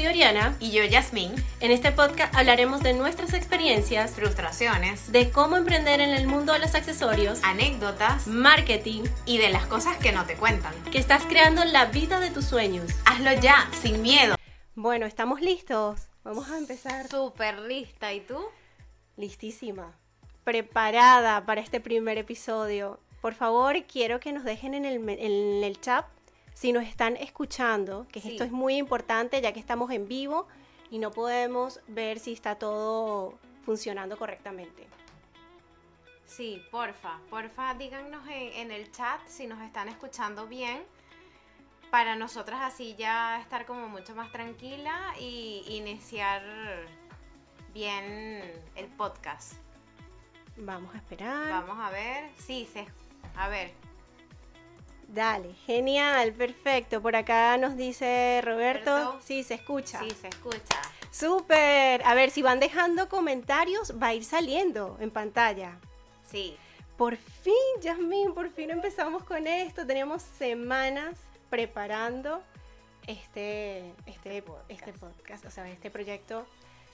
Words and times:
soy 0.00 0.06
Oriana. 0.06 0.56
Y 0.60 0.70
yo, 0.70 0.82
Yasmín. 0.84 1.34
En 1.60 1.70
este 1.70 1.92
podcast 1.92 2.34
hablaremos 2.34 2.82
de 2.82 2.94
nuestras 2.94 3.34
experiencias, 3.34 4.12
frustraciones, 4.12 5.12
de 5.12 5.30
cómo 5.30 5.58
emprender 5.58 6.00
en 6.00 6.10
el 6.10 6.26
mundo 6.26 6.54
de 6.54 6.58
los 6.58 6.74
accesorios, 6.74 7.40
anécdotas, 7.42 8.26
marketing 8.26 9.02
y 9.26 9.36
de 9.36 9.50
las 9.50 9.66
cosas 9.66 9.98
que 9.98 10.12
no 10.12 10.24
te 10.24 10.36
cuentan. 10.36 10.72
Que 10.90 10.98
estás 10.98 11.26
creando 11.26 11.64
la 11.66 11.86
vida 11.86 12.18
de 12.18 12.30
tus 12.30 12.46
sueños. 12.46 12.90
Hazlo 13.04 13.32
ya, 13.42 13.68
sin 13.82 14.00
miedo. 14.00 14.36
Bueno, 14.74 15.04
estamos 15.04 15.42
listos. 15.42 16.08
Vamos 16.24 16.48
a 16.48 16.56
empezar. 16.56 17.06
Súper 17.08 17.58
lista. 17.58 18.14
¿Y 18.14 18.20
tú? 18.20 18.38
Listísima. 19.18 19.98
Preparada 20.44 21.44
para 21.44 21.60
este 21.60 21.78
primer 21.78 22.16
episodio. 22.16 23.00
Por 23.20 23.34
favor, 23.34 23.84
quiero 23.84 24.18
que 24.18 24.32
nos 24.32 24.44
dejen 24.44 24.72
en 24.72 24.86
el, 24.86 25.06
en 25.10 25.62
el 25.62 25.78
chat 25.78 26.06
si 26.60 26.74
nos 26.74 26.84
están 26.84 27.16
escuchando, 27.16 28.06
que 28.12 28.18
esto 28.18 28.44
es 28.44 28.52
muy 28.52 28.76
importante 28.76 29.40
ya 29.40 29.54
que 29.54 29.60
estamos 29.60 29.90
en 29.92 30.06
vivo 30.06 30.46
y 30.90 30.98
no 30.98 31.10
podemos 31.10 31.80
ver 31.88 32.18
si 32.18 32.34
está 32.34 32.56
todo 32.56 33.38
funcionando 33.64 34.18
correctamente. 34.18 34.86
Sí, 36.26 36.62
porfa, 36.70 37.18
porfa, 37.30 37.72
díganos 37.76 38.28
en, 38.28 38.70
el 38.72 38.92
chat 38.92 39.26
si 39.26 39.46
nos 39.46 39.62
están 39.62 39.88
escuchando 39.88 40.48
bien 40.48 40.82
para 41.90 42.14
nosotras 42.14 42.60
así 42.60 42.94
ya 42.94 43.40
estar 43.40 43.64
como 43.64 43.88
mucho 43.88 44.14
más 44.14 44.30
tranquila 44.30 45.14
y 45.18 45.64
iniciar 45.66 46.42
bien 47.72 48.42
el 48.76 48.86
podcast. 48.98 49.54
Vamos 50.58 50.94
a 50.94 50.98
esperar. 50.98 51.48
Vamos 51.48 51.78
a 51.80 51.90
ver. 51.90 52.30
Sí, 52.36 52.68
se, 52.70 52.86
a 53.34 53.48
ver, 53.48 53.72
Dale, 55.12 55.54
genial, 55.66 56.32
perfecto. 56.32 57.02
Por 57.02 57.16
acá 57.16 57.56
nos 57.56 57.76
dice 57.76 58.40
Roberto. 58.44 59.18
Sí, 59.20 59.42
se 59.42 59.54
escucha. 59.54 59.98
Sí, 59.98 60.10
se 60.10 60.28
escucha. 60.28 60.80
Súper. 61.10 62.00
A 62.04 62.14
ver, 62.14 62.30
si 62.30 62.42
van 62.42 62.60
dejando 62.60 63.08
comentarios, 63.08 64.00
va 64.00 64.08
a 64.08 64.14
ir 64.14 64.24
saliendo 64.24 64.96
en 65.00 65.10
pantalla. 65.10 65.78
Sí. 66.30 66.56
Por 66.96 67.16
fin, 67.16 67.54
Yasmin, 67.80 68.34
por 68.34 68.50
fin 68.50 68.70
empezamos 68.70 69.24
con 69.24 69.48
esto. 69.48 69.84
Teníamos 69.84 70.22
semanas 70.22 71.18
preparando 71.48 72.42
este, 73.08 73.92
este, 74.06 74.44
este 74.68 74.92
podcast, 74.92 75.44
o 75.44 75.50
sea, 75.50 75.68
este 75.68 75.90
proyecto 75.90 76.46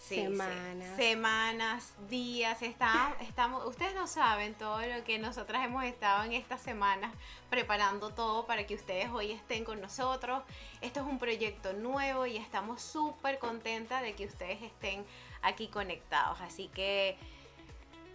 semanas. 0.07 0.97
Semanas, 0.97 1.93
días, 2.09 2.63
estamos, 2.63 3.67
ustedes 3.67 3.95
no 3.95 4.07
saben 4.07 4.55
todo 4.55 4.81
lo 4.81 5.05
que 5.05 5.19
nosotras 5.19 5.65
hemos 5.65 5.85
estado 5.85 6.25
en 6.25 6.33
estas 6.33 6.61
semanas 6.61 7.13
preparando 7.51 8.11
todo 8.11 8.47
para 8.47 8.67
que 8.67 8.75
ustedes 8.75 9.11
hoy 9.11 9.33
estén 9.33 9.65
con 9.65 9.81
nosotros. 9.81 10.43
Esto 10.81 11.01
es 11.01 11.07
un 11.07 11.19
proyecto 11.19 11.73
nuevo 11.73 12.27
y 12.27 12.37
estamos 12.37 12.83
súper 12.83 13.39
contentas 13.39 14.03
de 14.03 14.15
que 14.15 14.27
ustedes 14.27 14.63
estén 14.63 15.05
aquí 15.43 15.69
conectados. 15.69 16.41
Así 16.41 16.69
que 16.69 17.17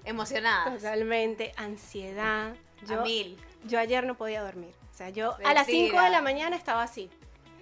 emocionadas. 0.05 0.81
Totalmente, 0.81 1.51
ansiedad. 1.57 2.55
Yo, 2.87 3.01
mil. 3.03 3.37
Yo 3.65 3.79
ayer 3.79 4.05
no 4.05 4.15
podía 4.15 4.41
dormir. 4.41 4.73
O 4.91 4.97
sea, 4.97 5.09
yo 5.09 5.35
a 5.43 5.53
las 5.53 5.67
5 5.67 5.99
de 6.01 6.09
la 6.09 6.21
mañana 6.21 6.55
estaba 6.55 6.83
así. 6.83 7.09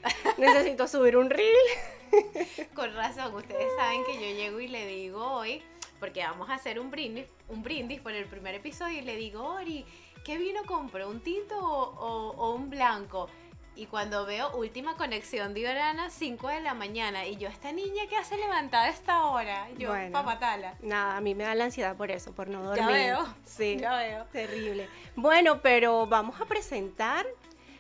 Necesito 0.38 0.88
subir 0.88 1.18
un 1.18 1.30
reel. 1.30 1.56
Con 2.76 2.94
razón, 2.96 3.34
ustedes 3.36 3.68
saben 3.78 4.04
que 4.06 4.14
yo 4.16 4.36
llego 4.36 4.60
y 4.60 4.68
le 4.68 4.86
digo 4.88 5.24
hoy, 5.24 5.62
porque 6.00 6.24
vamos 6.24 6.50
a 6.50 6.56
hacer 6.56 6.80
un 6.80 6.90
brindis, 6.90 7.26
un 7.48 7.62
brindis 7.62 8.02
por 8.02 8.14
el 8.14 8.26
primer 8.26 8.56
episodio, 8.56 9.00
y 9.00 9.02
le 9.02 9.16
digo, 9.16 9.44
Ori, 9.44 9.86
¿qué 10.24 10.38
vino 10.38 10.62
compro? 10.66 11.10
¿Un 11.10 11.22
tinto 11.22 11.58
o, 11.60 12.54
un 12.54 12.70
blanco? 12.70 13.30
Y 13.76 13.86
cuando 13.86 14.26
veo 14.26 14.52
última 14.58 14.98
conexión 14.98 15.54
de 15.54 15.70
Orana, 15.70 16.10
5 16.10 16.50
de 16.50 16.60
la 16.60 16.74
mañana, 16.74 17.26
y 17.26 17.38
yo, 17.38 17.48
esta 17.48 17.72
niña 17.72 18.08
que 18.10 18.18
hace 18.18 18.36
levantada 18.36 18.86
a 18.86 18.90
esta 18.90 19.26
hora, 19.26 19.70
yo, 19.78 19.90
bueno, 19.90 20.12
papatala. 20.12 20.76
Nada, 20.82 21.16
a 21.16 21.22
mí 21.22 21.34
me 21.34 21.46
da 21.46 21.56
la 21.56 21.66
ansiedad 21.66 21.96
por 21.96 22.12
eso, 22.12 22.34
por 22.34 22.50
no 22.50 22.62
dormir. 22.62 22.80
Ya 22.80 22.88
veo. 22.88 23.34
Sí. 23.46 23.78
Ya 23.80 23.96
veo. 23.96 24.26
Terrible. 24.34 24.90
Bueno, 25.16 25.62
pero 25.62 26.08
vamos 26.08 26.42
a 26.42 26.46
presentar 26.46 27.26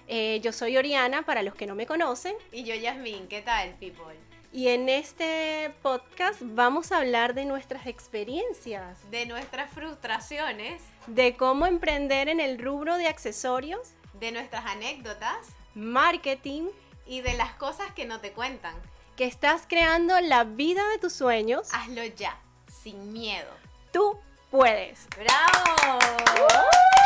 eh, 0.09 0.39
yo 0.41 0.51
soy 0.51 0.75
Oriana, 0.75 1.21
para 1.21 1.43
los 1.43 1.53
que 1.53 1.67
no 1.67 1.75
me 1.75 1.85
conocen. 1.85 2.35
Y 2.51 2.63
yo 2.63 2.73
Yasmin, 2.73 3.27
¿qué 3.27 3.41
tal, 3.41 3.75
people? 3.75 4.15
Y 4.51 4.69
en 4.69 4.89
este 4.89 5.71
podcast 5.83 6.39
vamos 6.41 6.91
a 6.91 6.97
hablar 6.97 7.35
de 7.35 7.45
nuestras 7.45 7.85
experiencias. 7.85 8.97
De 9.11 9.27
nuestras 9.27 9.71
frustraciones. 9.71 10.81
De 11.05 11.37
cómo 11.37 11.67
emprender 11.67 12.27
en 12.27 12.39
el 12.39 12.57
rubro 12.57 12.97
de 12.97 13.07
accesorios. 13.07 13.91
De 14.13 14.31
nuestras 14.31 14.65
anécdotas. 14.65 15.49
Marketing. 15.75 16.69
Y 17.05 17.21
de 17.21 17.35
las 17.35 17.53
cosas 17.53 17.91
que 17.93 18.05
no 18.05 18.19
te 18.19 18.31
cuentan. 18.31 18.73
Que 19.15 19.25
estás 19.25 19.65
creando 19.67 20.19
la 20.21 20.43
vida 20.43 20.81
de 20.89 20.97
tus 20.97 21.13
sueños. 21.13 21.69
Hazlo 21.71 22.03
ya, 22.03 22.39
sin 22.81 23.13
miedo. 23.13 23.51
Tú 23.93 24.19
puedes. 24.49 25.05
¡Bravo! 25.15 25.99
¡Qué 26.35 26.98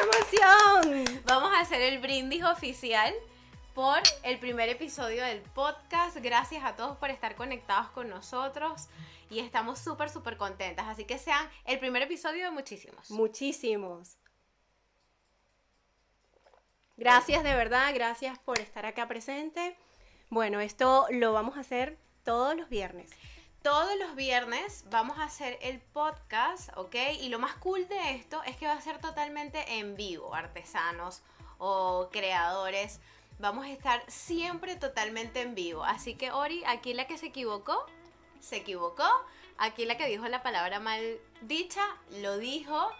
emoción! 0.00 1.22
Vamos 1.24 1.52
a 1.52 1.60
hacer 1.60 1.82
el 1.82 1.98
brindis 1.98 2.44
oficial 2.44 3.12
por 3.74 3.98
el 4.22 4.38
primer 4.38 4.68
episodio 4.68 5.22
del 5.24 5.40
podcast. 5.40 6.16
Gracias 6.16 6.64
a 6.64 6.74
todos 6.76 6.96
por 6.96 7.10
estar 7.10 7.34
conectados 7.34 7.90
con 7.90 8.08
nosotros 8.08 8.88
y 9.28 9.40
estamos 9.40 9.78
súper, 9.78 10.08
súper 10.08 10.36
contentas. 10.36 10.86
Así 10.88 11.04
que 11.04 11.18
sean 11.18 11.48
el 11.66 11.78
primer 11.78 12.02
episodio 12.02 12.44
de 12.44 12.50
muchísimos. 12.50 13.10
Muchísimos. 13.10 14.16
Gracias 16.96 17.42
de 17.42 17.54
verdad, 17.54 17.92
gracias 17.94 18.38
por 18.38 18.58
estar 18.58 18.86
acá 18.86 19.08
presente. 19.08 19.76
Bueno, 20.28 20.60
esto 20.60 21.06
lo 21.10 21.32
vamos 21.32 21.56
a 21.56 21.60
hacer 21.60 21.98
todos 22.24 22.56
los 22.56 22.68
viernes 22.68 23.10
todos 23.62 23.90
los 23.98 24.14
viernes 24.14 24.84
vamos 24.90 25.18
a 25.18 25.24
hacer 25.24 25.58
el 25.60 25.80
podcast, 25.80 26.70
¿ok? 26.76 26.94
Y 27.20 27.28
lo 27.28 27.38
más 27.38 27.54
cool 27.56 27.86
de 27.88 28.12
esto 28.12 28.42
es 28.44 28.56
que 28.56 28.66
va 28.66 28.72
a 28.72 28.80
ser 28.80 28.98
totalmente 29.00 29.78
en 29.78 29.96
vivo, 29.96 30.34
artesanos 30.34 31.22
o 31.58 32.08
creadores. 32.10 33.00
Vamos 33.38 33.66
a 33.66 33.70
estar 33.70 34.02
siempre 34.08 34.76
totalmente 34.76 35.42
en 35.42 35.54
vivo. 35.54 35.84
Así 35.84 36.14
que 36.14 36.30
Ori, 36.30 36.62
aquí 36.66 36.94
la 36.94 37.06
que 37.06 37.18
se 37.18 37.26
equivocó, 37.26 37.86
se 38.40 38.56
equivocó. 38.56 39.08
Aquí 39.58 39.84
la 39.84 39.98
que 39.98 40.06
dijo 40.06 40.26
la 40.28 40.42
palabra 40.42 40.80
mal 40.80 41.18
dicha, 41.42 41.84
lo 42.22 42.38
dijo. 42.38 42.90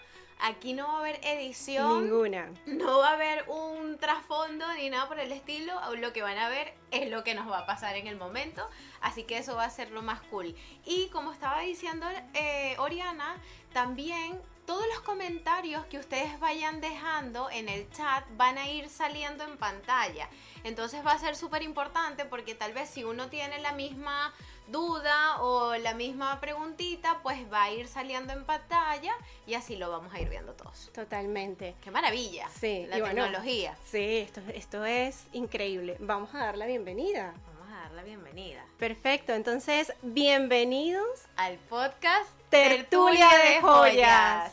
Aquí 0.43 0.73
no 0.73 0.87
va 0.87 0.95
a 0.95 0.99
haber 1.01 1.21
edición. 1.23 2.05
Ninguna. 2.05 2.51
No 2.67 2.99
va 2.99 3.11
a 3.11 3.13
haber 3.13 3.45
un 3.49 3.99
trasfondo 3.99 4.67
ni 4.75 4.91
nada 4.91 5.07
por 5.09 5.19
el 5.19 5.33
estilo. 5.33 5.75
Lo 5.97 6.13
que 6.13 6.23
van 6.23 6.39
a 6.39 6.49
ver 6.49 6.75
es 6.91 7.11
lo 7.11 7.25
que 7.25 7.35
nos 7.35 7.49
va 7.51 7.61
a 7.61 7.67
pasar 7.67 7.97
en 7.97 8.07
el 8.07 8.17
momento. 8.17 8.69
Así 9.01 9.25
que 9.25 9.39
eso 9.39 9.57
va 9.57 9.65
a 9.65 9.71
ser 9.71 9.91
lo 9.91 10.03
más 10.03 10.21
cool. 10.23 10.55
Y 10.85 11.09
como 11.09 11.33
estaba 11.33 11.61
diciendo 11.61 12.07
eh, 12.35 12.75
Oriana, 12.79 13.37
también 13.73 14.41
todos 14.71 14.87
los 14.87 15.01
comentarios 15.01 15.85
que 15.87 15.99
ustedes 15.99 16.39
vayan 16.39 16.81
dejando 16.81 17.51
en 17.51 17.69
el 17.69 17.91
chat 17.91 18.25
van 18.37 18.57
a 18.57 18.69
ir 18.69 18.89
saliendo 18.89 19.43
en 19.43 19.57
pantalla. 19.57 20.29
Entonces 20.63 21.05
va 21.05 21.11
a 21.11 21.19
ser 21.19 21.35
súper 21.35 21.63
importante 21.65 22.25
porque 22.25 22.55
tal 22.55 22.73
vez 22.73 22.89
si 22.89 23.03
uno 23.03 23.29
tiene 23.29 23.59
la 23.61 23.73
misma 23.73 24.33
duda 24.71 25.41
o 25.43 25.77
la 25.77 25.95
misma 25.95 26.41
preguntita, 26.41 27.19
pues 27.23 27.51
va 27.53 27.65
a 27.65 27.73
ir 27.73 27.89
saliendo 27.89 28.33
en 28.33 28.45
pantalla 28.45 29.13
y 29.47 29.55
así 29.55 29.77
lo 29.77 29.91
vamos 29.91 30.13
a 30.15 30.21
ir 30.21 30.29
viendo 30.29 30.53
todos. 30.53 30.91
Totalmente. 30.93 31.75
Qué 31.83 31.91
maravilla. 31.91 32.49
Sí, 32.59 32.87
la 32.89 33.03
tecnología. 33.03 33.77
sí, 33.91 34.19
esto, 34.19 34.41
esto 34.55 34.85
es 34.85 35.25
increíble. 35.33 35.97
Vamos 36.01 36.35
a 36.35 36.39
dar 36.39 36.57
la 36.57 36.67
bienvenida. 36.67 37.35
Vamos 37.55 37.73
a 37.73 37.81
dar 37.83 37.93
la 37.93 38.03
bienvenida. 38.03 38.65
Perfecto, 38.79 39.33
entonces 39.33 39.93
bienvenidos 40.03 41.21
al 41.37 41.57
podcast 41.59 42.31
Tertulia, 42.49 43.29
de 43.29 43.61
Joyas. 43.61 44.53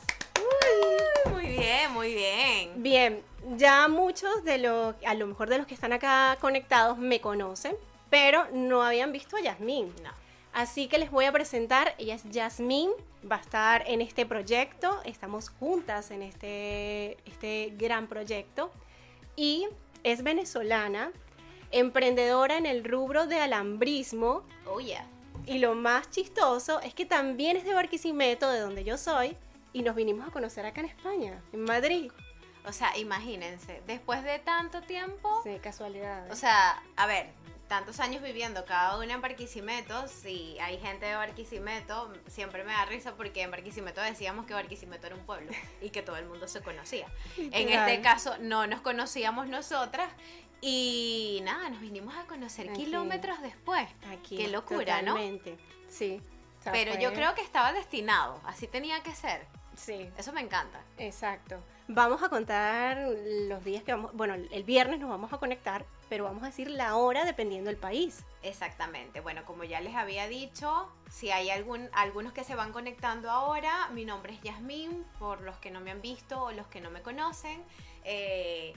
muy 1.31 1.47
bien, 1.47 1.93
muy 1.93 2.13
bien. 2.13 2.83
Bien, 2.83 3.23
ya 3.55 3.87
muchos 3.87 4.43
de 4.43 4.57
los, 4.57 4.95
a 5.05 5.13
lo 5.13 5.27
mejor 5.27 5.49
de 5.49 5.57
los 5.57 5.67
que 5.67 5.73
están 5.73 5.93
acá 5.93 6.37
conectados 6.41 6.97
me 6.97 7.21
conocen 7.21 7.75
pero 8.09 8.47
no 8.51 8.83
habían 8.83 9.11
visto 9.11 9.37
a 9.37 9.41
Yasmín. 9.41 9.93
No. 10.03 10.11
Así 10.53 10.87
que 10.87 10.97
les 10.97 11.11
voy 11.11 11.25
a 11.25 11.31
presentar, 11.31 11.93
ella 11.97 12.15
es 12.15 12.23
Yasmín, 12.29 12.89
va 13.29 13.35
a 13.35 13.41
estar 13.41 13.83
en 13.87 14.01
este 14.01 14.25
proyecto, 14.25 15.01
estamos 15.05 15.49
juntas 15.49 16.09
en 16.11 16.23
este, 16.23 17.17
este 17.25 17.73
gran 17.77 18.07
proyecto 18.07 18.71
y 19.35 19.67
es 20.03 20.23
venezolana, 20.23 21.11
emprendedora 21.71 22.57
en 22.57 22.65
el 22.65 22.83
rubro 22.83 23.27
de 23.27 23.39
alambrismo. 23.39 24.43
Oh, 24.65 24.79
yeah. 24.79 25.05
Y 25.45 25.59
lo 25.59 25.75
más 25.75 26.09
chistoso 26.09 26.81
es 26.81 26.93
que 26.93 27.05
también 27.05 27.55
es 27.55 27.63
de 27.63 27.73
Barquisimeto, 27.73 28.49
de 28.49 28.59
donde 28.59 28.83
yo 28.83 28.97
soy, 28.97 29.37
y 29.73 29.83
nos 29.83 29.95
vinimos 29.95 30.27
a 30.27 30.31
conocer 30.31 30.65
acá 30.65 30.81
en 30.81 30.87
España, 30.87 31.41
en 31.53 31.63
Madrid. 31.63 32.11
O 32.65 32.71
sea, 32.73 32.97
imagínense, 32.97 33.81
después 33.85 34.23
de 34.23 34.39
tanto 34.39 34.81
tiempo... 34.81 35.39
Sí, 35.43 35.57
casualidad. 35.61 36.29
O 36.31 36.35
sea, 36.35 36.81
a 36.97 37.05
ver, 37.05 37.29
tantos 37.67 37.99
años 37.99 38.21
viviendo 38.21 38.65
cada 38.65 38.97
una 38.97 39.13
en 39.13 39.21
Barquisimeto, 39.21 40.07
si 40.07 40.57
hay 40.59 40.77
gente 40.79 41.05
de 41.05 41.15
Barquisimeto, 41.15 42.13
siempre 42.27 42.63
me 42.63 42.71
da 42.71 42.85
risa 42.85 43.15
porque 43.15 43.41
en 43.41 43.51
Barquisimeto 43.51 44.01
decíamos 44.01 44.45
que 44.45 44.53
Barquisimeto 44.53 45.07
era 45.07 45.15
un 45.15 45.25
pueblo 45.25 45.51
y 45.81 45.89
que 45.89 46.01
todo 46.01 46.17
el 46.17 46.25
mundo 46.25 46.47
se 46.47 46.61
conocía. 46.61 47.07
En 47.37 47.69
este 47.69 48.01
caso 48.01 48.37
no 48.39 48.67
nos 48.67 48.81
conocíamos 48.81 49.47
nosotras 49.47 50.09
y 50.61 51.41
nada, 51.43 51.69
nos 51.69 51.81
vinimos 51.81 52.15
a 52.15 52.23
conocer 52.25 52.71
kilómetros 52.73 53.41
después. 53.41 53.87
aquí. 54.09 54.37
Qué 54.37 54.47
locura, 54.47 55.01
¿no? 55.01 55.13
totalmente. 55.13 55.57
Sí. 55.89 56.21
o 56.59 56.63
sea, 56.63 56.71
Pero 56.71 56.97
yo 56.99 57.13
creo 57.13 57.35
que 57.35 57.41
estaba 57.41 57.73
destinado, 57.73 58.41
así 58.45 58.67
tenía 58.67 59.01
que 59.03 59.13
ser. 59.13 59.45
Sí, 59.75 60.09
Eso 60.17 60.33
me 60.33 60.41
encanta. 60.41 60.81
exacto. 60.97 61.61
Vamos 61.89 62.21
a 62.21 62.27
contar 62.27 62.97
los 63.47 63.63
días 63.63 63.81
que 63.81 63.93
vamos, 63.93 64.11
bueno, 64.13 64.33
el 64.33 64.63
viernes 64.63 64.99
nos 64.99 65.09
vamos 65.09 65.31
a 65.31 65.37
conectar, 65.37 65.85
pero 66.09 66.25
vamos 66.25 66.43
a 66.43 66.47
decir 66.47 66.69
la 66.69 66.97
hora 66.97 67.23
dependiendo 67.23 67.69
del 67.69 67.79
país. 67.79 68.25
Exactamente. 68.43 69.21
Bueno, 69.21 69.45
como 69.45 69.63
ya 69.63 69.79
les 69.79 69.95
había 69.95 70.27
dicho, 70.27 70.91
si 71.09 71.31
hay 71.31 71.49
algún, 71.49 71.89
algunos 71.93 72.33
que 72.33 72.43
se 72.43 72.55
van 72.55 72.73
conectando 72.73 73.31
ahora, 73.31 73.87
mi 73.93 74.03
nombre 74.03 74.33
es 74.33 74.41
Yasmín, 74.41 75.05
por 75.17 75.39
los 75.39 75.57
que 75.59 75.71
no 75.71 75.79
me 75.79 75.91
han 75.91 76.01
visto 76.01 76.43
o 76.43 76.51
los 76.51 76.67
que 76.67 76.81
no 76.81 76.91
me 76.91 77.01
conocen. 77.01 77.63
Eh, 78.03 78.73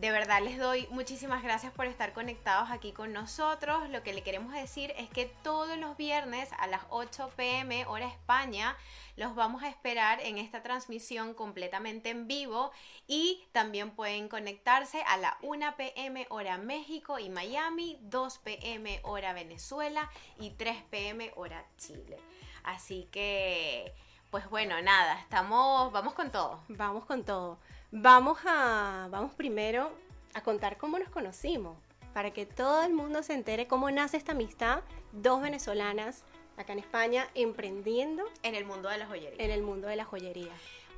de 0.00 0.12
verdad 0.12 0.40
les 0.40 0.58
doy 0.58 0.86
muchísimas 0.90 1.42
gracias 1.42 1.72
por 1.72 1.86
estar 1.86 2.12
conectados 2.12 2.70
aquí 2.70 2.92
con 2.92 3.12
nosotros. 3.12 3.88
Lo 3.90 4.04
que 4.04 4.12
le 4.12 4.22
queremos 4.22 4.52
decir 4.52 4.92
es 4.96 5.10
que 5.10 5.26
todos 5.42 5.76
los 5.76 5.96
viernes 5.96 6.48
a 6.58 6.68
las 6.68 6.82
8 6.90 7.32
pm 7.36 7.84
hora 7.86 8.06
España 8.06 8.76
los 9.16 9.34
vamos 9.34 9.64
a 9.64 9.68
esperar 9.68 10.20
en 10.20 10.38
esta 10.38 10.62
transmisión 10.62 11.34
completamente 11.34 12.10
en 12.10 12.28
vivo 12.28 12.70
y 13.08 13.44
también 13.50 13.90
pueden 13.90 14.28
conectarse 14.28 15.02
a 15.02 15.16
la 15.16 15.36
1 15.42 15.74
pm 15.76 16.26
hora 16.30 16.58
México 16.58 17.18
y 17.18 17.28
Miami, 17.28 17.98
2 18.02 18.38
pm 18.38 19.00
hora 19.02 19.32
Venezuela 19.32 20.08
y 20.38 20.50
3 20.50 20.80
pm 20.90 21.32
hora 21.34 21.64
Chile. 21.76 22.18
Así 22.62 23.08
que, 23.10 23.92
pues 24.30 24.48
bueno, 24.48 24.80
nada, 24.80 25.18
estamos, 25.18 25.90
vamos 25.90 26.14
con 26.14 26.30
todo. 26.30 26.62
Vamos 26.68 27.04
con 27.04 27.24
todo. 27.24 27.58
Vamos 27.90 28.38
a, 28.44 29.08
vamos 29.10 29.32
primero 29.32 29.90
a 30.34 30.42
contar 30.42 30.76
cómo 30.76 30.98
nos 30.98 31.08
conocimos, 31.08 31.78
para 32.12 32.32
que 32.32 32.44
todo 32.44 32.82
el 32.82 32.92
mundo 32.92 33.22
se 33.22 33.32
entere 33.32 33.66
cómo 33.66 33.90
nace 33.90 34.18
esta 34.18 34.32
amistad, 34.32 34.80
dos 35.12 35.40
venezolanas 35.40 36.22
acá 36.58 36.74
en 36.74 36.80
España 36.80 37.28
emprendiendo 37.34 38.24
En 38.42 38.54
el 38.54 38.66
mundo 38.66 38.90
de 38.90 38.98
la 38.98 39.06
joyería. 39.06 39.42
en 39.42 39.50
el 39.50 39.62
mundo 39.62 39.88
de 39.88 39.96
la 39.96 40.04
joyería. 40.04 40.52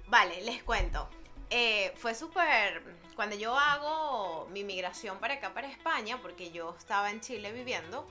Vale, 0.09 0.43
les 0.43 0.65
cuento. 0.65 1.09
Eh, 1.51 1.93
fue 1.97 2.15
súper. 2.15 2.83
Cuando 3.15 3.37
yo 3.37 3.57
hago 3.57 4.49
mi 4.51 4.65
migración 4.65 5.19
para 5.19 5.35
acá, 5.35 5.55
para 5.55 5.69
España, 5.69 6.19
porque 6.21 6.51
yo 6.51 6.75
estaba 6.77 7.11
en 7.13 7.21
Chile 7.21 7.53
viviendo, 7.53 8.05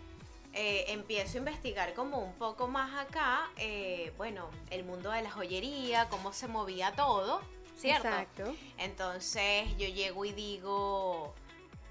eh, 0.54 0.86
empiezo 0.88 1.38
a 1.38 1.40
investigar 1.40 1.94
como 1.94 2.20
un 2.20 2.34
poco 2.36 2.70
más 2.70 2.98
acá, 2.98 3.50
eh, 3.58 4.14
bueno, 4.16 4.50
el 4.70 4.86
mundo 4.86 5.12
de 5.12 5.22
la 5.22 5.32
joyería, 5.32 6.08
cómo 6.10 6.32
se 6.32 6.48
movía 6.48 6.94
todo, 6.94 7.42
¿cierto? 7.80 8.08
Exacto. 8.08 8.56
Entonces 8.78 9.70
yo 9.78 9.88
llego 9.88 10.26
y 10.26 10.34
digo, 10.34 11.34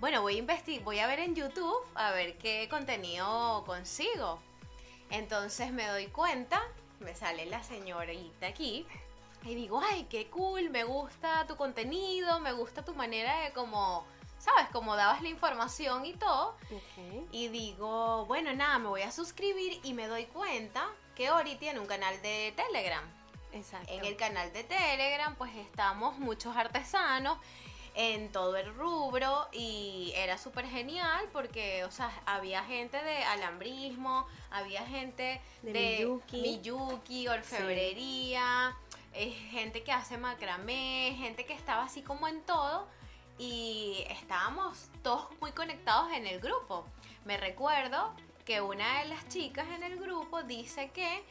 bueno, 0.00 0.22
voy 0.22 0.36
a 0.36 0.38
investigar, 0.38 0.84
voy 0.84 0.98
a 0.98 1.06
ver 1.06 1.20
en 1.20 1.34
YouTube 1.34 1.82
a 1.94 2.12
ver 2.12 2.36
qué 2.38 2.68
contenido 2.68 3.64
consigo. 3.66 4.40
Entonces 5.10 5.72
me 5.72 5.86
doy 5.86 6.08
cuenta, 6.08 6.62
me 7.00 7.14
sale 7.14 7.46
la 7.46 7.62
señorita 7.62 8.46
aquí 8.46 8.86
y 9.44 9.54
digo, 9.54 9.80
ay, 9.80 10.06
qué 10.10 10.28
cool, 10.28 10.68
me 10.70 10.84
gusta 10.84 11.46
tu 11.46 11.56
contenido, 11.56 12.38
me 12.40 12.52
gusta 12.52 12.84
tu 12.84 12.94
manera 12.94 13.40
de 13.40 13.52
como, 13.52 14.04
¿sabes? 14.38 14.68
Como 14.72 14.94
dabas 14.96 15.22
la 15.22 15.28
información 15.28 16.04
y 16.04 16.12
todo. 16.14 16.56
Y 17.32 17.48
digo, 17.48 18.26
bueno, 18.26 18.52
nada, 18.52 18.78
me 18.78 18.88
voy 18.88 19.02
a 19.02 19.12
suscribir 19.12 19.80
y 19.82 19.94
me 19.94 20.06
doy 20.06 20.26
cuenta 20.26 20.86
que 21.14 21.30
Ori 21.30 21.56
tiene 21.56 21.80
un 21.80 21.86
canal 21.86 22.20
de 22.20 22.52
Telegram. 22.56 23.17
Exacto. 23.52 23.92
En 23.92 24.04
el 24.04 24.16
canal 24.16 24.52
de 24.52 24.64
Telegram 24.64 25.34
pues 25.36 25.54
estamos 25.56 26.18
muchos 26.18 26.56
artesanos 26.56 27.38
en 27.94 28.30
todo 28.30 28.56
el 28.56 28.72
rubro 28.76 29.48
y 29.52 30.12
era 30.14 30.38
súper 30.38 30.66
genial 30.66 31.28
porque, 31.32 31.84
o 31.84 31.90
sea, 31.90 32.12
había 32.26 32.62
gente 32.64 33.02
de 33.02 33.24
alambrismo, 33.24 34.24
había 34.50 34.86
gente 34.86 35.40
De 35.62 35.72
de, 35.72 35.96
Miyuki. 35.98 36.40
Miyuki, 36.40 37.26
orfebrería, 37.26 38.76
eh, 39.14 39.32
gente 39.50 39.82
que 39.82 39.90
hace 39.90 40.16
macramé, 40.16 41.16
gente 41.18 41.44
que 41.44 41.54
estaba 41.54 41.82
así 41.82 42.02
como 42.02 42.28
en 42.28 42.40
todo 42.42 42.86
y 43.36 44.04
estábamos 44.10 44.90
todos 45.02 45.26
muy 45.40 45.50
conectados 45.50 46.12
en 46.12 46.26
el 46.28 46.38
grupo. 46.38 46.84
Me 47.24 47.36
recuerdo 47.36 48.14
que 48.44 48.60
una 48.60 49.00
de 49.00 49.06
las 49.06 49.28
chicas 49.28 49.66
en 49.74 49.82
el 49.82 49.98
grupo 49.98 50.44
dice 50.44 50.90
que 50.90 51.24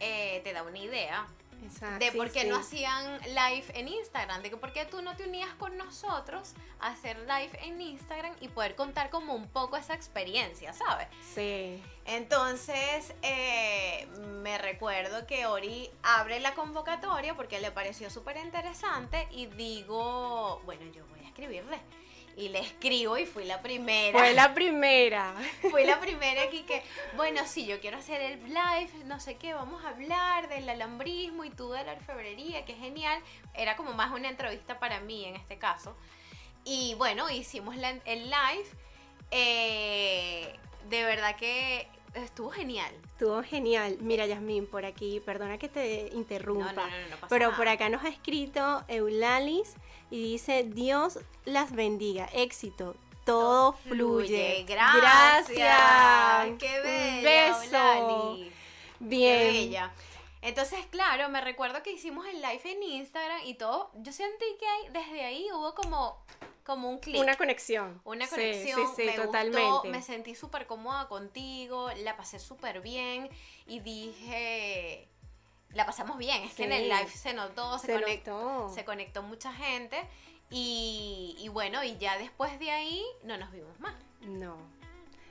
eh, 0.00 0.40
te 0.44 0.54
da 0.54 0.62
una 0.62 0.78
idea 0.78 1.26
Exacto. 1.62 2.04
de 2.04 2.12
por 2.12 2.30
qué 2.30 2.42
sí. 2.42 2.48
no 2.48 2.56
hacían 2.56 3.20
live 3.20 3.64
en 3.74 3.88
Instagram, 3.88 4.42
de 4.42 4.50
que 4.50 4.56
por 4.56 4.72
qué 4.72 4.84
tú 4.84 5.02
no 5.02 5.16
te 5.16 5.24
unías 5.24 5.52
con 5.54 5.76
nosotros 5.76 6.54
a 6.80 6.88
hacer 6.88 7.18
live 7.20 7.50
en 7.62 7.80
Instagram 7.80 8.34
y 8.40 8.48
poder 8.48 8.74
contar 8.74 9.10
como 9.10 9.34
un 9.34 9.48
poco 9.48 9.76
esa 9.76 9.94
experiencia, 9.94 10.72
¿sabes? 10.72 11.08
Sí. 11.34 11.82
Entonces, 12.04 13.14
eh, 13.22 14.06
me 14.42 14.58
recuerdo 14.58 15.26
que 15.26 15.46
Ori 15.46 15.90
abre 16.02 16.40
la 16.40 16.54
convocatoria 16.54 17.34
porque 17.34 17.60
le 17.60 17.70
pareció 17.70 18.10
súper 18.10 18.36
interesante 18.36 19.26
y 19.30 19.46
digo, 19.46 20.60
bueno, 20.64 20.84
yo 20.92 21.04
voy 21.08 21.20
a 21.20 21.28
escribirle. 21.28 21.80
Y 22.36 22.50
le 22.50 22.58
escribo 22.58 23.16
y 23.16 23.24
fui 23.24 23.44
la 23.46 23.62
primera. 23.62 24.18
Fue 24.18 24.34
la 24.34 24.52
primera. 24.52 25.34
Fui 25.70 25.84
la 25.84 25.98
primera 26.00 26.42
aquí 26.42 26.64
que, 26.64 26.82
bueno, 27.16 27.40
sí, 27.46 27.64
yo 27.64 27.80
quiero 27.80 27.96
hacer 27.96 28.20
el 28.20 28.44
live, 28.44 28.90
no 29.06 29.18
sé 29.20 29.36
qué, 29.36 29.54
vamos 29.54 29.82
a 29.84 29.88
hablar 29.88 30.48
del 30.50 30.68
alambrismo 30.68 31.44
y 31.44 31.50
tú 31.50 31.70
de 31.70 31.82
la 31.84 31.92
orfebrería, 31.92 32.66
que 32.66 32.74
genial. 32.74 33.22
Era 33.54 33.74
como 33.76 33.94
más 33.94 34.12
una 34.12 34.28
entrevista 34.28 34.78
para 34.78 35.00
mí 35.00 35.24
en 35.24 35.34
este 35.36 35.56
caso. 35.56 35.96
Y 36.64 36.94
bueno, 36.96 37.30
hicimos 37.30 37.74
la- 37.76 37.98
el 38.04 38.24
live. 38.30 38.66
Eh, 39.30 40.54
de 40.90 41.04
verdad 41.04 41.36
que 41.36 41.88
estuvo 42.24 42.50
genial. 42.50 42.92
Estuvo 43.12 43.42
genial. 43.42 43.98
Mira, 44.00 44.26
Yasmín, 44.26 44.66
por 44.66 44.84
aquí, 44.84 45.20
perdona 45.20 45.58
que 45.58 45.68
te 45.68 46.10
interrumpa. 46.14 46.72
No, 46.72 46.82
no, 46.82 47.08
no, 47.20 47.28
pero 47.28 47.46
nada. 47.46 47.56
por 47.56 47.68
acá 47.68 47.88
nos 47.88 48.04
ha 48.04 48.08
escrito 48.08 48.84
Eulalis 48.88 49.74
y 50.10 50.22
dice, 50.32 50.64
Dios 50.64 51.18
las 51.44 51.72
bendiga, 51.72 52.28
éxito, 52.32 52.96
todo 53.24 53.72
fluye. 53.72 54.64
Gracias. 54.66 55.56
Gracias. 55.56 56.58
Qué 56.58 56.80
bella, 56.80 57.58
beso. 57.58 57.76
Eulalis. 57.76 58.52
Bien. 59.00 59.38
Qué 59.38 59.52
bella. 59.52 59.92
Entonces, 60.46 60.86
claro, 60.86 61.28
me 61.28 61.40
recuerdo 61.40 61.82
que 61.82 61.90
hicimos 61.90 62.24
el 62.26 62.36
live 62.36 62.60
en 62.64 62.82
Instagram 62.82 63.40
y 63.46 63.54
todo. 63.54 63.90
Yo 63.96 64.12
sentí 64.12 64.44
que 64.60 64.92
desde 64.92 65.24
ahí 65.24 65.48
hubo 65.52 65.74
como, 65.74 66.22
como 66.66 66.90
un 66.90 66.98
clic. 66.98 67.18
Una 67.20 67.36
conexión. 67.36 68.00
Una 68.04 68.26
conexión, 68.26 68.80
Sí, 68.80 68.92
sí, 68.96 69.02
me 69.06 69.12
totalmente. 69.12 69.62
gustó, 69.70 69.88
me 69.88 70.02
sentí 70.02 70.34
súper 70.34 70.66
cómoda 70.66 71.08
contigo, 71.08 71.90
la 71.98 72.16
pasé 72.16 72.38
súper 72.38 72.80
bien 72.82 73.30
y 73.66 73.80
dije, 73.80 75.08
la 75.70 75.86
pasamos 75.86 76.18
bien, 76.18 76.42
es 76.42 76.54
que 76.54 76.64
en 76.64 76.72
el 76.72 76.88
live 76.88 77.08
se 77.08 77.32
notó, 77.32 77.78
se, 77.78 77.86
Se 77.86 77.92
conectó, 78.00 78.32
notó. 78.42 78.74
se 78.74 78.84
conectó 78.84 79.22
mucha 79.22 79.52
gente 79.52 79.96
y, 80.50 81.36
y 81.38 81.48
bueno, 81.48 81.82
y 81.84 81.96
ya 81.98 82.18
después 82.18 82.58
de 82.58 82.70
ahí 82.70 83.04
no 83.22 83.36
nos 83.38 83.50
vimos 83.52 83.78
más. 83.80 83.94
No. 84.22 84.56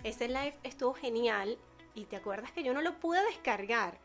Ese 0.04 0.28
live 0.28 0.58
estuvo 0.64 0.94
genial 0.94 1.58
y 1.94 2.06
te 2.06 2.16
acuerdas 2.16 2.52
que 2.52 2.64
yo 2.64 2.74
no 2.74 2.82
lo 2.82 3.00
pude 3.00 3.22
descargar. 3.26 3.98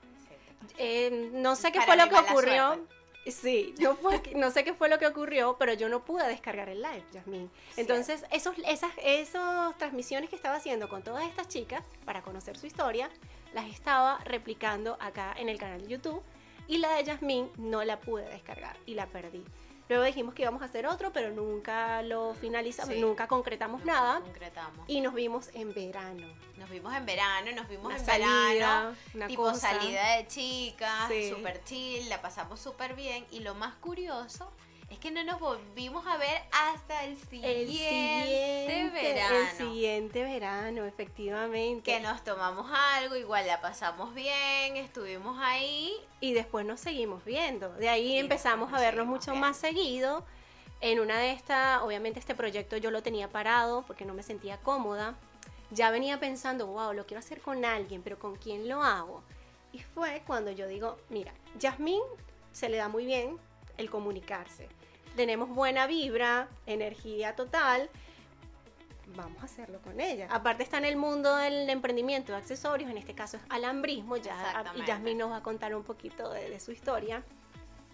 Eh, 0.79 1.31
no 1.33 1.57
sé 1.57 1.73
qué 1.73 1.79
Para 1.81 1.87
fue 1.87 1.97
lo 1.97 2.09
que 2.09 2.31
ocurrió. 2.31 2.75
suerte. 2.75 2.95
Sí, 3.31 3.75
fue 3.97 4.23
que- 4.23 4.35
no 4.35 4.51
sé 4.51 4.65
qué 4.65 4.75
fue 4.75 4.89
lo 4.89 4.99
que 4.99 5.07
ocurrió, 5.07 5.57
pero 5.59 5.73
yo 5.75 5.89
no 5.89 6.05
pude 6.05 6.27
descargar 6.27 6.69
el 6.69 6.83
live, 6.83 7.05
Yasmín. 7.13 7.51
Entonces, 7.77 8.25
esos, 8.31 8.57
esas, 8.67 8.93
esas 9.03 9.77
transmisiones 9.79 10.31
que 10.31 10.37
estaba 10.37 10.57
haciendo 10.57 10.89
con 10.89 11.03
todas 11.03 11.25
estas 11.25 11.49
chicas 11.49 11.85
para 12.05 12.23
conocer 12.23 12.57
su 12.59 12.67
historia, 12.67 13.11
las 13.53 13.67
estaba 13.67 14.19
replicando 14.25 14.97
acá 15.01 15.35
en 15.39 15.49
el 15.49 15.59
canal 15.59 15.81
de 15.83 15.89
YouTube 15.89 16.23
y 16.69 16.79
la 16.79 16.93
de 16.95 17.05
Yasmín 17.05 17.51
no 17.57 17.83
la 17.85 18.01
pude 18.01 18.25
descargar 18.29 18.77
y 18.87 18.95
la 18.95 19.07
perdí. 19.07 19.43
Luego 19.91 20.05
dijimos 20.05 20.35
que 20.35 20.43
íbamos 20.43 20.63
a 20.63 20.67
hacer 20.67 20.87
otro, 20.87 21.13
pero 21.13 21.31
nunca 21.31 22.01
lo 22.03 22.33
finalizamos, 22.35 22.95
Sí. 22.95 23.01
nunca 23.01 23.27
concretamos 23.27 23.85
nada 23.85 24.21
Concretamos. 24.21 24.85
y 24.89 25.01
nos 25.01 25.13
vimos 25.15 25.51
en 25.53 25.75
verano. 25.75 26.29
Nos 26.59 26.71
vimos 26.71 26.95
en 26.95 27.05
verano, 27.07 27.51
nos 27.57 27.69
vimos 27.69 27.87
Una 27.87 27.97
en 27.97 28.07
salida, 28.07 28.53
verano. 28.53 28.97
una 29.15 29.27
tipo 29.27 29.43
cosa. 29.43 29.71
salida 29.73 30.17
de 30.17 30.29
chicas, 30.29 31.09
Sí. 31.09 31.31
super 31.31 31.65
chill, 31.65 32.09
la 32.09 32.23
pasamos 32.23 32.61
súper 32.61 32.95
bien. 32.95 33.27
Y 33.33 33.41
lo 33.41 33.57
más 33.57 33.75
curioso 33.75 34.53
es 34.91 34.99
que 34.99 35.13
no 35.13 35.23
nos 35.23 35.39
volvimos 35.39 36.05
a 36.07 36.17
ver 36.17 36.43
hasta 36.51 37.05
el 37.05 37.17
siguiente, 37.17 37.63
El 37.63 37.69
siguiente 37.69 38.91
verano. 38.91 39.37
El 39.37 39.57
siguiente 39.57 40.23
verano, 40.25 40.85
efectivamente. 40.85 41.93
Que 41.93 42.01
nos 42.01 42.25
tomamos 42.25 42.69
algo, 42.75 43.15
igual 43.15 43.47
la 43.47 43.61
pasamos 43.61 44.13
bien, 44.15 44.77
estuvimos 44.77 45.39
ahí. 45.41 45.93
Y 46.21 46.33
después 46.33 46.67
nos 46.67 46.81
seguimos 46.81 47.25
viendo. 47.25 47.73
De 47.75 47.89
ahí 47.89 48.15
Y 48.15 48.19
empezamos 48.19 48.69
a 48.71 48.73
nos 48.73 48.81
vernos 48.81 49.07
mucho 49.07 49.31
viendo. 49.31 49.47
más 49.47 49.57
seguido. 49.57 50.25
En 50.81 50.99
una 50.99 51.19
de 51.19 51.33
estas, 51.33 51.83
obviamente 51.83 52.19
este 52.19 52.35
proyecto 52.35 52.77
yo 52.77 52.91
lo 52.91 53.03
tenía 53.03 53.29
parado 53.29 53.83
porque 53.87 54.05
no 54.05 54.13
me 54.13 54.25
sentía 54.25 54.59
cómoda. 54.59 55.15
Ya 55.71 55.93
venía 55.93 56.19
pensando, 56.19 56.67
wow, 56.67 56.93
lo 56.95 57.07
quiero 57.07 57.21
hacer 57.21 57.41
con 57.41 57.65
alguien, 57.65 58.03
pero 58.03 58.19
¿con 58.19 58.35
quién 58.35 58.69
lo 58.69 58.83
hago? 58.83 59.23
Y 59.73 59.79
fue 59.79 60.23
cuando 60.27 60.51
yo 60.51 60.67
digo, 60.67 60.99
mira, 61.11 61.33
Yasmín 61.61 62.01
se 62.51 62.69
le 62.69 62.79
da 62.79 62.89
muy 62.89 63.07
bien 63.07 63.39
el 63.81 63.91
comunicarse. 63.91 64.69
Tenemos 65.17 65.49
buena 65.49 65.87
vibra, 65.87 66.49
energía 66.67 67.35
total. 67.35 67.91
vamos 69.17 69.43
a 69.43 69.47
hacerlo 69.47 69.81
con 69.83 70.01
ella. 70.01 70.29
Aparte 70.31 70.63
está 70.63 70.79
en 70.79 70.85
el 70.85 70.97
mundo 70.97 71.35
del 71.37 71.69
emprendimiento 71.69 72.33
de 72.33 72.39
accesorios, 72.39 72.89
en 72.91 72.97
este 72.99 73.15
caso 73.15 73.37
es 73.39 73.43
alambrismo, 73.49 74.17
ya 74.17 74.65
y. 74.77 74.85
Yasmin 74.87 75.19
nos 75.19 75.31
va 75.33 75.39
a 75.39 75.43
contar 75.43 75.75
un 75.75 75.83
poquito 75.83 76.31
de, 76.31 76.49
de 76.49 76.61
su 76.61 76.71
historia. 76.71 77.23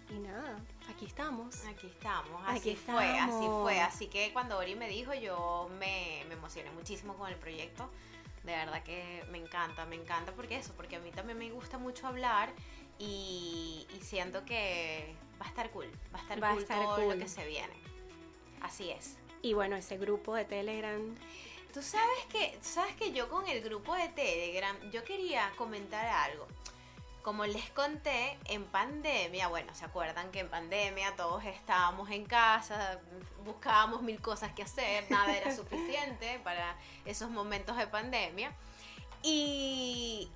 Y 0.09 0.19
nada, 0.19 0.59
aquí 0.89 1.05
estamos. 1.05 1.65
Aquí 1.65 1.87
estamos, 1.87 2.41
Aquí 2.47 2.69
así 2.71 2.75
fue, 2.75 3.05
así 3.19 3.29
estamos. 3.31 3.61
fue. 3.63 3.81
Así 3.81 4.07
que 4.07 4.31
cuando 4.31 4.57
Ori 4.57 4.75
me 4.75 4.87
dijo, 4.87 5.13
yo 5.15 5.69
me, 5.79 6.23
me 6.29 6.35
emocioné 6.35 6.69
muchísimo 6.71 7.15
con 7.15 7.29
el 7.29 7.35
proyecto. 7.35 7.89
De 8.43 8.53
verdad 8.53 8.81
que 8.83 9.25
me 9.29 9.37
encanta, 9.39 9.85
me 9.85 9.95
encanta 9.97 10.31
porque 10.31 10.55
eso, 10.55 10.71
porque 10.77 10.95
a 10.95 10.99
mí 10.99 11.11
también 11.11 11.37
me 11.37 11.49
gusta 11.51 11.77
mucho 11.77 12.07
hablar 12.07 12.53
y, 12.99 13.87
y 13.95 14.01
siento 14.01 14.43
que 14.45 15.15
va 15.41 15.45
a 15.45 15.49
estar 15.49 15.69
cool, 15.71 15.91
va 16.13 16.19
a 16.19 16.21
estar 16.21 16.43
Va 16.43 16.49
a 16.49 16.53
cool 16.53 16.61
estar 16.63 16.83
todo 16.83 16.95
cool. 16.95 17.09
lo 17.09 17.19
que 17.19 17.27
se 17.27 17.45
viene. 17.45 17.73
Así 18.61 18.89
es. 18.89 19.17
Y 19.41 19.53
bueno, 19.53 19.75
ese 19.75 19.97
grupo 19.97 20.35
de 20.35 20.45
Telegram. 20.45 21.15
Tú 21.73 21.81
sabes 21.83 22.25
que, 22.29 22.57
sabes 22.61 22.95
que 22.95 23.11
yo 23.11 23.29
con 23.29 23.47
el 23.47 23.61
grupo 23.61 23.93
de 23.93 24.09
Telegram, 24.09 24.75
yo 24.91 25.03
quería 25.03 25.51
comentar 25.57 26.05
algo. 26.07 26.47
Como 27.21 27.45
les 27.45 27.69
conté, 27.71 28.37
en 28.45 28.63
pandemia, 28.63 29.49
bueno, 29.49 29.75
¿se 29.75 29.83
acuerdan 29.85 30.31
que 30.31 30.39
en 30.39 30.49
pandemia 30.49 31.15
todos 31.17 31.43
estábamos 31.43 32.09
en 32.09 32.25
casa, 32.25 32.99
buscábamos 33.43 34.01
mil 34.01 34.19
cosas 34.21 34.53
que 34.53 34.63
hacer, 34.63 35.05
nada 35.11 35.35
era 35.35 35.53
suficiente 35.55 36.39
para 36.43 36.75
esos 37.05 37.29
momentos 37.29 37.75
de 37.75 37.85
pandemia? 37.87 38.53
Y 39.23 40.29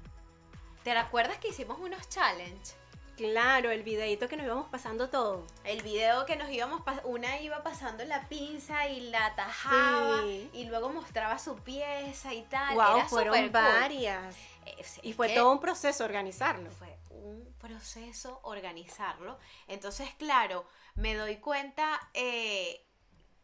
¿te 0.84 0.94
recuerdas 0.94 1.38
que 1.38 1.50
hicimos 1.50 1.80
unos 1.80 2.08
challenge? 2.10 2.74
Claro, 3.18 3.70
el 3.70 3.84
videito 3.84 4.28
que 4.28 4.36
nos 4.36 4.46
íbamos 4.48 4.68
pasando 4.70 5.10
todo. 5.10 5.46
El 5.64 5.84
video 5.84 6.26
que 6.26 6.36
nos 6.38 6.50
íbamos, 6.50 6.82
una 7.04 7.40
iba 7.40 7.62
pasando 7.62 8.04
la 8.06 8.28
pinza 8.28 8.88
y 8.88 9.02
la 9.12 9.36
tajaba 9.36 10.22
Sí. 10.24 10.50
y 10.54 10.64
luego 10.66 10.90
mostraba 10.90 11.38
su 11.38 11.56
pieza 11.58 12.34
y 12.34 12.42
tal. 12.44 12.74
wow, 12.76 12.98
Era 12.98 13.08
fueron 13.08 13.38
cool. 13.38 13.50
varias. 13.52 14.36
Es- 14.78 15.00
Y 15.04 15.14
fue 15.14 15.30
todo 15.30 15.52
un 15.52 15.60
proceso 15.60 16.04
organizarlo. 16.04 16.72
fue 16.72 16.98
un 17.12 17.54
proceso 17.60 18.40
organizarlo. 18.44 19.38
Entonces, 19.68 20.10
claro, 20.18 20.66
me 20.96 21.14
doy 21.14 21.36
cuenta 21.38 22.00
eh, 22.16 22.84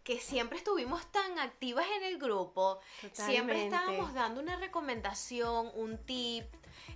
que 0.03 0.19
siempre 0.19 0.57
estuvimos 0.57 1.05
tan 1.11 1.37
activas 1.37 1.85
en 1.97 2.03
el 2.03 2.17
grupo. 2.17 2.79
Siempre 3.11 3.65
Totalmente. 3.65 3.65
estábamos 3.65 4.13
dando 4.13 4.41
una 4.41 4.55
recomendación, 4.55 5.69
un 5.75 5.97
tip, 6.05 6.45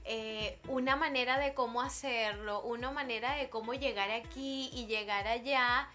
eh, 0.05 0.59
una 0.67 0.95
manera 0.95 1.37
de 1.37 1.53
cómo 1.53 1.81
hacerlo, 1.81 2.61
una 2.61 2.91
manera 2.91 3.35
de 3.35 3.49
cómo 3.49 3.73
llegar 3.73 4.09
aquí 4.11 4.69
y 4.73 4.85
llegar 4.87 5.27
allá. 5.27 5.89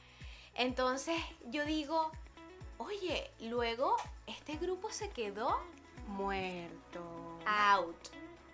Entonces 0.55 1.17
yo 1.47 1.65
digo, 1.65 2.11
oye, 2.79 3.31
luego 3.41 3.97
este 4.27 4.57
grupo 4.57 4.91
se 4.91 5.11
quedó 5.11 5.61
Muerto. 6.09 7.39
out. 7.47 7.97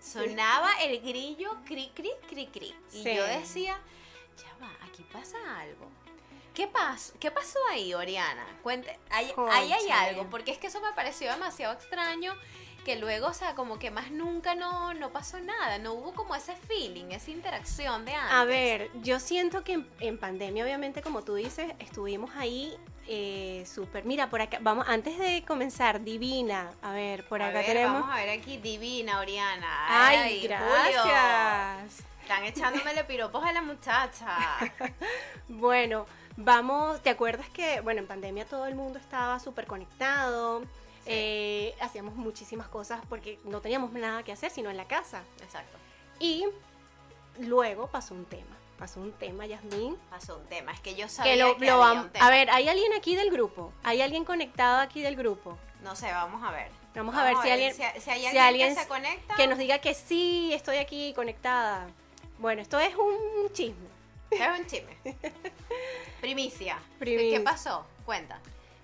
Sonaba 0.01 0.71
el 0.83 1.01
grillo 1.01 1.57
cri 1.65 1.91
cri 1.95 2.11
cri 2.29 2.47
cri. 2.49 2.75
Y 2.93 3.03
Sí. 3.05 3.15
yo 3.15 3.25
decía, 3.25 3.79
ya 4.37 4.57
va, 4.61 4.73
aquí 4.85 5.05
pasa 5.13 5.39
algo. 5.61 5.89
¿Qué, 6.55 6.67
pas 6.67 7.15
¿Qué 7.19 7.31
pasó 7.31 7.59
ahí, 7.71 7.95
Oriana? 7.95 8.45
Cuente, 8.63 8.99
ahí, 9.11 9.33
hay 9.49 9.89
algo, 9.91 10.29
porque 10.29 10.51
es 10.51 10.59
que 10.59 10.67
eso 10.67 10.81
me 10.83 10.93
pareció 10.93 11.31
demasiado 11.33 11.73
extraño, 11.73 12.35
que 12.85 12.97
luego, 12.97 13.29
o 13.29 13.35
sea, 13.35 13.55
como 13.55 13.79
que 13.79 13.91
más 13.91 14.11
nunca 14.11 14.55
no, 14.55 14.95
no 14.95 15.11
pasó 15.11 15.41
nada, 15.41 15.79
no 15.79 15.93
hubo 15.95 16.13
como 16.13 16.35
ese 16.35 16.55
feeling, 16.57 17.07
esa 17.11 17.31
interacción 17.31 18.05
de 18.05 18.15
antes. 18.15 18.33
A 18.33 18.45
ver, 18.45 18.91
yo 19.03 19.21
siento 19.21 19.65
que 19.65 19.75
en, 19.75 19.89
en 20.01 20.19
pandemia, 20.19 20.65
obviamente, 20.65 21.03
como 21.03 21.23
tú 21.23 21.35
dices, 21.35 21.73
estuvimos 21.79 22.31
ahí 22.37 22.77
eh, 23.09 23.65
súper. 23.67 24.05
Mira, 24.05 24.31
por 24.31 24.41
acá, 24.41 24.59
vamos, 24.61 24.87
antes 24.89 25.19
de 25.19 25.45
comenzar, 25.45 26.03
Divina, 26.03 26.71
a 26.83 26.93
ver, 26.93 27.27
por 27.27 27.43
A 27.43 27.49
acá 27.49 27.59
ver, 27.59 27.67
tenemos. 27.67 28.01
Vamos 28.01 28.15
a 28.15 28.17
ver 28.17 28.31
aquí, 28.31 28.59
divina, 28.59 29.19
Oriana. 29.19 29.69
Ay, 29.89 30.41
Julio. 30.43 30.57
gracias. 30.59 32.05
Están 32.23 32.45
echándome 32.45 33.05
piropos 33.05 33.45
a 33.45 33.53
la 33.53 33.63
muchacha. 33.63 34.37
Bueno, 35.49 36.07
vamos, 36.37 37.03
¿te 37.03 37.11
acuerdas 37.11 37.49
que, 37.51 37.81
bueno, 37.81 38.01
en 38.01 38.07
pandemia 38.07 38.47
todo 38.47 38.67
el 38.67 38.75
mundo 38.75 38.99
estaba 38.99 39.39
súper 39.39 39.67
conectado? 39.67 40.63
Eh, 41.07 41.75
hacíamos 41.81 42.15
muchísimas 42.15 42.69
cosas 42.69 43.01
porque 43.09 43.39
no 43.45 43.61
teníamos 43.61 43.93
nada 43.93 44.23
que 44.23 44.33
hacer 44.33 44.51
sino 44.51 44.71
en 44.71 44.77
la 44.77 44.87
casa. 44.87 45.23
Exacto. 45.43 45.79
Y 46.19 46.45
luego 47.39 47.89
pasó 47.89 48.15
un 48.15 48.25
tema. 48.25 48.57
Pasó 48.79 49.01
un 49.01 49.13
tema, 49.13 49.47
Yasmín. 49.47 49.97
Pasó 50.11 50.39
un 50.39 50.45
tema, 50.47 50.73
es 50.73 50.81
que 50.81 50.95
yo 50.97 51.09
sabía 51.09 51.33
Que 51.33 51.39
lo, 51.39 51.57
que 51.57 51.67
lo 51.67 51.83
había 51.83 52.03
un 52.03 52.11
tema. 52.11 52.27
A 52.27 52.31
ver, 52.31 52.51
¿hay 52.51 52.69
alguien 52.69 52.93
aquí 52.95 53.15
del 53.15 53.31
grupo? 53.31 53.73
¿Hay 53.85 54.01
alguien 54.01 54.25
conectado 54.25 54.81
aquí 54.81 55.03
del 55.03 55.15
grupo? 55.15 55.57
No 55.83 55.95
sé, 55.95 56.11
vamos 56.13 56.43
a 56.43 56.51
ver. 56.51 56.69
Vamos 56.95 57.15
a 57.15 57.25
ver 57.25 57.37
si 57.43 57.51
alguien, 57.51 57.73
si, 57.73 57.83
si 58.01 58.11
hay 58.11 58.21
si 58.21 58.27
alguien, 58.27 58.43
alguien 58.43 58.75
que 58.75 58.81
se 58.83 58.89
conecta. 58.89 59.35
que 59.35 59.47
nos 59.47 59.59
diga 59.59 59.79
que 59.79 59.95
sí, 59.95 60.53
estoy 60.53 60.79
aquí 60.79 61.13
conectada. 61.15 61.87
Bueno, 62.39 62.61
esto 62.61 62.79
es 62.81 62.95
un 62.97 63.53
chisme. 63.53 63.89
Es 64.31 64.59
un 64.59 64.67
chisme. 64.67 64.97
Primicia. 66.21 66.79
Primicia. 66.99 67.39
¿Qué 67.39 67.45
pasó? 67.45 67.87
Cuenta. 68.05 68.41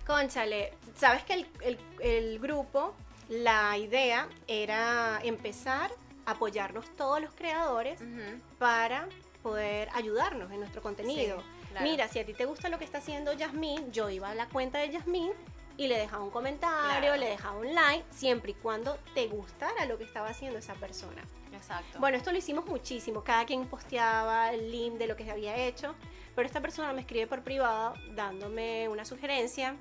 Conchale, 0.08 0.72
sabes 0.96 1.22
que 1.22 1.34
el, 1.34 1.46
el- 1.60 1.78
el 2.00 2.38
grupo, 2.38 2.94
la 3.28 3.76
idea 3.76 4.26
era 4.46 5.20
empezar 5.22 5.90
a 6.24 6.30
apoyarnos 6.30 6.86
todos 6.96 7.20
los 7.20 7.32
creadores 7.34 8.00
Ujú. 8.00 8.40
para 8.58 9.06
poder 9.42 9.90
ayudarnos 9.92 10.50
en 10.50 10.60
nuestro 10.60 10.80
contenido. 10.80 11.40
Sí, 11.40 11.68
claro. 11.70 11.84
Mira, 11.86 12.08
si 12.08 12.18
a 12.20 12.24
ti 12.24 12.32
te 12.32 12.46
gusta 12.46 12.70
lo 12.70 12.78
que 12.78 12.86
está 12.86 12.98
haciendo 12.98 13.34
Yasmín, 13.34 13.92
yo 13.92 14.08
iba 14.08 14.30
a 14.30 14.34
la 14.34 14.46
cuenta 14.48 14.78
de 14.78 14.88
Yasmín 14.90 15.30
y 15.76 15.88
le 15.88 15.98
dejaba 15.98 16.24
un 16.24 16.30
comentario, 16.30 17.00
Claro. 17.00 17.16
le 17.16 17.28
dejaba 17.28 17.58
un 17.58 17.74
like, 17.74 18.04
siempre 18.10 18.52
y 18.52 18.54
cuando 18.54 18.96
te 19.14 19.26
gustara 19.28 19.84
lo 19.84 19.98
que 19.98 20.04
estaba 20.04 20.28
haciendo 20.30 20.58
esa 20.58 20.72
persona. 20.74 21.22
Exacto. 21.52 21.98
Bueno, 22.00 22.16
esto 22.16 22.32
lo 22.32 22.38
hicimos 22.38 22.64
muchísimo, 22.64 23.22
cada 23.22 23.44
quien 23.44 23.66
posteaba 23.66 24.52
el 24.54 24.72
link 24.72 24.94
de 24.94 25.06
lo 25.06 25.16
que 25.16 25.24
se 25.24 25.30
había 25.32 25.54
hecho, 25.56 25.94
pero 26.34 26.46
esta 26.46 26.60
persona 26.62 26.92
me 26.94 27.02
escribe 27.02 27.26
por 27.26 27.42
privado 27.42 27.94
dándome 28.14 28.88
una 28.88 29.04
sugerencia, 29.04 29.76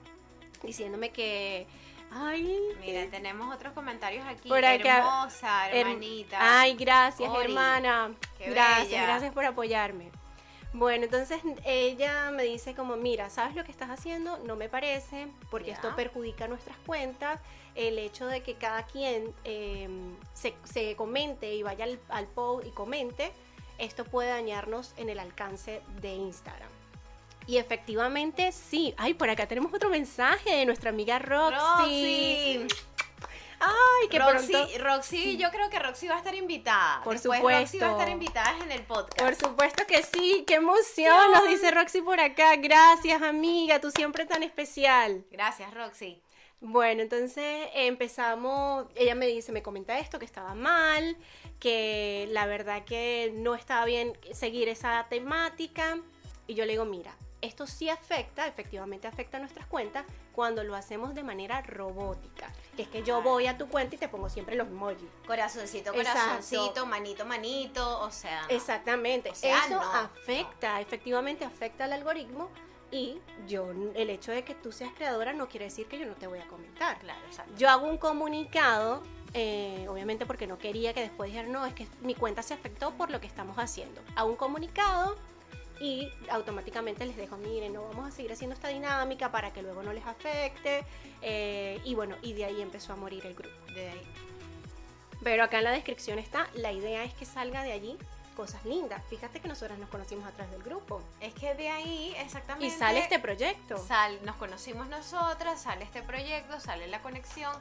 diciéndome 0.63 1.11
que, 1.11 1.67
ay, 2.11 2.59
Mira, 2.79 3.05
tenemos 3.11 3.53
otros 3.53 3.73
comentarios 3.73 4.25
aquí. 4.27 4.49
Por 4.49 4.63
acá, 4.65 4.97
Hermosa, 4.97 5.69
her- 5.69 5.75
hermanita. 5.77 6.37
ay, 6.39 6.75
gracias 6.75 7.29
Ori, 7.29 7.45
hermana, 7.45 8.11
qué 8.37 8.49
gracias, 8.49 8.87
bella. 8.89 9.03
gracias 9.03 9.33
por 9.33 9.45
apoyarme. 9.45 10.09
Bueno, 10.73 11.05
entonces 11.05 11.41
ella 11.65 12.29
me 12.31 12.43
dice 12.43 12.75
como, 12.75 12.97
mira, 12.97 13.29
¿sabes 13.29 13.55
lo 13.55 13.63
que 13.63 13.71
estás 13.71 13.89
haciendo? 13.89 14.37
No 14.39 14.55
me 14.55 14.69
parece, 14.69 15.27
porque 15.49 15.71
esto 15.71 15.95
perjudica 15.95 16.47
nuestras 16.47 16.77
cuentas. 16.85 17.39
El 17.73 17.97
hecho 17.99 18.27
de 18.27 18.41
que 18.43 18.55
cada 18.55 18.83
quien 18.85 19.33
eh, 19.43 19.87
se, 20.33 20.53
se 20.65 20.95
comente 20.95 21.53
y 21.55 21.63
vaya 21.63 21.85
al, 21.85 21.99
al 22.09 22.27
post 22.27 22.67
y 22.67 22.71
comente, 22.71 23.31
esto 23.77 24.03
puede 24.03 24.29
dañarnos 24.29 24.93
en 24.97 25.09
el 25.09 25.19
alcance 25.19 25.81
de 26.01 26.13
Instagram. 26.15 26.69
Y 27.47 27.57
efectivamente 27.57 28.51
sí. 28.51 28.93
Ay, 28.97 29.13
por 29.13 29.29
acá 29.29 29.47
tenemos 29.47 29.73
otro 29.73 29.89
mensaje 29.89 30.53
de 30.55 30.65
nuestra 30.65 30.89
amiga 30.89 31.17
Roxy. 31.17 32.57
Roxy. 32.59 32.67
Ay, 33.59 34.07
que 34.09 34.19
Roxy, 34.19 34.51
pronto. 34.51 34.77
Roxy, 34.79 35.37
yo 35.37 35.49
creo 35.49 35.69
que 35.69 35.79
Roxy 35.79 36.07
va 36.07 36.15
a 36.15 36.17
estar 36.19 36.35
invitada. 36.35 37.01
Por 37.03 37.13
Después 37.13 37.39
Roxy 37.41 37.53
va 37.53 37.57
a 37.59 37.65
supuesto. 37.65 37.91
estar 37.91 38.09
invitada 38.09 38.55
en 38.63 38.71
el 38.71 38.83
podcast. 38.83 39.19
Por 39.19 39.35
supuesto 39.35 39.83
que 39.87 40.03
sí, 40.03 40.43
qué 40.45 40.55
emoción, 40.55 41.31
nos 41.31 41.47
dice 41.47 41.71
Roxy 41.71 42.01
por 42.01 42.19
acá. 42.19 42.55
Gracias, 42.57 43.21
amiga, 43.21 43.79
tú 43.81 43.89
siempre 43.89 44.25
tan 44.25 44.43
especial. 44.43 45.25
Gracias, 45.31 45.73
Roxy. 45.73 46.21
Bueno, 46.59 47.01
entonces 47.01 47.69
empezamos, 47.73 48.87
ella 48.95 49.15
me 49.15 49.25
dice, 49.27 49.51
me 49.51 49.63
comenta 49.63 49.97
esto, 49.99 50.19
que 50.19 50.25
estaba 50.25 50.53
mal, 50.53 51.15
que 51.59 52.27
la 52.31 52.45
verdad 52.45 52.83
que 52.83 53.31
no 53.35 53.55
estaba 53.55 53.85
bien 53.85 54.13
seguir 54.33 54.67
esa 54.69 55.07
temática. 55.09 55.99
Y 56.45 56.53
yo 56.55 56.65
le 56.65 56.73
digo, 56.73 56.85
mira, 56.85 57.15
esto 57.47 57.65
sí 57.67 57.89
afecta, 57.89 58.47
efectivamente 58.47 59.07
afecta 59.07 59.37
a 59.37 59.39
nuestras 59.39 59.65
cuentas 59.67 60.05
cuando 60.33 60.63
lo 60.63 60.75
hacemos 60.75 61.15
de 61.15 61.23
manera 61.23 61.61
robótica. 61.61 62.51
Que 62.75 62.83
es 62.83 62.87
que 62.89 63.03
yo 63.03 63.21
voy 63.21 63.47
a 63.47 63.57
tu 63.57 63.67
cuenta 63.67 63.95
y 63.95 63.97
te 63.97 64.07
pongo 64.07 64.29
siempre 64.29 64.55
los 64.55 64.67
emojis. 64.67 65.09
Corazoncito, 65.25 65.93
Exacto. 65.93 66.19
corazoncito, 66.21 66.85
manito, 66.85 67.25
manito, 67.25 68.01
o 68.01 68.11
sea. 68.11 68.43
no. 68.43 68.49
Exactamente. 68.49 69.31
O 69.31 69.35
sea, 69.35 69.65
Eso 69.65 69.75
no, 69.75 69.81
afecta, 69.81 70.79
efectivamente 70.79 71.45
afecta 71.45 71.85
al 71.85 71.93
algoritmo. 71.93 72.49
Y 72.89 73.19
yo, 73.47 73.71
el 73.95 74.09
hecho 74.09 74.31
de 74.31 74.43
que 74.43 74.55
tú 74.55 74.71
seas 74.71 74.93
creadora 74.93 75.33
no 75.33 75.49
quiere 75.49 75.65
decir 75.65 75.87
que 75.87 75.99
yo 75.99 76.05
no 76.05 76.13
te 76.13 76.27
voy 76.27 76.39
a 76.39 76.47
comentar. 76.47 76.97
Claro, 76.99 77.19
exacto. 77.27 77.51
Yo 77.57 77.69
hago 77.69 77.85
un 77.87 77.97
comunicado, 77.97 79.03
eh, 79.33 79.85
obviamente 79.89 80.25
porque 80.25 80.47
no 80.47 80.57
quería 80.57 80.93
que 80.93 81.01
después 81.01 81.29
dijeran, 81.29 81.51
no, 81.51 81.65
es 81.65 81.73
que 81.73 81.85
mi 82.01 82.15
cuenta 82.15 82.43
se 82.43 82.53
afectó 82.53 82.91
por 82.91 83.09
lo 83.11 83.19
que 83.19 83.27
estamos 83.27 83.57
haciendo. 83.57 84.01
Hago 84.15 84.29
un 84.29 84.37
comunicado 84.37 85.17
y 85.79 86.11
automáticamente 86.29 87.05
les 87.05 87.17
dejo, 87.17 87.37
miren, 87.37 87.73
no 87.73 87.83
vamos 87.83 88.07
a 88.07 88.11
seguir 88.11 88.31
haciendo 88.31 88.55
esta 88.55 88.69
dinámica 88.69 89.31
para 89.31 89.51
que 89.53 89.61
luego 89.61 89.83
no 89.83 89.93
les 89.93 90.05
afecte. 90.05 90.83
eh, 91.21 91.79
y 91.83 91.95
bueno, 91.95 92.15
y 92.21 92.33
de 92.33 92.45
ahí 92.45 92.61
empezó 92.61 92.93
a 92.93 92.95
morir 92.95 93.25
el 93.25 93.35
grupo. 93.35 93.55
De 93.73 93.89
ahí. 93.89 94.01
Pero 95.23 95.43
acá 95.43 95.57
en 95.57 95.63
la 95.65 95.71
descripción 95.71 96.19
está, 96.19 96.47
la 96.53 96.71
idea 96.71 97.03
es 97.03 97.13
que 97.13 97.25
salga 97.25 97.63
de 97.63 97.71
allí 97.71 97.97
cosas 98.37 98.63
lindas. 98.65 99.01
Fíjate 99.09 99.39
que 99.39 99.47
nosotras 99.47 99.79
nos 99.79 99.89
conocimos 99.89 100.27
a 100.27 100.31
través 100.31 100.51
del 100.51 100.61
grupo. 100.61 101.01
Es 101.19 101.33
que 101.33 101.55
de 101.55 101.69
ahí, 101.69 102.13
exactamente. 102.19 102.67
Y 102.67 102.69
sale 102.69 102.99
este 102.99 103.17
proyecto. 103.17 103.77
Sal, 103.79 104.19
nos 104.23 104.35
conocimos 104.35 104.87
nosotras, 104.87 105.59
sale 105.59 105.83
este 105.83 106.03
proyecto, 106.03 106.59
sale 106.59 106.87
la 106.87 107.01
conexión, 107.01 107.51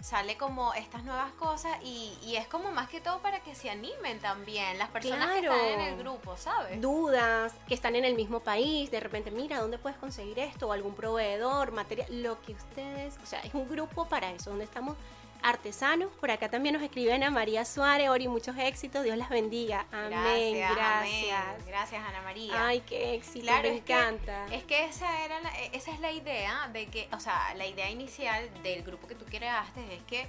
sale 0.00 0.36
como 0.36 0.74
estas 0.74 1.04
nuevas 1.04 1.32
cosas 1.32 1.76
y, 1.82 2.16
y 2.22 2.36
es 2.36 2.46
como 2.46 2.70
más 2.70 2.88
que 2.88 3.00
todo 3.00 3.18
para 3.20 3.40
que 3.40 3.54
se 3.54 3.70
animen 3.70 4.20
también 4.20 4.78
las 4.78 4.88
personas 4.90 5.30
que 5.30 5.40
están 5.40 5.58
en 5.58 5.80
el 5.80 5.98
grupo, 5.98 6.36
¿sabes? 6.36 6.80
dudas, 6.80 7.54
que 7.66 7.74
están 7.74 7.96
en 7.96 8.04
el 8.04 8.14
mismo 8.14 8.40
país, 8.40 8.90
de 8.90 9.00
repente, 9.00 9.30
mira, 9.30 9.60
¿dónde 9.60 9.78
puedes 9.78 9.98
conseguir 9.98 10.38
esto? 10.38 10.68
O 10.68 10.72
algún 10.72 10.94
proveedor, 10.94 11.72
material, 11.72 12.22
lo 12.22 12.40
que 12.42 12.52
ustedes, 12.52 13.18
o 13.22 13.26
sea, 13.26 13.40
es 13.40 13.54
un 13.54 13.68
grupo 13.68 14.06
para 14.06 14.30
eso, 14.30 14.50
donde 14.50 14.64
estamos 14.64 14.96
artesanos. 15.42 16.10
Por 16.20 16.30
acá 16.30 16.48
también 16.50 16.74
nos 16.74 16.82
escriben 16.82 17.22
a 17.24 17.30
María 17.30 17.64
Suárez, 17.64 18.08
Ori, 18.08 18.28
muchos 18.28 18.56
éxitos, 18.58 19.04
Dios 19.04 19.16
las 19.16 19.28
bendiga. 19.28 19.86
Amén, 19.92 20.58
gracias. 20.58 20.80
amén. 20.80 21.64
Gracias, 21.66 22.02
Ana 22.06 22.22
María. 22.22 22.66
Ay, 22.66 22.80
qué 22.80 23.14
éxito, 23.14 23.44
Claro, 23.46 23.68
me 23.68 23.76
es 23.76 23.84
que- 23.84 23.92
encanta. 23.92 24.46
Es 24.52 24.64
que 24.64 24.84
esa 24.84 25.24
era 25.24 25.40
la- 25.40 25.58
e- 25.60 25.70
esa 25.76 25.92
es 25.92 26.00
la 26.00 26.10
idea 26.12 26.68
de 26.72 26.86
que, 26.86 27.08
o 27.12 27.20
sea, 27.20 27.54
la 27.54 27.66
idea 27.66 27.90
inicial 27.90 28.48
del 28.62 28.82
grupo 28.82 29.06
que 29.06 29.14
tú 29.14 29.24
creaste 29.26 29.94
es 29.94 30.02
que 30.04 30.26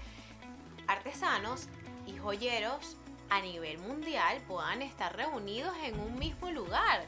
artesanos 0.88 1.68
y 2.08 2.18
joyeros 2.18 2.98
a 3.30 3.42
nivel 3.42 3.78
mundial 3.80 4.40
puedan 4.48 4.82
estar 4.82 5.16
reunidos 5.16 5.74
en 5.84 6.00
un 6.00 6.18
mismo 6.18 6.50
lugar 6.50 7.06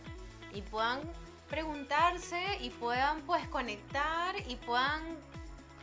y 0.53 0.61
puedan 0.61 0.99
preguntarse 1.49 2.41
y 2.61 2.69
puedan 2.69 3.21
pues 3.23 3.47
conectar 3.47 4.35
y 4.47 4.55
puedan 4.57 5.01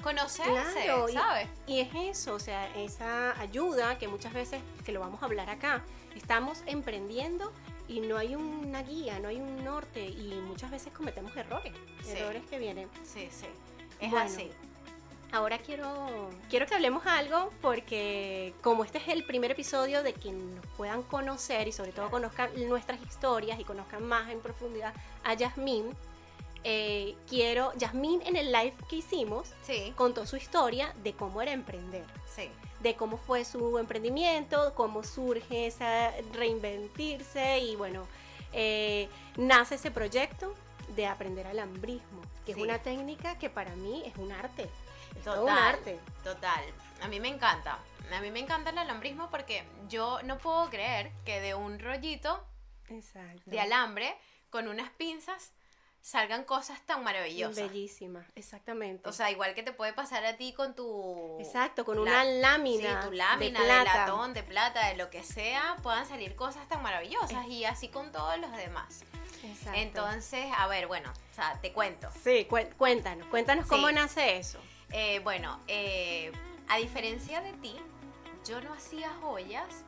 conocerse, 0.03 0.85
Claro, 0.85 1.09
y- 1.09 1.13
¿sabes? 1.13 1.49
Y 1.67 1.81
es 1.81 1.89
eso, 1.95 2.35
o 2.35 2.39
sea, 2.41 2.75
esa 2.77 3.39
ayuda 3.41 3.99
que 3.99 4.09
muchas 4.09 4.33
veces, 4.33 4.61
que 4.85 4.93
lo 4.93 5.01
vamos 5.01 5.23
a 5.23 5.27
hablar 5.27 5.51
acá, 5.51 5.83
estamos 6.17 6.63
emprendiendo 6.67 7.53
y 7.89 8.01
no 8.01 8.17
hay 8.19 8.35
una 8.35 8.83
guía, 8.83 9.19
no 9.19 9.29
hay 9.29 9.37
un 9.37 9.65
norte 9.65 10.05
y 10.07 10.35
muchas 10.47 10.71
veces 10.71 10.93
cometemos 10.93 11.35
errores, 11.37 11.73
Sí. 12.03 12.11
errores 12.19 12.43
que 12.49 12.59
vienen. 12.59 12.89
Sí, 13.05 13.29
sí. 13.31 13.47
Es 14.01 14.11
Bueno, 14.11 14.27
así. 14.27 14.51
Ahora 15.31 15.59
quiero, 15.59 16.31
quiero 16.49 16.65
que 16.65 16.75
hablemos 16.75 17.05
algo 17.07 17.51
porque 17.61 18.55
como 18.63 18.83
este 18.85 18.97
es 18.97 19.09
el 19.09 19.25
primer 19.25 19.51
episodio 19.51 20.03
de 20.03 20.15
que 20.15 20.33
nos 20.33 20.65
puedan 20.79 21.03
conocer 21.03 21.69
y 21.69 21.73
sobre 21.73 21.93
todo 21.93 22.09
conozcan 22.11 22.51
nuestras 22.67 22.99
historias 23.03 23.61
y 23.61 23.65
conozcan 23.65 24.05
más 24.05 24.31
en 24.31 24.41
profundidad 24.41 24.95
a 25.25 25.35
Yasmín, 25.35 25.95
eh, 26.65 27.17
quiero, 27.29 27.73
Yasmín 27.77 28.21
en 28.27 28.37
el 28.37 28.53
live 28.53 28.75
que 28.89 28.97
hicimos 28.97 29.53
Sí, 29.63 29.93
contó 29.97 30.27
su 30.27 30.37
historia 30.37 30.93
de 31.03 31.13
cómo 31.15 31.41
era 31.41 31.53
emprender 31.53 32.05
sí. 32.27 32.51
de 32.81 32.95
cómo 32.97 33.17
fue 33.17 33.45
su 33.45 33.79
emprendimiento, 33.79 34.75
cómo 34.75 35.03
surge 35.05 35.67
esa 35.67 36.13
reinventirse 36.33 37.59
y 37.61 37.77
bueno, 37.77 38.07
eh, 38.53 39.09
nace 39.37 39.77
ese 39.77 39.91
proyecto 39.91 40.55
de 40.95 41.07
aprender 41.07 41.47
alambrismo, 41.47 42.23
que 42.45 42.55
Sí. 42.55 42.61
es 42.61 42.65
una 42.65 42.79
técnica 42.83 43.39
que 43.39 43.51
para 43.51 43.75
mí 43.77 44.03
es 44.07 44.17
un 44.17 44.33
arte, 44.33 44.63
es 45.11 45.17
un 45.27 45.35
Total, 45.35 45.59
arte. 45.59 45.99
total. 46.25 46.65
A 47.03 47.09
mí 47.09 47.21
me 47.21 47.29
encanta. 47.29 47.79
A 48.13 48.21
mí 48.21 48.31
me 48.31 48.41
encanta 48.41 48.71
el 48.71 48.79
alambrismo 48.79 49.29
porque 49.31 49.65
yo 49.89 50.21
no 50.23 50.39
puedo 50.39 50.71
creer 50.71 51.13
que 51.27 51.41
de 51.41 51.55
un 51.55 51.79
rollito 51.79 52.43
Exacto. 52.89 53.43
de 53.51 53.61
alambre 53.61 54.17
con 54.51 54.67
unas 54.67 54.89
pinzas 54.93 55.53
salgan 56.01 56.45
cosas 56.45 56.81
tan 56.87 57.03
maravillosas. 57.05 57.57
Bellísima, 57.71 58.25
exactamente. 58.35 59.09
O 59.09 59.13
sea, 59.13 59.31
igual 59.31 59.55
que 59.55 59.63
te 59.63 59.73
puede 59.73 59.93
pasar 59.93 60.25
a 60.25 60.37
ti 60.37 60.53
con 60.53 60.75
tu... 60.75 61.37
Exacto, 61.41 61.85
con 61.85 61.99
una 61.99 62.25
lámina, 62.25 63.03
Sí, 63.03 63.09
tu 63.09 63.15
lámina 63.15 63.61
de 63.63 63.85
latón, 63.85 64.33
de 64.35 64.43
plata, 64.43 64.89
de 64.89 64.97
lo 64.97 65.11
que 65.11 65.23
sea, 65.23 65.77
puedan 65.83 66.07
salir 66.07 66.35
cosas 66.37 66.67
tan 66.69 66.83
maravillosas 66.83 67.47
y 67.49 67.65
así 67.65 67.89
con 67.89 68.11
todos 68.13 68.39
los 68.39 68.51
demás. 68.57 69.03
Exacto. 69.45 69.79
Entonces, 69.79 70.47
a 70.57 70.67
ver, 70.67 70.87
bueno, 70.87 71.11
o 71.11 71.35
sea, 71.35 71.59
te 71.61 71.73
cuento. 71.73 72.09
sí, 72.25 72.47
cué- 72.49 72.71
cuéntanos, 72.77 73.27
cuéntanos 73.29 73.67
cómo 73.67 73.91
nace 73.93 74.39
eso. 74.39 74.59
Eh, 74.91 75.21
bueno, 75.21 75.61
eh, 75.69 76.33
a 76.69 76.79
diferencia 76.79 77.41
de 77.43 77.53
ti, 77.55 77.77
yo 78.47 78.61
no 78.63 78.73
hacía 78.73 79.11
joyas 79.21 79.85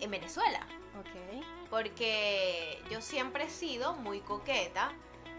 en 0.00 0.10
Venezuela. 0.10 0.60
Ok. 1.00 1.44
Porque 1.70 2.82
yo 2.90 3.00
siempre 3.00 3.44
he 3.44 3.50
sido 3.50 3.94
muy 3.94 4.20
coqueta, 4.20 4.92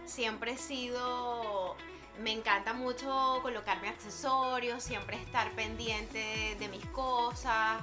siempre 0.05 0.53
he 0.53 0.57
sido... 0.57 1.75
Me 2.19 2.33
encanta 2.33 2.73
mucho 2.73 3.39
colocarme 3.41 3.87
accesorios, 3.87 4.83
siempre 4.83 5.15
estar 5.15 5.53
pendiente 5.53 6.57
de 6.59 6.67
mis 6.67 6.85
cosas, 6.87 7.81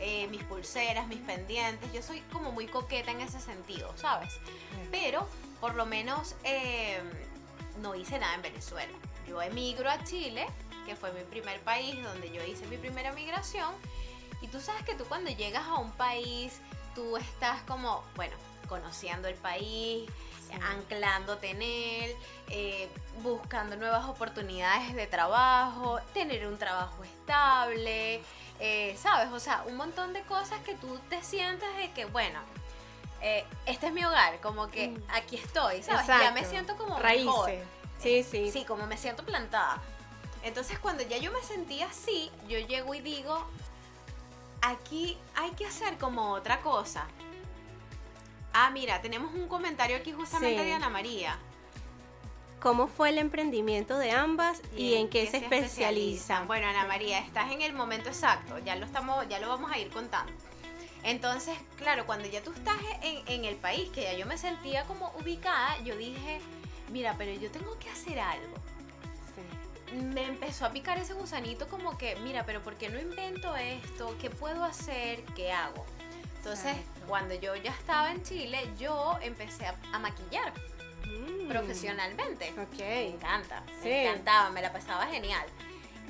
eh, 0.00 0.26
mis 0.28 0.42
pulseras, 0.44 1.06
mis 1.06 1.20
pendientes. 1.20 1.92
Yo 1.92 2.02
soy 2.02 2.20
como 2.32 2.50
muy 2.50 2.66
coqueta 2.66 3.10
en 3.10 3.20
ese 3.20 3.40
sentido, 3.40 3.92
¿sabes? 3.96 4.40
Pero 4.90 5.28
por 5.60 5.74
lo 5.74 5.86
menos 5.86 6.34
eh, 6.44 6.98
no 7.80 7.94
hice 7.94 8.18
nada 8.18 8.34
en 8.34 8.42
Venezuela. 8.42 8.92
Yo 9.28 9.40
emigro 9.42 9.90
a 9.90 10.02
Chile, 10.04 10.46
que 10.86 10.96
fue 10.96 11.12
mi 11.12 11.22
primer 11.22 11.60
país 11.60 12.02
donde 12.02 12.30
yo 12.30 12.44
hice 12.44 12.66
mi 12.66 12.76
primera 12.76 13.12
migración. 13.12 13.72
Y 14.40 14.48
tú 14.48 14.60
sabes 14.60 14.82
que 14.84 14.94
tú 14.94 15.04
cuando 15.04 15.30
llegas 15.30 15.66
a 15.66 15.76
un 15.76 15.92
país, 15.92 16.60
tú 16.94 17.16
estás 17.16 17.62
como, 17.62 18.02
bueno, 18.16 18.34
conociendo 18.68 19.28
el 19.28 19.34
país, 19.36 20.08
Sí. 20.46 20.52
anclándote 20.62 21.50
en 21.50 21.62
él, 21.62 22.14
eh, 22.50 22.88
buscando 23.22 23.76
nuevas 23.76 24.04
oportunidades 24.06 24.94
de 24.94 25.06
trabajo, 25.06 25.98
tener 26.12 26.46
un 26.46 26.58
trabajo 26.58 27.02
estable, 27.02 28.20
eh, 28.60 28.94
¿sabes? 29.00 29.32
O 29.32 29.40
sea, 29.40 29.64
un 29.66 29.76
montón 29.76 30.12
de 30.12 30.22
cosas 30.22 30.60
que 30.60 30.74
tú 30.74 30.98
te 31.08 31.22
sientas 31.22 31.74
de 31.78 31.90
que, 31.92 32.04
bueno, 32.04 32.40
eh, 33.22 33.44
este 33.64 33.86
es 33.86 33.92
mi 33.94 34.04
hogar, 34.04 34.38
como 34.40 34.68
que 34.70 34.88
Mm. 34.88 35.02
aquí 35.14 35.36
estoy, 35.36 35.82
¿sabes? 35.82 36.06
Ya 36.06 36.30
me 36.32 36.44
siento 36.44 36.76
como 36.76 36.98
Raíces. 36.98 37.24
mejor. 37.26 37.50
Sí, 37.98 38.22
sí. 38.22 38.50
Sí, 38.52 38.64
como 38.66 38.86
me 38.86 38.98
siento 38.98 39.24
plantada. 39.24 39.80
Entonces 40.42 40.78
cuando 40.78 41.02
ya 41.04 41.16
yo 41.16 41.32
me 41.32 41.40
sentía 41.42 41.86
así, 41.86 42.30
yo 42.48 42.58
llego 42.58 42.94
y 42.94 43.00
digo, 43.00 43.46
aquí 44.64 45.18
hay 45.34 45.50
que 45.52 45.66
hacer 45.66 45.98
como 45.98 46.32
otra 46.32 46.60
cosa. 46.60 47.06
Ah, 48.52 48.70
mira, 48.70 49.00
tenemos 49.02 49.34
un 49.34 49.48
comentario 49.48 49.96
aquí 49.96 50.12
justamente 50.12 50.60
Sí. 50.60 50.64
de 50.66 50.72
Ana 50.72 50.88
María. 50.88 51.38
¿Cómo 52.60 52.86
fue 52.86 53.10
el 53.10 53.18
emprendimiento 53.18 53.98
de 53.98 54.12
ambas 54.12 54.62
y, 54.74 54.94
en 54.94 55.10
qué, 55.10 55.26
se, 55.26 55.36
especializan? 55.36 56.46
Bueno, 56.46 56.66
Ana 56.66 56.86
María, 56.86 57.18
estás 57.18 57.52
en 57.52 57.60
el 57.60 57.74
momento 57.74 58.08
exacto, 58.08 58.58
ya 58.60 58.74
lo 58.76 58.86
estamos, 58.86 59.28
ya 59.28 59.38
lo 59.38 59.48
vamos 59.48 59.70
a 59.70 59.78
ir 59.78 59.90
contando. 59.90 60.32
Entonces, 61.02 61.58
claro, 61.76 62.06
cuando 62.06 62.26
ya 62.26 62.42
tú 62.42 62.52
estás 62.52 62.78
en, 63.02 63.22
en 63.28 63.44
el 63.44 63.56
país, 63.56 63.90
que 63.90 64.02
ya 64.04 64.14
yo 64.14 64.24
me 64.24 64.38
sentía 64.38 64.84
como 64.84 65.12
ubicada, 65.20 65.78
yo 65.82 65.94
dije, 65.96 66.40
mira, 66.90 67.14
pero 67.18 67.34
yo 67.38 67.50
tengo 67.50 67.78
que 67.78 67.90
hacer 67.90 68.18
algo. 68.18 68.56
Me 69.94 70.24
empezó 70.24 70.66
a 70.66 70.70
picar 70.70 70.98
ese 70.98 71.12
gusanito 71.14 71.68
como 71.68 71.96
que, 71.96 72.16
mira, 72.16 72.44
pero 72.44 72.62
¿por 72.62 72.74
qué 72.76 72.88
no 72.88 72.98
invento 72.98 73.54
esto? 73.56 74.16
¿Qué 74.20 74.28
puedo 74.30 74.64
hacer? 74.64 75.24
¿Qué 75.36 75.52
hago? 75.52 75.86
Entonces, 76.36 76.76
Exacto. 76.76 77.00
cuando 77.06 77.34
yo 77.34 77.54
ya 77.56 77.70
estaba 77.70 78.10
en 78.10 78.22
Chile, 78.22 78.68
yo 78.78 79.16
empecé 79.22 79.66
a, 79.66 79.74
a 79.92 79.98
maquillar 79.98 80.52
Mm. 81.06 81.48
profesionalmente. 81.48 82.50
Me 82.52 82.62
Ok. 82.64 82.80
encanta, 83.14 83.62
Sí. 83.82 83.88
me 83.88 84.08
encantaba, 84.08 84.50
me 84.50 84.62
la 84.62 84.72
pasaba 84.72 85.06
genial. 85.06 85.46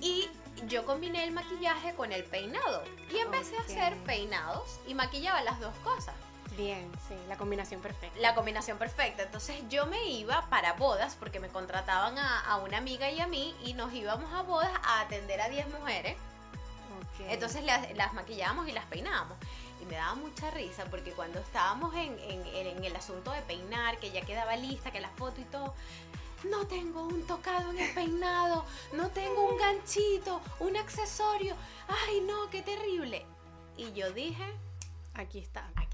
Y 0.00 0.28
yo 0.66 0.84
combiné 0.86 1.24
el 1.24 1.32
maquillaje 1.32 1.94
con 1.94 2.12
el 2.12 2.24
peinado 2.24 2.84
y 3.12 3.18
empecé 3.18 3.56
a 3.56 3.60
hacer 3.60 3.96
peinados 4.04 4.80
y 4.86 4.94
maquillaba 4.94 5.42
las 5.42 5.58
dos 5.60 5.74
cosas. 5.78 6.14
Bien, 6.56 6.90
sí, 7.08 7.14
la 7.28 7.36
combinación 7.36 7.80
perfecta. 7.80 8.18
La 8.20 8.34
combinación 8.34 8.78
perfecta. 8.78 9.22
Entonces 9.24 9.56
yo 9.68 9.86
me 9.86 10.04
iba 10.10 10.48
para 10.50 10.74
bodas 10.74 11.16
porque 11.18 11.40
me 11.40 11.48
contrataban 11.48 12.16
a, 12.18 12.40
a 12.40 12.56
una 12.58 12.78
amiga 12.78 13.10
y 13.10 13.20
a 13.20 13.26
mí 13.26 13.54
y 13.64 13.74
nos 13.74 13.92
íbamos 13.92 14.32
a 14.32 14.42
bodas 14.42 14.70
a 14.84 15.00
atender 15.00 15.40
a 15.40 15.48
10 15.48 15.68
mujeres. 15.70 16.16
Ok. 17.00 17.26
Entonces 17.28 17.64
las, 17.64 17.92
las 17.96 18.12
maquillábamos 18.14 18.68
y 18.68 18.72
las 18.72 18.84
peinábamos. 18.86 19.36
Y 19.82 19.86
me 19.86 19.96
daba 19.96 20.14
mucha 20.14 20.50
risa 20.52 20.84
porque 20.86 21.12
cuando 21.12 21.40
estábamos 21.40 21.94
en, 21.96 22.18
en- 22.20 22.46
en 22.46 22.84
el 22.84 22.94
asunto 22.94 23.32
de 23.32 23.42
peinar, 23.42 23.98
que 23.98 24.12
ya 24.12 24.20
quedaba 24.22 24.54
lista, 24.56 24.92
que 24.92 25.00
la 25.00 25.10
foto 25.10 25.40
y 25.40 25.44
todo, 25.44 25.74
no 26.44 26.66
tengo 26.68 27.02
un 27.02 27.26
tocado 27.26 27.70
en 27.70 27.80
el 27.80 27.94
peinado, 27.94 28.64
no 28.92 29.08
tengo 29.10 29.48
un 29.48 29.56
ganchito, 29.56 30.40
un 30.60 30.76
accesorio. 30.76 31.56
Ay, 31.88 32.20
no, 32.20 32.48
qué 32.50 32.62
terrible. 32.62 33.26
Y 33.76 33.92
yo 33.92 34.12
dije, 34.12 34.44
aquí 35.14 35.38
está, 35.40 35.68
aquí 35.74 35.93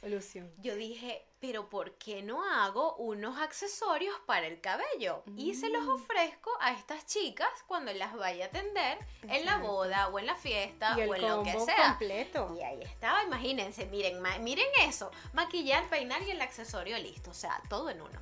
Solución. 0.00 0.50
Yo 0.58 0.74
dije, 0.76 1.26
pero 1.40 1.68
¿por 1.68 1.92
qué 1.94 2.22
no 2.22 2.42
hago 2.44 2.96
unos 2.96 3.38
accesorios 3.38 4.14
para 4.26 4.46
el 4.46 4.60
cabello? 4.60 5.22
Y 5.36 5.54
se 5.54 5.68
los 5.68 5.84
Mm. 5.84 5.90
ofrezco 5.90 6.50
a 6.60 6.72
estas 6.72 7.06
chicas 7.06 7.48
cuando 7.66 7.92
las 7.92 8.14
vaya 8.14 8.46
a 8.46 8.48
atender 8.48 8.98
en 9.22 9.44
la 9.44 9.58
boda 9.58 10.08
o 10.08 10.18
en 10.18 10.26
la 10.26 10.34
fiesta 10.36 10.94
y 10.96 11.00
el 11.02 11.10
o 11.10 11.14
en 11.14 11.22
lo 11.22 11.42
que 11.42 11.58
sea. 11.60 11.88
completo. 11.98 12.54
Y 12.58 12.62
ahí 12.62 12.82
estaba, 12.82 13.22
imagínense, 13.24 13.86
miren, 13.86 14.22
miren 14.42 14.66
eso, 14.86 15.10
maquillar, 15.32 15.88
peinar 15.88 16.22
y 16.22 16.30
el 16.30 16.40
accesorio 16.40 16.98
listo, 16.98 17.30
o 17.30 17.34
sea, 17.34 17.60
todo 17.68 17.90
en 17.90 18.00
uno. 18.00 18.20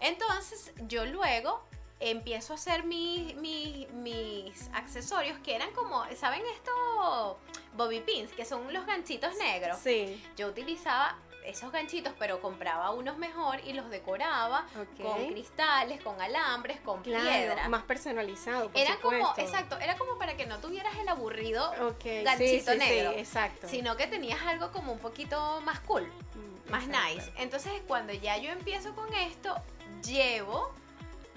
Entonces 0.00 0.72
yo 0.88 1.04
luego 1.04 1.62
empiezo 2.00 2.54
a 2.54 2.56
hacer 2.56 2.84
mis, 2.84 3.34
mis, 3.36 3.88
mis 3.92 4.68
accesorios 4.72 5.38
que 5.40 5.54
eran 5.54 5.70
como, 5.72 6.04
¿saben 6.16 6.42
esto? 6.54 7.38
bobby 7.76 8.00
pins, 8.00 8.32
que 8.32 8.44
son 8.44 8.72
los 8.72 8.84
ganchitos 8.86 9.36
negros. 9.36 9.78
Sí. 9.78 10.22
Yo 10.36 10.48
utilizaba 10.48 11.16
esos 11.44 11.72
ganchitos, 11.72 12.12
pero 12.18 12.40
compraba 12.42 12.90
unos 12.90 13.16
mejor 13.16 13.60
y 13.64 13.72
los 13.72 13.88
decoraba 13.90 14.66
con 15.00 15.28
cristales, 15.28 16.02
con 16.02 16.20
alambres, 16.20 16.80
con 16.80 17.02
Claro, 17.02 17.24
piedra. 17.28 17.68
más 17.68 17.82
personalizado, 17.84 18.68
por 18.70 18.78
era 18.80 18.96
como, 18.98 19.32
exacto, 19.38 19.78
era 19.78 19.96
como 19.96 20.18
para 20.18 20.36
que 20.36 20.44
no 20.46 20.58
tuvieras 20.58 20.94
el 20.98 21.08
aburrido, 21.08 21.72
sí, 22.02 22.22
ganchito 22.22 22.72
sí, 22.72 22.78
negro. 22.78 23.12
Sí, 23.12 23.18
exacto. 23.20 23.68
sino 23.68 23.96
que 23.96 24.06
tenías 24.06 24.40
algo 24.42 24.70
como 24.72 24.92
un 24.92 24.98
poquito 24.98 25.60
más 25.62 25.80
cool, 25.80 26.06
Mm, 26.34 26.70
más 26.70 26.84
exacto. 26.84 27.08
nice. 27.14 27.32
Entonces, 27.38 27.72
cuando 27.88 28.12
ya 28.12 28.36
yo 28.36 28.50
empiezo 28.50 28.94
con 28.94 29.12
esto, 29.14 29.54
llevo 30.04 30.72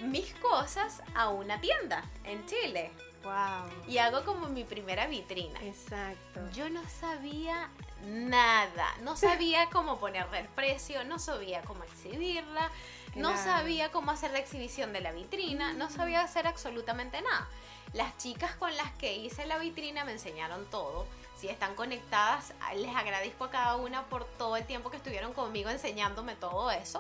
mis 0.04 0.34
cosas 0.36 1.02
a 1.16 1.30
una 1.30 1.60
tienda 1.62 2.04
en 2.24 2.46
Chile 2.46 2.92
Wow. 3.24 3.88
y 3.88 4.00
hago 4.00 4.26
como 4.26 4.48
mi 4.48 4.66
primera 4.66 5.08
vitrina. 5.08 5.58
Exacto. 5.64 6.42
Yo 6.54 6.70
no 6.70 6.82
sabía 6.90 7.70
nada, 8.06 8.94
no 9.02 9.16
sabía 9.16 9.70
cómo 9.70 9.98
ponerle 9.98 10.40
el 10.40 10.48
precio, 10.50 11.06
no 11.06 11.20
sabía 11.20 11.62
cómo 11.62 11.84
exhibirla, 11.86 12.70
no 13.16 13.38
sabía 13.38 13.92
cómo 13.92 14.12
hacer 14.12 14.32
la 14.32 14.40
exhibición 14.40 14.92
de 14.92 15.00
la 15.00 15.14
vitrina, 15.14 15.72
no 15.74 15.90
sabía 15.90 16.22
hacer 16.22 16.48
absolutamente 16.48 17.22
nada. 17.22 17.48
Las 17.94 18.18
chicas 18.18 18.56
con 18.56 18.76
las 18.76 18.92
que 18.94 19.16
hice 19.16 19.46
la 19.46 19.58
vitrina 19.58 20.04
me 20.04 20.12
enseñaron 20.12 20.66
todo. 20.70 21.06
Si 21.38 21.48
están 21.48 21.76
conectadas, 21.76 22.54
les 22.76 22.94
agradezco 22.96 23.46
a 23.46 23.52
cada 23.52 23.76
una 23.78 24.04
por 24.08 24.26
todo 24.38 24.58
el 24.58 24.66
tiempo 24.66 24.90
que 24.90 24.98
estuvieron 24.98 25.34
conmigo 25.34 25.70
enseñándome 25.70 26.36
todo 26.36 26.72
eso. 26.72 27.00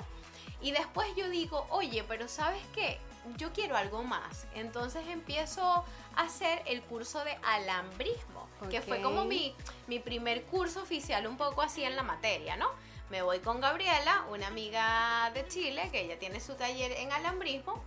Y 0.64 0.72
después 0.72 1.14
yo 1.16 1.30
digo, 1.30 1.68
oye, 1.70 2.04
pero 2.08 2.28
¿sabes 2.28 2.64
qué? 2.74 2.98
Yo 3.38 3.52
quiero 3.52 3.76
algo 3.76 4.04
más. 4.04 4.48
Entonces 4.56 5.06
empiezo 5.10 5.62
a 5.62 5.86
hacer 6.16 6.64
el 6.66 6.82
curso 6.82 7.24
de 7.24 7.38
alambrismo, 7.44 8.48
que 8.70 8.82
fue 8.82 9.02
como 9.02 9.26
mi, 9.26 9.54
mi 9.88 10.00
primer 10.00 10.44
curso 10.46 10.82
oficial 10.82 11.28
un 11.28 11.36
poco 11.36 11.62
así 11.62 11.84
en 11.84 11.98
la 11.98 12.04
materia, 12.04 12.56
¿no? 12.56 12.70
Me 13.10 13.22
voy 13.22 13.40
con 13.40 13.60
Gabriela, 13.60 14.26
una 14.32 14.48
amiga 14.48 15.30
de 15.34 15.46
Chile, 15.48 15.90
que 15.92 16.02
ella 16.06 16.18
tiene 16.18 16.40
su 16.40 16.56
taller 16.56 16.94
en 16.94 17.12
alambrismo, 17.12 17.84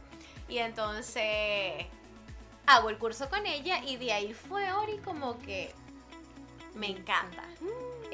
y 0.48 0.58
entonces 0.58 1.86
hago 2.66 2.90
el 2.90 2.98
curso 2.98 3.28
con 3.30 3.46
ella 3.46 3.82
y 3.84 3.96
de 3.96 4.12
ahí 4.12 4.34
fue 4.34 4.70
Ori 4.72 4.98
como 4.98 5.38
que 5.38 5.72
me 6.74 6.88
encanta. 6.88 7.42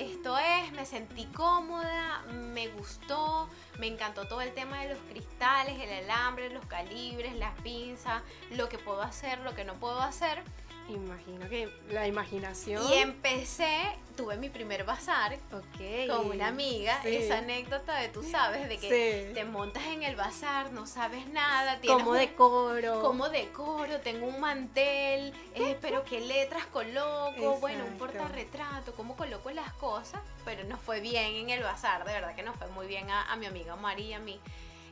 Esto 0.03 0.37
es, 0.37 0.73
me 0.73 0.85
sentí 0.85 1.27
cómoda, 1.27 2.23
me 2.33 2.67
gustó, 2.67 3.49
me 3.79 3.87
encantó 3.87 4.27
todo 4.27 4.41
el 4.41 4.53
tema 4.53 4.81
de 4.81 4.89
los 4.89 4.99
cristales, 5.09 5.79
el 5.81 6.11
alambre, 6.11 6.51
los 6.51 6.67
calibres, 6.67 7.37
las 7.37 7.57
pinzas, 7.61 8.21
lo 8.51 8.69
que 8.69 8.79
puedo 8.79 9.01
hacer, 9.01 9.39
lo 9.39 9.55
que 9.55 9.65
no 9.65 9.75
puedo 9.75 10.01
hacer. 10.01 10.43
Imagino 10.89 11.49
que 11.49 11.69
la 11.91 12.07
imaginación. 12.07 12.83
Y 12.91 12.95
empecé, 12.95 13.71
tuve 14.17 14.37
mi 14.37 14.49
primer 14.51 14.85
bazar 14.85 15.39
Ok. 15.53 16.09
con 16.09 16.31
una 16.31 16.49
amiga, 16.49 17.01
Sí. 17.03 17.17
esa 17.17 17.39
anécdota 17.39 17.95
de 18.01 18.09
tú 18.09 18.23
sabes, 18.23 18.69
de 18.69 18.79
que 18.79 19.27
Sí. 19.29 19.35
te 19.35 19.45
montas 19.45 19.85
en 19.87 20.03
el 20.03 20.17
bazar, 20.17 20.73
no 20.73 20.87
sabes 20.87 21.27
nada, 21.29 21.81
Como 21.87 22.13
decoro. 22.15 23.01
cómo 23.01 23.29
decoro, 23.29 24.01
tengo 24.01 24.27
un 24.27 24.41
mantel, 24.41 25.33
eh, 25.55 25.79
pero 25.81 26.05
qué 26.05 26.21
letras 26.21 26.67
coloco, 26.67 27.59
bueno, 27.61 27.85
un 27.87 27.97
portarretrato, 27.97 28.95
cómo 28.95 29.17
coloco 29.17 29.51
las 29.51 29.73
cosas, 29.75 30.21
pero 30.45 30.65
no 30.65 30.77
fue 30.77 31.01
bien 31.01 31.37
en 31.37 31.51
el 31.51 31.63
bazar, 31.63 32.05
de 32.05 32.13
verdad 32.13 32.35
que 32.35 32.43
no 32.43 32.53
fue 32.55 32.67
muy 32.69 32.87
bien 32.87 33.09
a, 33.11 33.33
a 33.33 33.37
mi 33.37 33.47
amiga 33.47 33.77
Mari 33.77 34.03
y 34.09 34.13
a 34.15 34.19
mí, 34.19 34.39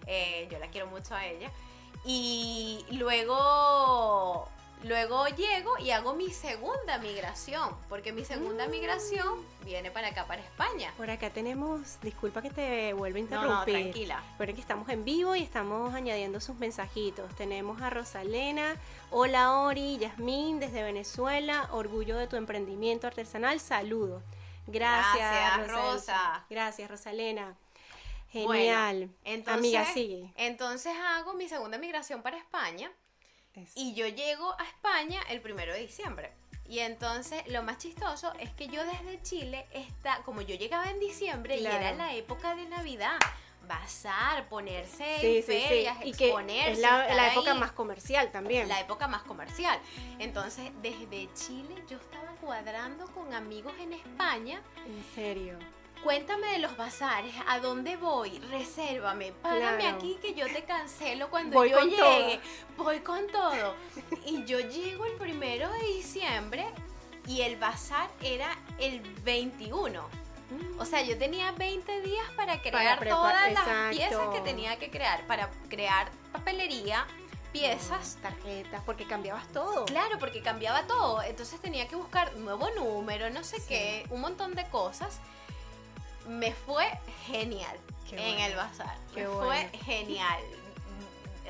eh, 0.07 0.49
yo 0.51 0.59
la 0.59 0.69
quiero 0.69 0.87
mucho 0.87 1.15
a 1.15 1.27
ella. 1.27 1.51
Y 2.07 2.87
luego, 2.93 4.49
luego 4.85 5.27
llego 5.29 5.79
y 5.79 5.91
hago 5.91 6.15
mi 6.15 6.31
segunda 6.31 6.99
migración, 6.99 7.77
porque 7.89 8.13
mi 8.13 8.25
segunda 8.25 8.67
Mm. 8.67 8.71
migración 8.71 9.45
viene 9.65 9.91
para 9.91 10.09
acá, 10.09 10.27
para 10.27 10.41
España. 10.43 10.93
Por 10.97 11.11
acá 11.11 11.31
tenemos, 11.31 12.01
disculpa 12.01 12.41
que 12.43 12.51
te 12.51 12.93
vuelva 12.95 13.19
a 13.19 13.23
No, 13.23 13.29
no, 13.31 13.37
interrumpir. 13.43 13.75
tranquila. 13.75 14.23
Recuerden 14.33 14.55
que 14.57 14.63
estamos 14.63 14.89
en 14.89 15.05
vivo 15.05 15.37
y 15.37 15.43
estamos 15.43 15.95
añadiendo 15.95 16.41
sus 16.41 16.57
mensajitos. 16.57 17.35
Tenemos 17.37 17.81
a 17.83 17.91
Rosalena, 17.91 18.77
hola 19.11 19.59
Ori, 19.61 19.99
Yasmín 19.99 20.61
desde 20.61 20.83
Venezuela, 20.83 21.69
orgullo 21.73 22.17
de 22.17 22.27
tu 22.27 22.37
emprendimiento 22.37 23.07
artesanal, 23.07 23.61
saludos. 23.61 24.23
Gracias, 24.67 25.17
Gracias, 25.19 25.69
Rosa. 25.69 26.45
Gracias, 26.49 26.91
Rosalena. 26.91 27.55
Bueno, 28.33 28.53
Genial. 28.53 29.11
Entonces, 29.25 29.59
Amiga, 29.59 29.85
sigue. 29.93 30.33
Entonces 30.37 30.95
hago 30.97 31.35
mi 31.35 31.49
segunda 31.49 31.79
migración 31.79 32.23
para 32.23 32.39
España 32.39 32.91
Es- 33.55 33.73
y 33.77 33.95
yo 33.95 34.07
llego 34.07 34.55
a 34.59 34.65
España 34.65 35.21
el 35.29 35.41
primero 35.41 35.73
de 35.73 35.81
diciembre. 35.81 36.33
Y 36.67 36.79
entonces 36.81 37.43
lo 37.49 37.63
más 37.65 37.79
chistoso 37.79 38.33
es 38.39 38.51
que 38.53 38.69
yo 38.69 38.85
desde 38.85 39.21
Chile 39.23 39.67
está, 39.73 40.23
como 40.25 40.41
yo 40.41 40.55
llegaba 40.55 40.89
en 40.89 41.01
diciembre 41.01 41.57
y 41.57 41.61
Claro. 41.61 41.77
era 41.79 41.93
la 41.95 42.15
época 42.15 42.55
de 42.55 42.67
Navidad, 42.67 43.19
bazar, 43.67 44.49
ponerse 44.49 45.19
Sí, 45.21 45.37
en 45.39 45.43
sí, 45.43 45.53
sí. 45.61 45.69
ferias, 45.69 45.99
Y 46.05 46.13
que 46.13 46.27
exponerse, 46.27 46.73
es 46.73 46.79
la, 46.79 47.13
la 47.15 47.33
época 47.33 47.53
ahí. 47.53 47.59
más 47.59 47.73
comercial 47.73 48.31
también. 48.33 48.69
la 48.69 48.81
época 48.81 49.07
más 49.09 49.23
comercial. 49.23 49.79
Entonces, 50.19 50.71
desde 50.83 51.29
Chile 51.35 51.75
yo 51.89 51.97
estaba 51.99 52.33
cuadrando 52.41 53.07
con 53.13 53.33
amigos 53.35 53.73
en 53.81 53.93
España 53.93 54.63
En 54.87 55.05
serio. 55.15 55.59
Cuéntame 56.05 56.53
de 56.53 56.59
los 56.61 56.77
bazares, 56.79 57.35
¿a 57.47 57.61
dónde 57.61 57.97
voy? 57.97 58.39
Resérvame, 58.51 59.33
págame 59.43 59.79
Claro. 59.83 59.97
aquí 59.99 60.19
que 60.23 60.33
yo 60.35 60.47
te 60.47 60.65
cancelo 60.65 61.29
cuando 61.29 61.55
Voy 61.59 61.71
yo 61.71 61.81
llegue. 61.81 62.41
Voy 62.79 63.01
con 63.01 63.27
todo. 63.29 63.75
Y 64.25 64.45
yo 64.45 64.61
llego 64.61 65.05
el 65.05 65.13
primero 65.15 65.71
de 65.71 65.79
diciembre 65.89 66.67
y 67.27 67.43
el 67.43 67.57
bazar 67.57 68.09
era 68.23 68.57
el 68.79 69.01
21. 69.23 70.03
O 70.79 70.85
sea, 70.87 71.03
yo 71.03 71.19
tenía 71.19 71.53
20 71.53 72.01
días 72.01 72.27
para 72.35 72.61
crear 72.63 72.99
prepa- 72.99 73.11
todas 73.11 73.53
las 73.53 73.67
exacto. 73.67 73.91
piezas 73.97 74.29
que 74.35 74.41
tenía 74.41 74.79
que 74.79 74.91
crear, 74.91 75.25
para 75.27 75.51
crear 75.69 76.11
papelería, 76.33 77.07
piezas. 77.53 78.17
Tarjetas, 78.23 78.83
porque 78.87 79.07
cambiabas 79.07 79.47
todo. 79.49 79.85
Claro, 79.85 80.19
porque 80.19 80.41
cambiaba 80.41 80.87
todo. 80.87 81.23
Entonces 81.23 81.61
tenía 81.61 81.87
que 81.87 81.95
buscar 81.95 82.35
nuevo 82.37 82.69
número, 82.71 83.29
no 83.31 83.45
sé 83.45 83.61
Sí. 83.61 83.67
qué, 83.69 84.07
un 84.11 84.23
montón 84.23 84.55
de 84.55 84.67
cosas. 84.71 85.21
Me 86.29 86.53
fue 86.53 86.87
genial 87.27 87.77
Qué 88.09 88.17
en 88.17 88.33
bueno, 88.37 88.47
el 88.47 88.57
bazar. 88.57 88.97
qué 89.15 89.23
me 89.23 89.29
bueno. 89.29 89.45
fue 89.47 89.79
genial. 89.85 90.43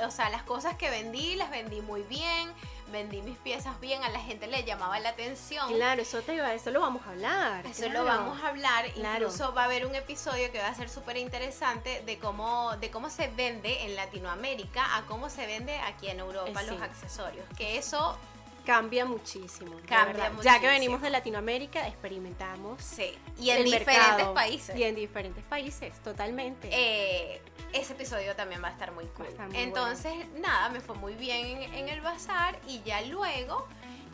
O 0.05 0.11
sea, 0.11 0.31
las 0.31 0.43
cosas 0.45 0.77
que 0.77 0.89
vendí, 0.89 1.35
las 1.37 1.51
vendí 1.51 1.81
muy 1.83 2.03
bien. 2.03 2.53
Vendí 2.91 3.23
mis 3.23 3.37
piezas 3.39 3.79
bien, 3.79 4.03
a 4.03 4.09
la 4.09 4.19
gente 4.19 4.49
le 4.49 4.65
llamaba 4.65 4.99
la 4.99 5.11
atención. 5.11 5.69
Claro, 5.73 6.03
eso 6.03 6.23
te 6.23 6.35
iba, 6.35 6.53
eso 6.55 6.73
lo 6.73 6.81
vamos 6.81 7.07
a 7.07 7.11
hablar. 7.11 7.65
Eso 7.65 7.85
claro. 7.85 8.01
lo 8.01 8.05
vamos 8.05 8.43
a 8.43 8.49
hablar. 8.49 8.91
Claro. 8.95 9.27
Incluso 9.27 9.55
va 9.55 9.63
a 9.63 9.65
haber 9.67 9.87
un 9.87 9.95
episodio 9.95 10.51
que 10.51 10.59
va 10.59 10.67
a 10.67 10.75
ser 10.75 10.89
súper 10.91 11.17
interesante 11.17 12.03
de 12.05 12.19
cómo, 12.19 12.77
de 12.79 12.91
cómo 12.91 13.09
se 13.09 13.29
vende 13.29 13.85
en 13.85 13.95
Latinoamérica 13.95 14.97
a 14.97 15.03
cómo 15.03 15.31
se 15.31 15.47
vende 15.47 15.79
aquí 15.81 16.09
en 16.09 16.19
Europa 16.19 16.49
Eh, 16.63 16.67
los 16.67 16.77
sí. 16.79 16.83
accesorios. 16.83 17.47
Que 17.57 17.79
eso 17.79 18.19
Cambia 18.65 19.05
muchísimo. 19.05 19.73
Cambia 19.87 20.05
verdad. 20.05 20.25
Ya 20.25 20.33
que 20.33 20.67
muchísimo. 20.67 20.71
venimos 20.71 21.03
de 21.03 21.11
Latinoamérica, 21.11 21.87
experimentamos. 21.89 22.83
Sí, 22.83 23.13
y 23.39 23.51
en 23.51 23.59
el 23.59 23.65
diferentes 23.65 23.97
mercado. 23.97 24.35
países. 24.35 24.77
Y 24.77 24.83
en 24.85 24.95
diferentes 24.95 25.45
países, 25.45 25.99
totalmente. 26.03 26.69
Eh, 26.73 27.41
ese 27.73 27.93
episodio 27.93 28.35
también 28.37 28.63
va 28.63 28.69
a 28.69 28.73
estar 28.73 28.93
muy 28.93 29.07
cool. 29.07 29.27
estar 29.27 29.49
muy 29.49 29.57
Entonces, 29.57 30.13
nada, 30.41 30.69
me 30.71 30.81
fue 30.81 30.97
muy 30.97 31.15
bien 31.15 31.47
en, 31.47 31.75
en 31.75 31.89
el 31.89 32.01
bazar 32.01 32.59
y 32.67 32.83
ya 32.83 33.01
luego 33.03 33.67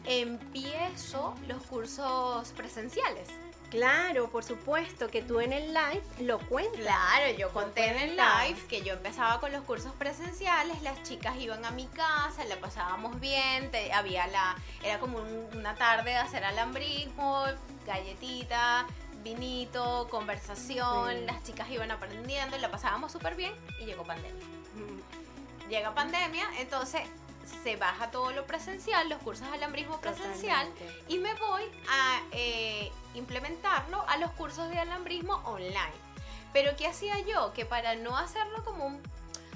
empiezo 0.04 1.34
los 1.48 1.62
cursos 1.64 2.52
presenciales. 2.52 3.28
Claro, 3.70 4.28
por 4.30 4.44
supuesto 4.44 5.08
que 5.08 5.22
tú 5.22 5.40
en 5.40 5.52
el 5.52 5.74
live 5.74 6.02
lo 6.20 6.38
cuentas. 6.38 6.80
Claro, 6.80 7.32
yo 7.36 7.50
conté 7.52 7.86
en 7.88 7.96
el 7.98 8.10
live 8.16 8.58
que 8.68 8.82
yo 8.82 8.92
empezaba 8.94 9.40
con 9.40 9.52
los 9.52 9.64
cursos 9.64 9.92
presenciales, 9.98 10.80
las 10.82 11.02
chicas 11.02 11.36
iban 11.38 11.64
a 11.64 11.72
mi 11.72 11.86
casa, 11.86 12.44
la 12.44 12.56
pasábamos 12.60 13.18
bien, 13.20 13.70
te- 13.72 13.92
había 13.92 14.26
la, 14.28 14.56
era 14.84 15.00
como 15.00 15.18
un- 15.18 15.48
una 15.56 15.74
tarde 15.74 16.10
de 16.10 16.16
hacer 16.16 16.44
alambrismo, 16.44 17.44
galletita, 17.86 18.86
vinito, 19.24 20.06
conversación, 20.10 21.10
Sí. 21.12 21.24
las 21.24 21.42
chicas 21.42 21.68
iban 21.70 21.90
aprendiendo, 21.90 22.56
la 22.58 22.70
pasábamos 22.70 23.10
súper 23.10 23.34
bien 23.34 23.52
y 23.80 23.84
llegó 23.86 24.04
pandemia. 24.04 24.44
Mm, 24.76 25.68
Llega 25.68 25.92
pandemia, 25.92 26.46
entonces 26.60 27.02
se 27.64 27.74
baja 27.74 28.12
todo 28.12 28.30
lo 28.30 28.46
presencial, 28.46 29.08
los 29.08 29.20
cursos 29.20 29.48
de 29.50 29.54
alambrismo 29.56 30.00
presencial, 30.00 30.68
totalmente. 30.68 31.04
y 31.08 31.18
me 31.18 31.34
voy 31.34 31.62
a 31.88 32.20
eh, 32.30 32.92
implementarlo 33.16 34.04
a 34.08 34.16
los 34.18 34.30
cursos 34.32 34.68
de 34.70 34.78
alambrismo 34.78 35.34
online. 35.44 36.06
Pero 36.52 36.76
¿qué 36.76 36.86
hacía 36.86 37.18
yo? 37.20 37.52
Que 37.52 37.64
para 37.66 37.94
no 37.96 38.16
hacerlo 38.16 38.64
como 38.64 38.86
un... 38.86 39.02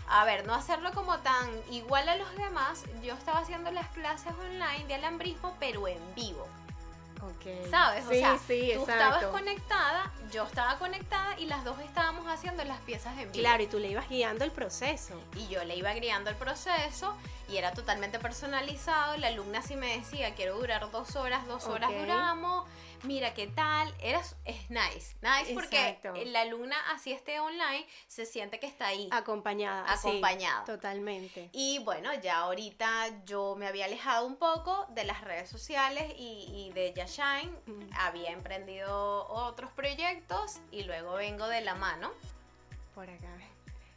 A 0.09 0.25
ver, 0.25 0.45
no 0.47 0.55
hacerlo 0.55 0.91
como 0.93 1.19
tan 1.21 1.49
igual 1.71 2.09
a 2.09 2.17
los 2.17 2.35
demás, 2.37 2.83
yo 3.03 3.15
estaba 3.15 3.39
haciendo 3.39 3.71
las 3.71 3.89
clases 3.91 4.33
online 4.33 4.85
de 4.89 4.95
alambrismo, 4.97 5.55
pero 5.61 5.87
en 5.87 6.15
vivo. 6.17 6.49
Ok. 7.23 7.71
¿Sabes? 7.71 8.05
O 8.07 8.11
Sí, 8.11 8.19
sea, 8.19 8.39
sí, 8.39 8.73
tú 8.75 8.81
exacto. 8.81 8.93
estabas 8.93 9.25
conectada, 9.27 10.11
yo 10.33 10.45
estaba 10.45 10.79
conectada 10.79 11.39
y 11.39 11.45
las 11.47 11.65
dos 11.65 11.79
estábamos 11.81 12.27
haciendo 12.27 12.65
las 12.65 12.79
piezas 12.81 13.13
en 13.19 13.31
vivo. 13.31 13.43
Claro, 13.45 13.63
y 13.63 13.67
tú 13.67 13.79
le 13.79 13.89
ibas 13.89 14.09
guiando 14.09 14.43
el 14.45 14.51
proceso. 14.51 15.21
Y 15.37 15.47
yo 15.49 15.63
le 15.65 15.77
iba 15.77 15.93
guiando 15.93 16.31
el 16.31 16.37
proceso 16.37 17.15
y 17.49 17.59
era 17.59 17.73
totalmente 17.73 18.19
personalizado. 18.19 19.17
La 19.19 19.29
alumna 19.29 19.61
sí 19.63 19.77
me 19.77 19.99
decía, 19.99 20.35
quiero 20.35 20.59
durar 20.59 20.91
dos 20.91 21.15
horas, 21.15 21.47
dos 21.47 21.67
horas 21.67 21.91
duramos. 21.91 22.67
Mira 23.05 23.35
qué 23.35 23.47
tal, 23.47 23.95
eras, 24.01 24.37
es 24.45 24.71
nice, 24.71 25.17
nice 25.23 25.55
porque 25.55 25.99
la 26.27 26.43
alumna 26.43 26.77
así 26.93 27.13
esté 27.13 27.41
online 27.41 27.87
se 28.07 28.27
siente 28.27 28.59
que 28.59 28.67
está 28.67 28.87
ahí. 28.87 29.09
Acompañada. 29.11 29.93
Acompañada. 29.93 30.65
totalmente. 30.65 31.51
Y 31.53 31.79
bueno, 31.81 32.13
ya 32.21 32.39
ahorita 32.39 33.25
yo 33.25 33.55
me 33.57 33.67
había 33.67 33.87
alejado 33.87 34.27
un 34.27 34.37
poco 34.37 34.87
de 34.91 35.05
las 35.05 35.23
redes 35.23 35.49
sociales 35.49 36.13
y, 36.17 36.71
de 36.75 36.93
Yashine, 36.95 37.53
había 37.99 38.31
emprendido 38.31 39.27
otros 39.29 39.71
proyectos 39.73 40.61
y 40.71 40.85
luego 40.85 41.15
vengo 41.15 41.47
de 41.49 41.61
la 41.61 41.75
mano. 41.75 42.13
Por 42.95 43.09
acá. 43.09 43.29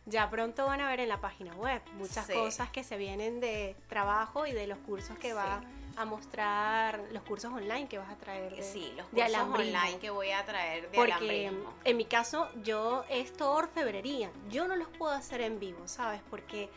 Ya 0.05 0.29
pronto 0.29 0.65
van 0.65 0.81
a 0.81 0.89
ver 0.89 0.99
en 0.99 1.09
la 1.09 1.21
página 1.21 1.55
web 1.55 1.81
muchas 1.93 2.27
cosas 2.27 2.69
que 2.69 2.83
se 2.83 2.97
vienen 2.97 3.39
de 3.39 3.75
trabajo 3.87 4.45
y 4.45 4.51
de 4.51 4.67
los 4.67 4.77
cursos 4.79 5.17
que 5.17 5.33
va 5.33 5.61
a 5.95 6.05
mostrar, 6.05 6.99
los 7.11 7.23
cursos 7.23 7.51
online 7.53 7.87
que 7.87 7.97
vas 7.97 8.09
a 8.09 8.15
traer. 8.15 8.55
De, 8.55 8.63
sí, 8.63 8.93
los 8.97 9.07
cursos 9.07 9.37
online 9.37 9.97
que 9.99 10.09
voy 10.09 10.31
a 10.31 10.45
traer 10.45 10.89
de 10.89 10.97
Porque 10.97 11.51
en 11.83 11.97
mi 11.97 12.05
caso 12.05 12.49
yo 12.63 13.03
es 13.09 13.33
todo 13.33 13.53
orfebrería, 13.53 14.31
yo 14.49 14.67
no 14.67 14.75
los 14.75 14.87
puedo 14.89 15.13
hacer 15.13 15.41
en 15.41 15.59
vivo, 15.59 15.87
¿sabes? 15.87 16.21
Porque 16.29 16.69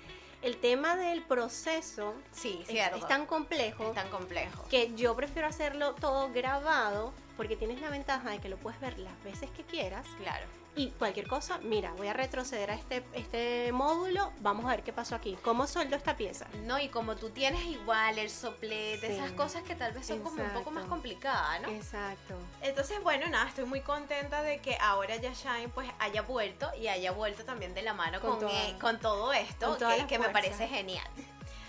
el 0.43 0.59
tema 0.59 0.97
del 0.97 1.23
proceso 1.23 2.15
sí, 2.33 2.65
es, 2.69 3.09
tan 3.09 3.27
complejo, 3.27 3.89
es 3.89 3.95
tan 3.95 4.09
complejo 4.11 4.65
que 4.69 4.95
yo 4.95 5.17
prefiero 5.17 5.49
hacerlo 5.49 5.95
todo 5.95 6.31
grabado 6.33 7.13
porque 7.37 7.57
tienes 7.57 7.81
la 7.81 7.91
ventaja 7.91 8.31
de 8.31 8.39
que 8.39 8.49
lo 8.49 8.57
puedes 8.57 8.81
ver 8.81 8.99
las 8.99 9.23
veces 9.23 9.51
que 9.51 9.63
quieras. 9.63 10.07
Claro. 10.19 10.47
Y 10.77 10.91
cualquier 10.91 11.27
cosa, 11.27 11.57
mira, 11.63 11.93
voy 11.93 12.09
a 12.09 12.13
retroceder 12.13 12.71
a 12.71 12.75
este, 12.75 13.03
este 13.15 13.73
módulo, 13.73 14.31
vamos 14.41 14.67
a 14.67 14.69
ver 14.69 14.83
qué 14.83 14.93
pasó 14.93 15.15
aquí, 15.15 15.39
cómo 15.43 15.67
sueldo 15.67 15.97
esta 15.97 16.19
pieza. 16.19 16.47
No, 16.65 16.79
y 16.79 16.89
como 16.89 17.17
tú 17.17 17.31
tienes 17.31 17.65
igual 17.65 18.19
el 18.19 18.29
soplete, 18.29 19.17
esas 19.17 19.33
cosas 19.33 19.63
que 19.63 19.75
tal 19.75 19.93
vez 19.93 20.07
son 20.07 20.21
como 20.21 20.43
un 20.43 20.51
poco 20.51 20.71
más 20.71 20.85
complicadas, 20.85 21.63
¿no? 21.63 21.69
Exacto. 21.69 22.35
Entonces, 22.61 23.03
bueno, 23.03 23.27
nada, 23.31 23.49
estoy 23.49 23.65
muy 23.65 23.81
contenta 23.81 24.43
de 24.43 24.61
que 24.61 24.77
ahora 24.79 25.17
ya 25.17 25.33
Shine 25.33 25.71
pues 25.71 25.91
haya 25.99 26.21
vuelto 26.21 26.71
y 26.79 26.89
haya 26.89 27.11
vuelto 27.11 27.45
también 27.45 27.73
de 27.73 27.81
la 27.81 27.95
mano 27.95 28.21
con, 28.21 28.39
con, 28.39 28.51
e, 28.51 28.99
todo 29.01 29.33
esto, 29.33 29.79
que, 29.79 30.07
que 30.07 30.19
me 30.19 30.29
parece 30.29 30.69
genial. 30.69 31.09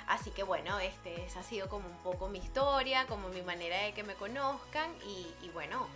Así 0.07 0.31
que 0.31 0.43
bueno, 0.43 0.79
este, 0.79 1.25
esa 1.25 1.39
ha 1.41 1.43
sido 1.43 1.69
como 1.69 1.87
un 1.87 1.97
poco 1.97 2.27
mi 2.27 2.39
historia, 2.39 3.07
como 3.07 3.29
mi 3.29 3.41
manera 3.41 3.83
de 3.83 3.93
que 3.93 4.03
me 4.03 4.15
conozcan 4.15 4.89
y, 5.05 5.27
y 5.45 5.49
bueno, 5.49 5.87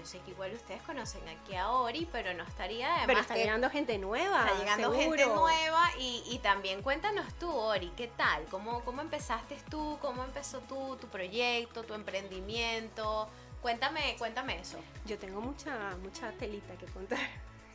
yo 0.00 0.06
sé 0.06 0.18
que 0.20 0.30
igual 0.30 0.52
ustedes 0.54 0.80
conocen 0.82 1.20
aquí 1.28 1.54
a 1.54 1.70
Ori, 1.70 2.08
pero 2.10 2.32
no 2.32 2.42
estaría 2.44 2.88
de 3.00 3.06
Pero 3.06 3.20
está 3.20 3.36
llegando 3.36 3.68
gente 3.68 3.98
nueva. 3.98 4.46
Está 4.46 4.58
llegando 4.58 4.92
gente 4.92 5.26
nueva 5.26 5.90
y, 5.98 6.40
también 6.42 6.82
cuéntanos 6.82 7.26
tú, 7.34 7.50
Ori, 7.50 7.92
¿qué 7.96 8.06
tal? 8.06 8.44
¿Cómo, 8.46 8.80
¿Cómo 8.80 9.02
empezaste 9.02 9.58
tú? 9.68 9.98
¿Cómo 10.00 10.24
empezó 10.24 10.60
tú, 10.60 10.96
tu 10.98 11.06
proyecto, 11.08 11.82
tu 11.82 11.92
emprendimiento? 11.92 13.28
Cuéntame, 13.60 14.16
cuéntame 14.18 14.58
eso. 14.58 14.78
Yo 15.04 15.18
tengo 15.18 15.42
mucha, 15.42 15.96
mucha 16.02 16.32
telita 16.32 16.74
que 16.76 16.86
contar. 16.86 17.18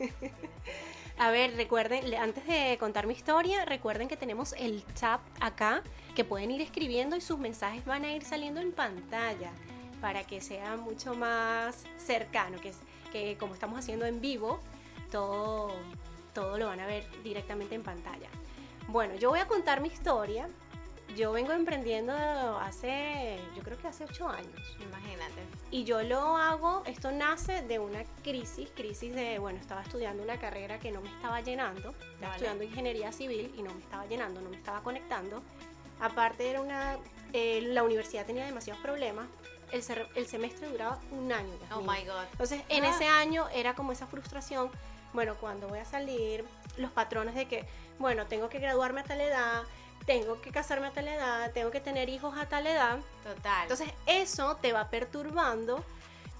A 1.18 1.30
ver, 1.30 1.54
recuerden, 1.54 2.12
antes 2.16 2.44
de 2.46 2.76
contar 2.78 3.06
mi 3.06 3.14
historia, 3.14 3.64
recuerden 3.64 4.08
que 4.08 4.16
tenemos 4.16 4.52
el 4.54 4.84
chat 4.94 5.20
acá, 5.40 5.84
que 6.16 6.24
pueden 6.24 6.50
ir 6.50 6.60
escribiendo 6.60 7.14
y 7.14 7.20
sus 7.20 7.38
mensajes 7.38 7.84
van 7.84 8.04
a 8.04 8.12
ir 8.12 8.24
saliendo 8.24 8.60
en 8.60 8.72
pantalla 8.72 9.52
para 10.00 10.24
que 10.24 10.40
sea 10.40 10.76
mucho 10.76 11.14
más 11.14 11.84
cercano, 11.96 12.60
que, 12.60 12.72
que 13.12 13.36
como 13.38 13.54
estamos 13.54 13.78
haciendo 13.78 14.06
en 14.06 14.20
vivo, 14.20 14.60
todo, 15.10 15.72
todo 16.32 16.58
lo 16.58 16.66
van 16.66 16.80
a 16.80 16.86
ver 16.86 17.06
directamente 17.22 17.74
en 17.74 17.82
pantalla. 17.82 18.28
Bueno, 18.88 19.14
yo 19.16 19.30
voy 19.30 19.40
a 19.40 19.46
contar 19.46 19.80
mi 19.80 19.88
historia. 19.88 20.48
Yo 21.16 21.32
vengo 21.32 21.52
emprendiendo 21.52 22.12
hace, 22.58 23.38
yo 23.56 23.62
creo 23.62 23.78
que 23.78 23.86
hace 23.86 24.04
ocho 24.04 24.28
años. 24.28 24.76
Imagínate. 24.80 25.40
Y 25.70 25.84
yo 25.84 26.02
lo 26.02 26.36
hago, 26.36 26.82
esto 26.84 27.10
nace 27.10 27.62
de 27.62 27.78
una 27.78 28.04
crisis, 28.22 28.70
crisis 28.74 29.14
de, 29.14 29.38
bueno, 29.38 29.58
estaba 29.58 29.82
estudiando 29.82 30.22
una 30.22 30.38
carrera 30.38 30.78
que 30.78 30.90
no 30.90 31.00
me 31.00 31.08
estaba 31.08 31.40
llenando, 31.40 31.94
estaba 32.14 32.34
estudiando 32.34 32.64
ingeniería 32.64 33.12
civil 33.12 33.54
y 33.56 33.62
no 33.62 33.72
me 33.72 33.80
estaba 33.80 34.06
llenando, 34.06 34.40
no 34.40 34.50
me 34.50 34.56
estaba 34.56 34.82
conectando. 34.82 35.42
Aparte 36.00 36.50
era 36.50 36.60
una, 36.60 36.98
eh, 37.32 37.62
la 37.62 37.82
universidad 37.82 38.26
tenía 38.26 38.44
demasiados 38.44 38.82
problemas, 38.82 39.26
el, 39.72 40.26
semestre 40.26 40.68
duraba 40.68 40.98
un 41.10 41.32
año. 41.32 41.52
Oh 41.74 41.80
my 41.80 42.04
God. 42.04 42.24
Entonces, 42.32 42.62
en 42.68 42.84
ah. 42.84 42.90
ese 42.90 43.06
año 43.06 43.48
era 43.52 43.74
como 43.74 43.92
esa 43.92 44.06
frustración. 44.06 44.70
Bueno, 45.12 45.36
cuando 45.40 45.68
voy 45.68 45.78
a 45.78 45.84
salir, 45.84 46.44
los 46.76 46.90
patrones 46.90 47.34
de 47.34 47.46
que, 47.46 47.66
bueno, 47.98 48.26
tengo 48.26 48.48
que 48.48 48.58
graduarme 48.58 49.00
a 49.00 49.04
tal 49.04 49.20
edad, 49.20 49.62
tengo 50.04 50.40
que 50.40 50.50
casarme 50.50 50.86
a 50.88 50.92
tal 50.92 51.08
edad, 51.08 51.52
tengo 51.52 51.70
que 51.70 51.80
tener 51.80 52.08
hijos 52.08 52.36
a 52.36 52.46
tal 52.46 52.66
edad. 52.66 52.98
Total. 53.24 53.62
Entonces, 53.62 53.88
eso 54.06 54.56
te 54.56 54.72
va 54.72 54.88
perturbando 54.90 55.84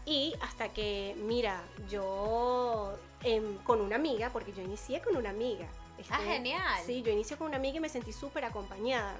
y 0.06 0.34
hasta 0.40 0.72
que, 0.72 1.16
mira, 1.18 1.60
yo 1.90 2.96
em, 3.24 3.58
con 3.58 3.80
una 3.80 3.96
amiga, 3.96 4.30
porque 4.30 4.52
yo 4.52 4.62
inicié 4.62 5.00
con 5.02 5.16
una 5.16 5.30
amiga. 5.30 5.66
ah, 6.10 6.18
genial. 6.18 6.82
Sí, 6.86 7.02
yo 7.02 7.10
inicié 7.10 7.36
con 7.36 7.48
una 7.48 7.56
amiga 7.56 7.78
y 7.78 7.80
me 7.80 7.88
sentí 7.88 8.12
súper 8.12 8.44
acompañada. 8.44 9.16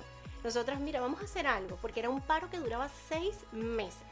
Nosotras, 0.47 0.79
mira, 0.79 1.01
vamos 1.01 1.21
a 1.21 1.25
hacer 1.25 1.45
algo, 1.45 1.77
porque 1.83 1.99
era 1.99 2.09
un 2.09 2.21
paro 2.21 2.49
que 2.49 2.59
duraba 2.59 2.89
seis 3.09 3.37
meses. 3.51 4.07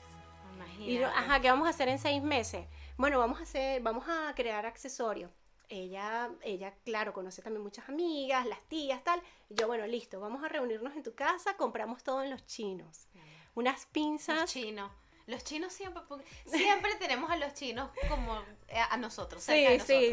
Imagínate. 0.57 0.91
Y 0.91 1.01
ajá, 1.01 1.39
¿qué 1.41 1.49
vamos 1.49 1.69
a 1.69 1.71
hacer 1.71 1.89
en 1.89 2.01
seis 2.01 2.21
meses? 2.25 2.67
Bueno, 2.97 3.21
vamos 3.21 3.39
a 3.39 3.45
hacer, 3.45 3.81
vamos 3.83 4.05
a 4.09 4.35
crear 4.35 4.67
accesorios. 4.67 5.31
Ella, 5.69 6.29
ella, 6.43 6.75
claro, 6.85 7.13
conoce 7.13 7.41
también 7.41 7.63
muchas 7.63 7.89
amigas, 7.89 8.47
las 8.47 8.61
tías, 8.63 9.05
tal. 9.05 9.23
Y 9.49 9.55
yo, 9.55 9.69
bueno, 9.69 9.87
listo, 9.87 10.19
vamos 10.19 10.43
a 10.43 10.49
reunirnos 10.49 10.97
en 10.97 11.05
tu 11.05 11.15
casa, 11.15 11.57
compramos 11.57 12.03
todo 12.03 12.21
en 12.25 12.31
los 12.31 12.45
chinos. 12.47 13.07
Unas 13.55 13.87
pinzas. 13.87 14.53
chinos. 14.53 14.91
Los 15.27 15.43
chinos 15.43 15.73
siempre, 15.73 16.03
siempre 16.45 16.95
tenemos 16.99 17.31
a 17.31 17.37
los 17.37 17.55
chinos 17.55 17.89
como 18.11 18.39
eh, 18.69 18.79
a 18.91 18.97
nosotros. 18.99 19.43
Sí, 19.43 19.67
sí. 19.81 20.11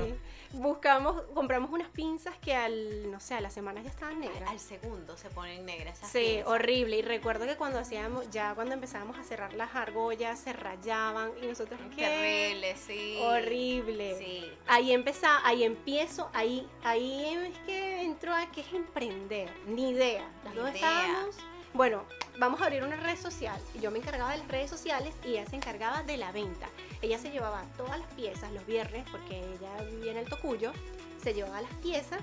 Buscamos, 0.54 1.22
compramos 1.34 1.70
unas 1.72 1.90
pinzas 1.90 2.38
que 2.38 2.56
al, 2.56 3.12
no 3.12 3.20
sé, 3.20 3.34
a 3.34 3.42
las 3.42 3.54
semanas 3.54 3.84
ya 3.84 3.90
estaban 3.90 4.22
negras. 4.22 4.50
Al, 4.50 4.60
segundo 4.60 5.18
se 5.18 5.30
ponen 5.30 5.66
negras. 5.66 6.00
sí, 6.12 6.42
horrible. 6.46 6.98
Y 6.98 7.02
recuerdo 7.02 7.46
que 7.46 7.58
cuando 7.58 7.80
hacíamos, 7.80 8.30
ya 8.30 8.56
cuando 8.56 8.74
empezábamos 8.74 9.18
a 9.18 9.24
cerrar 9.24 9.54
las 9.54 9.76
argollas, 9.76 10.40
se 10.40 10.54
rayaban 10.54 11.32
y 11.42 11.48
nosotros, 11.48 11.80
¿qué? 11.96 12.04
Terrible, 12.04 12.76
sí. 12.78 13.20
Horrible. 13.22 14.18
Sí. 14.18 14.52
Ahí 14.68 14.94
empezaba, 14.94 15.42
ahí 15.44 15.66
empiezo, 15.66 16.30
ahí, 16.34 16.70
ahí 16.84 17.50
es 17.50 17.58
que 17.60 18.04
entró 18.04 18.34
a 18.34 18.50
que 18.52 18.62
es 18.62 18.74
emprender, 18.74 19.50
ni 19.66 19.90
idea. 19.90 20.26
Las 20.46 20.56
dos 20.56 20.70
estábamos 20.74 21.38
bueno, 21.74 22.04
vamos 22.38 22.62
a 22.62 22.66
abrir 22.66 22.84
una 22.84 22.96
red 22.96 23.18
social. 23.18 23.60
Yo 23.80 23.92
me 23.92 24.00
encargaba 24.00 24.32
de 24.32 24.40
las 24.40 24.48
redes 24.48 24.70
sociales 24.70 25.14
y 25.24 25.32
ella 25.32 25.46
se 25.46 25.56
encargaba 25.56 26.04
de 26.04 26.18
la 26.18 26.32
venta. 26.32 26.68
Ella 27.02 27.18
se 27.18 27.32
llevaba 27.32 27.64
todas 27.78 28.00
las 28.00 28.08
piezas 28.14 28.52
los 28.52 28.66
viernes, 28.66 29.06
porque 29.12 29.40
ella 29.40 29.84
vivía 29.90 30.12
en 30.12 30.18
el 30.18 30.30
Tocuyo, 30.30 30.74
se 31.22 31.34
llevaba 31.34 31.62
las 31.62 31.74
piezas 31.76 32.20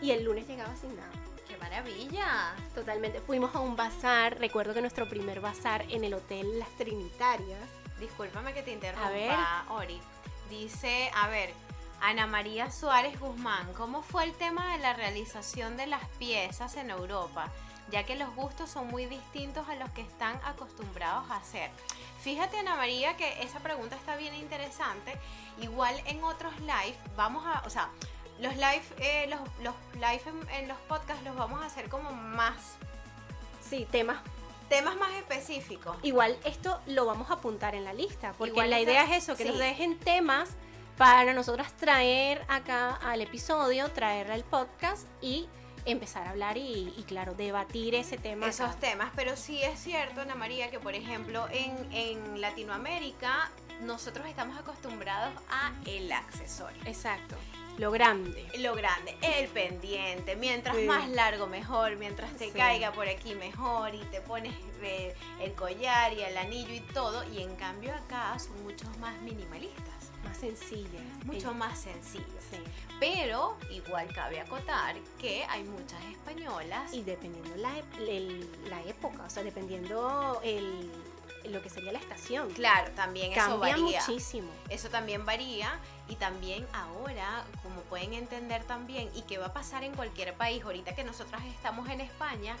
y 0.00 0.10
el 0.10 0.24
lunes 0.24 0.46
llegaba 0.46 0.74
sin 0.76 0.96
nada. 0.96 1.12
¡Qué 1.48 1.56
maravilla! 1.58 2.54
Totalmente. 2.74 3.20
Fuimos 3.20 3.54
a 3.54 3.60
un 3.60 3.76
bazar, 3.76 4.38
recuerdo 4.38 4.74
que 4.74 4.80
nuestro 4.80 5.08
primer 5.08 5.40
bazar 5.40 5.84
en 5.90 6.04
el 6.04 6.14
Hotel 6.14 6.58
Las 6.58 6.70
Trinitarias. 6.76 7.60
Discúlpame 8.00 8.52
que 8.54 8.62
te 8.62 8.72
interrumpa, 8.72 9.66
Ori. 9.70 10.00
Dice, 10.50 11.10
a 11.14 11.28
ver, 11.28 11.50
Ana 12.00 12.26
María 12.26 12.70
Suárez 12.70 13.18
Guzmán, 13.18 13.72
¿cómo 13.74 14.02
fue 14.02 14.24
el 14.24 14.32
tema 14.34 14.72
de 14.72 14.82
la 14.82 14.92
realización 14.92 15.76
de 15.76 15.86
las 15.86 16.06
piezas 16.18 16.76
en 16.76 16.90
Europa? 16.90 17.50
Ya 17.90 18.04
que 18.04 18.16
los 18.16 18.34
gustos 18.34 18.70
son 18.70 18.88
muy 18.88 19.06
distintos 19.06 19.68
a 19.68 19.74
los 19.74 19.90
que 19.90 20.02
están 20.02 20.40
acostumbrados 20.44 21.30
a 21.30 21.36
hacer. 21.36 21.70
Fíjate 22.20 22.58
Ana 22.58 22.76
María 22.76 23.16
que 23.16 23.42
esa 23.42 23.60
pregunta 23.60 23.96
está 23.96 24.16
bien 24.16 24.34
interesante. 24.34 25.18
Igual 25.60 25.94
en 26.06 26.24
otros 26.24 26.58
live 26.60 26.96
vamos 27.16 27.44
a, 27.46 27.62
o 27.66 27.70
sea, 27.70 27.90
los 28.40 28.54
live, 28.54 28.82
eh, 28.98 29.26
los, 29.28 29.40
los, 29.62 29.74
live 29.94 30.22
en, 30.58 30.68
los 30.68 30.78
podcasts 30.88 31.22
los 31.24 31.36
vamos 31.36 31.62
a 31.62 31.66
hacer 31.66 31.88
como 31.88 32.12
más... 32.12 32.76
Sí, 33.60 33.86
temas 33.90 34.18
temas 34.68 34.96
más 34.96 35.12
específicos. 35.12 35.96
Igual 36.02 36.36
esto 36.44 36.80
lo 36.86 37.04
vamos 37.04 37.30
a 37.30 37.34
apuntar 37.34 37.74
en 37.74 37.84
la 37.84 37.92
lista, 37.92 38.32
porque 38.38 38.66
la 38.66 38.80
idea 38.80 39.04
es 39.04 39.22
eso, 39.22 39.36
que 39.36 39.44
nos 39.44 39.58
dejen 39.58 39.98
temas 39.98 40.50
para 40.96 41.34
nosotras 41.34 41.72
traer 41.74 42.44
acá 42.48 42.94
al 42.94 43.20
episodio, 43.20 43.90
traer 43.90 44.30
al 44.30 44.42
podcast 44.44 45.06
y 45.20 45.48
empezar 45.86 46.26
a 46.26 46.30
hablar 46.30 46.56
y, 46.56 47.04
claro, 47.06 47.34
debatir 47.34 47.94
ese 47.94 48.16
tema. 48.16 48.48
Esos 48.48 48.78
temas, 48.80 49.12
pero 49.14 49.36
sí 49.36 49.62
es 49.62 49.78
cierto, 49.78 50.20
Ana 50.20 50.34
María, 50.34 50.70
que 50.70 50.80
por 50.80 50.94
ejemplo 50.94 51.46
en, 51.50 51.92
en 51.92 52.40
Latinoamérica 52.40 53.50
nosotros 53.82 54.26
estamos 54.26 54.58
acostumbrados 54.58 55.34
a 55.50 55.72
el 55.86 56.10
accesorio. 56.12 56.80
Exacto. 56.86 57.36
Lo 57.76 57.90
grande. 57.90 58.46
Lo 58.58 58.74
grande, 58.76 59.16
el 59.20 59.48
pendiente. 59.48 60.36
Mientras 60.36 60.76
más 60.84 61.08
largo, 61.08 61.48
mejor. 61.48 61.96
Mientras 61.96 62.32
te 62.34 62.50
caiga 62.50 62.92
por 62.92 63.08
aquí, 63.08 63.34
mejor. 63.34 63.94
Y 63.96 63.98
te 64.12 64.20
pones 64.20 64.54
el 65.40 65.52
collar 65.54 66.12
y 66.12 66.22
el 66.22 66.36
anillo 66.36 66.72
y 66.72 66.80
todo. 66.80 67.24
Y 67.32 67.42
en 67.42 67.56
cambio 67.56 67.92
acá 67.92 68.38
son 68.38 68.62
muchos 68.62 68.96
más 68.98 69.20
minimalistas 69.22 69.93
más 70.34 70.40
sencilla. 70.40 71.00
Mucho 71.24 71.54
más 71.54 71.78
sencillo. 71.78 72.24
Pero 73.00 73.56
igual 73.70 74.12
cabe 74.14 74.40
acotar 74.40 74.96
que 75.18 75.44
hay 75.44 75.62
muchas 75.64 76.02
españolas. 76.04 76.92
Y 76.92 77.02
dependiendo 77.02 77.56
la, 77.56 77.72
la 78.68 78.82
época, 78.82 79.24
o 79.24 79.30
sea, 79.30 79.42
dependiendo 79.42 80.40
el, 80.42 80.90
lo 81.44 81.62
que 81.62 81.70
sería 81.70 81.92
la 81.92 81.98
estación. 81.98 82.50
Claro, 82.50 82.90
también 82.92 83.32
eso 83.32 83.40
Cambia 83.40 83.76
varía. 83.76 84.00
muchísimo. 84.00 84.48
Eso 84.68 84.88
también 84.88 85.24
varía 85.24 85.78
y 86.08 86.16
también 86.16 86.66
ahora, 86.72 87.44
como 87.62 87.80
pueden 87.82 88.12
entender 88.14 88.64
también, 88.64 89.10
y 89.14 89.22
que 89.22 89.38
va 89.38 89.46
a 89.46 89.52
pasar 89.52 89.84
en 89.84 89.94
cualquier 89.94 90.34
país, 90.34 90.62
ahorita 90.64 90.94
que 90.94 91.04
nosotras 91.04 91.42
estamos 91.44 91.88
en 91.88 92.00
España, 92.00 92.56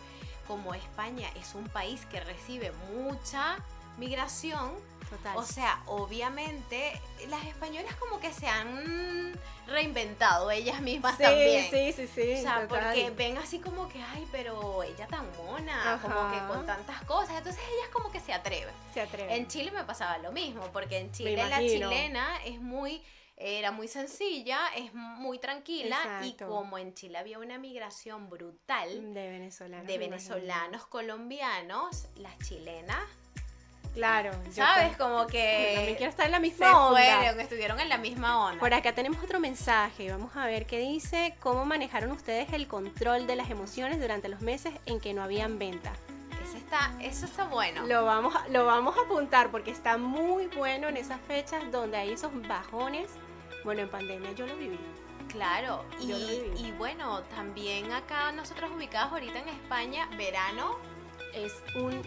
como 0.46 0.74
España 0.74 1.28
es 1.36 1.54
un 1.54 1.68
país 1.68 2.04
que 2.06 2.20
recibe 2.20 2.72
mucha 2.94 3.56
migración, 3.96 4.72
Total. 5.10 5.36
o 5.36 5.42
sea, 5.42 5.82
obviamente 5.86 7.00
las 7.28 7.44
españolas 7.44 7.94
como 7.96 8.20
que 8.20 8.32
se 8.32 8.46
han 8.46 9.32
reinventado 9.66 10.50
ellas 10.50 10.80
mismas 10.80 11.16
sí, 11.16 11.22
también. 11.22 11.70
sí, 11.70 11.92
sí, 11.92 12.06
sí. 12.06 12.32
O 12.34 12.42
sea, 12.42 12.66
total. 12.66 12.68
porque 12.68 13.10
ven 13.10 13.38
así 13.38 13.58
como 13.58 13.88
que, 13.88 14.02
ay, 14.02 14.26
pero 14.30 14.82
ella 14.82 15.06
tan 15.06 15.26
mona, 15.36 15.98
como 16.02 16.30
que 16.30 16.38
con 16.46 16.66
tantas 16.66 17.02
cosas, 17.04 17.36
entonces 17.36 17.62
ellas 17.62 17.88
como 17.92 18.10
que 18.10 18.20
se 18.20 18.32
atreven. 18.32 18.74
se 18.92 19.00
atreve. 19.00 19.34
En 19.34 19.48
Chile 19.48 19.70
me 19.70 19.84
pasaba 19.84 20.18
lo 20.18 20.32
mismo, 20.32 20.68
porque 20.72 20.98
en 20.98 21.12
Chile 21.12 21.36
la 21.36 21.58
chilena 21.58 22.42
es 22.44 22.60
muy, 22.60 23.02
era 23.36 23.70
muy 23.72 23.88
sencilla, 23.88 24.58
es 24.76 24.92
muy 24.94 25.38
tranquila 25.38 26.22
y 26.24 26.34
como 26.34 26.78
en 26.78 26.94
Chile 26.94 27.18
había 27.18 27.38
una 27.38 27.58
migración 27.58 28.28
brutal 28.28 29.14
de 29.14 29.28
venezolanos. 29.28 29.86
de 29.86 29.98
venezolanos, 29.98 30.86
colombianos, 30.86 32.08
las 32.16 32.38
chilenas. 32.38 33.02
Claro. 33.94 34.32
¿sabes? 34.50 34.96
Como 34.96 35.20
yo 35.20 35.26
también 35.26 35.86
que 35.86 35.94
quiero 35.96 36.10
estar 36.10 36.26
en 36.26 36.32
la 36.32 36.38
se 36.38 36.42
misma 36.42 36.88
onda. 36.88 37.00
fueron, 37.00 37.40
estuvieron 37.40 37.80
en 37.80 37.88
la 37.88 37.98
misma 37.98 38.44
onda. 38.46 38.58
Por 38.60 38.74
acá 38.74 38.92
tenemos 38.92 39.22
otro 39.22 39.38
mensaje. 39.40 40.10
Vamos 40.10 40.36
a 40.36 40.46
ver 40.46 40.66
qué 40.66 40.78
dice. 40.80 41.36
¿Cómo 41.40 41.64
manejaron 41.64 42.10
ustedes 42.10 42.52
el 42.52 42.66
control 42.66 43.26
de 43.26 43.36
las 43.36 43.50
emociones 43.50 44.00
durante 44.00 44.28
los 44.28 44.40
meses 44.40 44.74
en 44.86 45.00
que 45.00 45.14
no 45.14 45.22
habían 45.22 45.58
venta? 45.58 45.92
Ese 46.44 46.58
está, 46.58 46.92
eso 47.00 47.24
está 47.24 47.44
bueno. 47.44 47.86
Lo 47.86 48.04
vamos, 48.04 48.34
a, 48.34 48.48
lo 48.48 48.66
vamos 48.66 48.96
a 48.98 49.02
apuntar 49.02 49.50
porque 49.50 49.70
está 49.70 49.96
muy 49.96 50.48
bueno 50.48 50.88
en 50.88 50.96
esas 50.96 51.20
fechas 51.22 51.62
donde 51.70 51.96
hay 51.96 52.12
esos 52.12 52.30
bajones. 52.48 53.08
Bueno, 53.64 53.82
en 53.82 53.88
pandemia 53.88 54.32
yo 54.32 54.46
lo 54.46 54.56
viví. 54.56 54.78
Claro, 55.28 55.84
y, 56.00 56.12
y 56.12 56.74
bueno, 56.78 57.22
también 57.34 57.90
acá 57.92 58.30
nosotros 58.32 58.70
ubicados 58.70 59.10
ahorita 59.12 59.38
en 59.38 59.48
España, 59.48 60.06
verano, 60.16 60.76
Es 61.32 61.54
un 61.74 62.02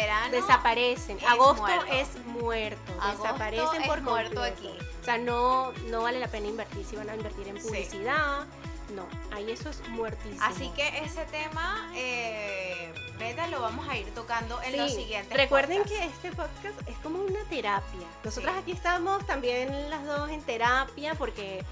verano 0.00 0.30
desaparecen. 0.30 1.18
es 1.18 1.24
Agosto 1.24 1.62
muerto. 1.62 1.86
es 1.92 2.26
muerto. 2.26 2.92
Agosto 3.00 3.22
desaparecen 3.22 3.82
es 3.82 3.88
por 3.88 4.00
muerto 4.02 4.40
completo. 4.40 4.68
aquí. 4.68 4.78
O 5.00 5.04
sea, 5.04 5.18
no, 5.18 5.72
no 5.90 6.02
vale 6.02 6.18
la 6.18 6.28
pena 6.28 6.48
invertir 6.48 6.84
si 6.84 6.96
van 6.96 7.08
a 7.10 7.14
invertir 7.14 7.48
en 7.48 7.56
Sí. 7.60 7.62
publicidad. 7.68 8.46
No, 8.94 9.04
ahí 9.34 9.50
eso 9.50 9.68
es 9.70 9.80
muertísimo. 9.88 10.44
Así 10.44 10.68
que 10.76 10.86
ese 11.04 11.24
tema, 11.26 11.90
eh, 11.96 12.94
Beta, 13.18 13.48
lo 13.48 13.60
vamos 13.60 13.88
a 13.88 13.96
ir 13.96 14.06
tocando 14.14 14.62
en 14.62 14.70
Sí, 14.72 14.76
los 14.76 14.92
siguientes. 14.94 15.36
Recuerden 15.36 15.78
podcasts. 15.82 15.98
que 15.98 16.06
este 16.28 16.30
podcast 16.36 16.88
es 16.88 16.96
como 16.98 17.18
una 17.20 17.42
terapia. 17.50 18.06
Nosotras 18.22 18.54
Sí. 18.54 18.60
aquí 18.62 18.72
estamos 18.72 19.26
también 19.26 19.90
las 19.90 20.04
dos 20.06 20.30
en 20.30 20.40
terapia 20.42 21.14
porque 21.16 21.64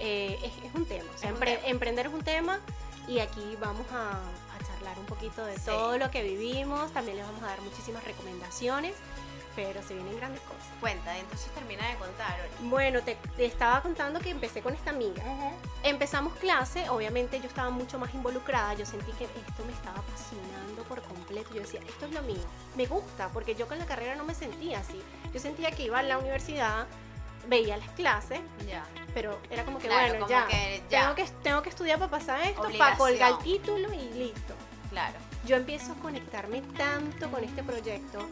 eh, 0.00 0.38
es, 0.42 0.52
es 0.64 0.74
un 0.74 0.84
tema. 0.86 1.04
O 1.14 1.18
sea, 1.18 1.30
Es 1.30 1.34
un 1.36 1.40
tema. 1.44 1.60
emprender 1.66 2.06
es 2.06 2.12
un 2.12 2.22
tema 2.22 2.60
y 3.08 3.18
aquí 3.20 3.56
vamos 3.60 3.86
a 3.92 4.18
charlar 4.78 4.98
un 4.98 5.06
poquito 5.06 5.44
de 5.44 5.56
Sí. 5.56 5.66
todo 5.66 5.98
lo 5.98 6.10
que 6.10 6.22
vivimos. 6.22 6.92
También 6.92 7.16
les 7.16 7.26
vamos 7.26 7.42
a 7.42 7.46
dar 7.46 7.60
muchísimas 7.62 8.04
recomendaciones, 8.04 8.94
pero 9.56 9.82
se 9.82 9.94
vienen 9.94 10.16
grandes 10.16 10.40
cosas. 10.42 10.58
Cuenta, 10.80 11.16
entonces 11.18 11.50
termina 11.52 11.86
de 11.88 11.96
contar. 11.96 12.36
Bueno, 12.62 13.02
te, 13.02 13.16
te 13.36 13.44
estaba 13.46 13.80
contando 13.82 14.20
que 14.20 14.30
empecé 14.30 14.62
con 14.62 14.74
esta 14.74 14.90
amiga. 14.90 15.22
Empezamos 15.82 16.34
clase, 16.34 16.88
obviamente 16.90 17.40
yo 17.40 17.46
estaba 17.46 17.70
mucho 17.70 17.98
más 17.98 18.14
involucrada, 18.14 18.74
yo 18.74 18.86
sentí 18.86 19.10
que 19.12 19.24
esto 19.24 19.64
me 19.66 19.72
estaba 19.72 19.98
apasionando 19.98 20.82
por 20.84 21.02
completo, 21.02 21.52
yo 21.54 21.60
decía, 21.60 21.80
esto 21.86 22.06
es 22.06 22.12
lo 22.12 22.22
mío, 22.22 22.42
me 22.76 22.86
gusta, 22.86 23.28
porque 23.28 23.54
yo 23.54 23.66
con 23.68 23.78
la 23.78 23.86
carrera 23.86 24.14
no 24.16 24.24
me 24.24 24.34
sentía 24.34 24.78
así, 24.80 25.00
yo 25.32 25.40
sentía 25.40 25.70
que 25.72 25.84
iba 25.84 25.98
a 25.98 26.02
la 26.02 26.18
universidad, 26.18 26.86
veía 27.46 27.76
las 27.76 27.88
clases, 27.90 28.40
Ya. 28.66 28.84
pero 29.14 29.38
era 29.50 29.64
como 29.64 29.78
que 29.78 29.86
Claro, 29.88 30.08
bueno, 30.18 30.26
como 30.26 30.30
ya, 30.40 30.46
que 30.46 30.82
ya. 30.90 31.00
Tengo, 31.02 31.14
que, 31.14 31.24
tengo 31.42 31.62
que 31.62 31.68
estudiar 31.70 31.98
para 31.98 32.10
pasar 32.10 32.40
esto, 32.42 32.56
para 32.62 32.68
Obligación. 32.68 32.96
colgar 32.98 33.30
el 33.32 33.38
título 33.38 33.92
y 33.92 34.10
listo. 34.14 34.54
Claro. 34.90 35.18
Yo 35.46 35.56
empiezo 35.56 35.92
a 35.92 35.94
conectarme 35.96 36.62
tanto 36.76 37.30
con 37.30 37.44
este 37.44 37.62
proyecto, 37.62 38.26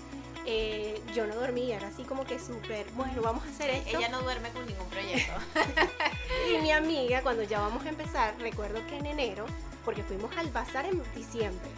eh, 0.44 1.02
yo 1.14 1.26
no 1.26 1.34
dormía, 1.34 1.76
era 1.76 1.88
así 1.88 2.04
como 2.04 2.24
que 2.24 2.38
súper, 2.38 2.86
bueno, 2.92 3.20
vamos 3.22 3.44
a 3.46 3.50
hacer 3.50 3.70
esto. 3.70 3.98
Ella 3.98 4.08
no 4.08 4.22
duerme 4.22 4.50
con 4.50 4.66
ningún 4.66 4.88
proyecto. 4.88 5.32
Y 6.52 6.58
mi 6.58 6.70
amiga, 6.70 7.22
cuando 7.22 7.42
ya 7.42 7.60
vamos 7.60 7.84
a 7.86 7.88
empezar, 7.88 8.34
recuerdo 8.38 8.84
que 8.86 8.96
en 8.98 9.06
enero, 9.06 9.46
porque 9.84 10.02
fuimos 10.02 10.36
al 10.36 10.50
bazar 10.50 10.84
en 10.86 11.02
diciembre, 11.14 11.68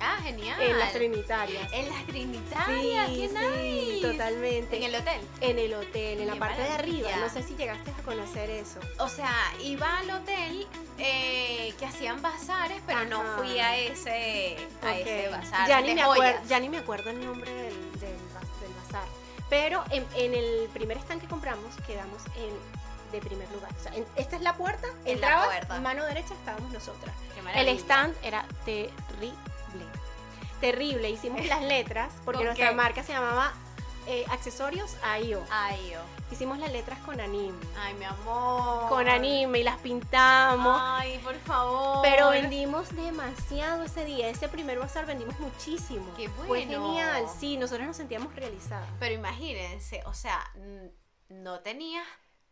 ah, 0.00 0.18
genial. 0.22 0.60
en 0.60 0.78
las 0.78 0.92
Trinitarias. 0.92 1.72
En 1.72 1.88
las 1.88 2.04
Trinitarias, 2.06 3.08
qué 3.08 3.28
sí, 3.28 3.92
nice. 4.00 4.08
totalmente. 4.12 4.76
En 4.76 4.82
el 4.84 4.94
hotel. 4.94 5.20
En 5.40 5.58
el 5.58 5.74
hotel, 5.74 6.20
en 6.20 6.26
la 6.26 6.32
Qué 6.34 6.38
parte 6.40 6.62
de 6.62 6.68
arriba. 6.68 7.10
No 7.20 7.28
sé 7.28 7.42
si 7.42 7.54
llegaste 7.56 7.90
a 7.90 8.02
conocer 8.04 8.50
eso. 8.50 8.80
O 8.98 9.08
sea, 9.08 9.34
iba 9.62 9.98
al 9.98 10.10
hotel 10.10 10.66
eh, 10.98 11.74
que 11.78 11.86
hacían 11.86 12.20
bazares, 12.22 12.80
pero 12.86 13.04
no 13.06 13.22
fui 13.36 13.58
a 13.58 13.76
ese, 13.76 14.56
a 14.82 14.98
ese 14.98 15.28
bazar. 15.28 15.68
ya, 15.68 15.80
ni 15.80 15.94
me 15.94 16.02
acuerdo, 16.02 16.40
ya 16.48 16.60
ni 16.60 16.68
me 16.68 16.78
acuerdo 16.78 17.10
el 17.10 17.24
nombre 17.24 17.52
del, 17.52 18.00
del, 18.00 18.16
baz- 18.34 18.60
del 18.60 18.72
bazar. 18.84 19.08
Pero 19.50 19.84
en, 19.90 20.04
en 20.16 20.34
el 20.34 20.68
primer 20.72 20.98
stand 20.98 21.20
que 21.22 21.26
compramos 21.28 21.74
quedamos 21.86 22.22
en 22.36 22.88
de 23.12 23.20
primer 23.20 23.50
lugar. 23.52 23.70
O 23.78 23.82
sea, 23.82 23.94
en- 23.94 24.04
esta 24.16 24.36
es 24.36 24.42
la 24.42 24.54
puerta, 24.54 24.86
En 25.06 25.18
la 25.22 25.44
puerta. 25.46 25.80
mano 25.80 26.04
derecha 26.04 26.34
estábamos 26.34 26.70
nosotras. 26.72 27.14
El 27.54 27.68
stand 27.68 28.14
era 28.22 28.44
terrible. 28.66 29.32
Terrible. 30.60 31.10
Hicimos 31.10 31.44
las 31.46 31.62
letras 31.62 32.12
porque 32.24 32.38
¿Con 32.38 32.46
nuestra 32.46 32.70
qué? 32.70 32.74
marca 32.74 33.02
se 33.02 33.12
llamaba 33.12 33.52
eh, 34.06 34.24
Accesorios 34.30 34.96
AIO. 35.02 35.44
Ay, 35.50 35.92
oh. 35.96 36.32
Hicimos 36.32 36.58
las 36.58 36.72
letras 36.72 36.98
con 37.00 37.20
anime. 37.20 37.58
Ay, 37.78 37.94
mi 37.94 38.04
amor. 38.04 38.88
Con 38.88 39.08
anime 39.08 39.60
y 39.60 39.62
las 39.62 39.78
pintamos. 39.78 40.78
Ay, 40.80 41.18
por 41.18 41.36
favor. 41.40 42.00
Pero 42.02 42.30
vendimos 42.30 42.94
demasiado 42.94 43.82
ese 43.84 44.04
día. 44.04 44.28
Ese 44.28 44.48
primer 44.48 44.78
bazar 44.78 45.06
vendimos 45.06 45.38
muchísimo. 45.40 46.06
Qué 46.16 46.28
Fue 46.28 46.46
bueno. 46.46 46.86
genial. 46.86 47.26
Sí, 47.38 47.56
nosotros 47.56 47.86
nos 47.86 47.96
sentíamos 47.96 48.34
realizadas. 48.34 48.88
Pero 48.98 49.14
imagínense, 49.14 50.02
o 50.06 50.12
sea, 50.14 50.38
no 51.28 51.60
tenías 51.60 52.06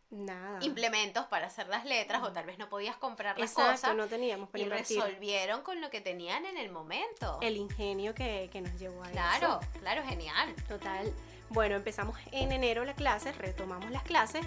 Nada. 0.09 0.59
implementos 0.63 1.25
para 1.25 1.47
hacer 1.47 1.67
las 1.67 1.83
letras 1.83 2.23
o 2.23 2.31
tal 2.31 2.45
vez 2.45 2.57
no 2.57 2.69
podías 2.69 2.95
comprar 2.95 3.37
las 3.37 3.51
Exacto, 3.51 3.71
cosas 3.73 3.95
no 3.97 4.07
teníamos 4.07 4.49
para 4.49 4.61
y 4.61 4.63
invertir. 4.63 5.01
resolvieron 5.01 5.61
con 5.63 5.81
lo 5.81 5.89
que 5.89 5.99
tenían 5.99 6.45
en 6.45 6.57
el 6.57 6.71
momento. 6.71 7.39
El 7.41 7.57
ingenio 7.57 8.15
que, 8.15 8.49
que 8.51 8.61
nos 8.61 8.73
llevó 8.79 9.03
a 9.03 9.09
claro, 9.09 9.59
eso. 9.61 9.79
claro, 9.81 10.03
genial. 10.03 10.55
Total. 10.67 11.13
Bueno, 11.49 11.75
empezamos 11.75 12.17
en 12.31 12.51
enero 12.53 12.85
la 12.85 12.93
clase, 12.93 13.31
retomamos 13.33 13.91
las 13.91 14.03
clases 14.03 14.45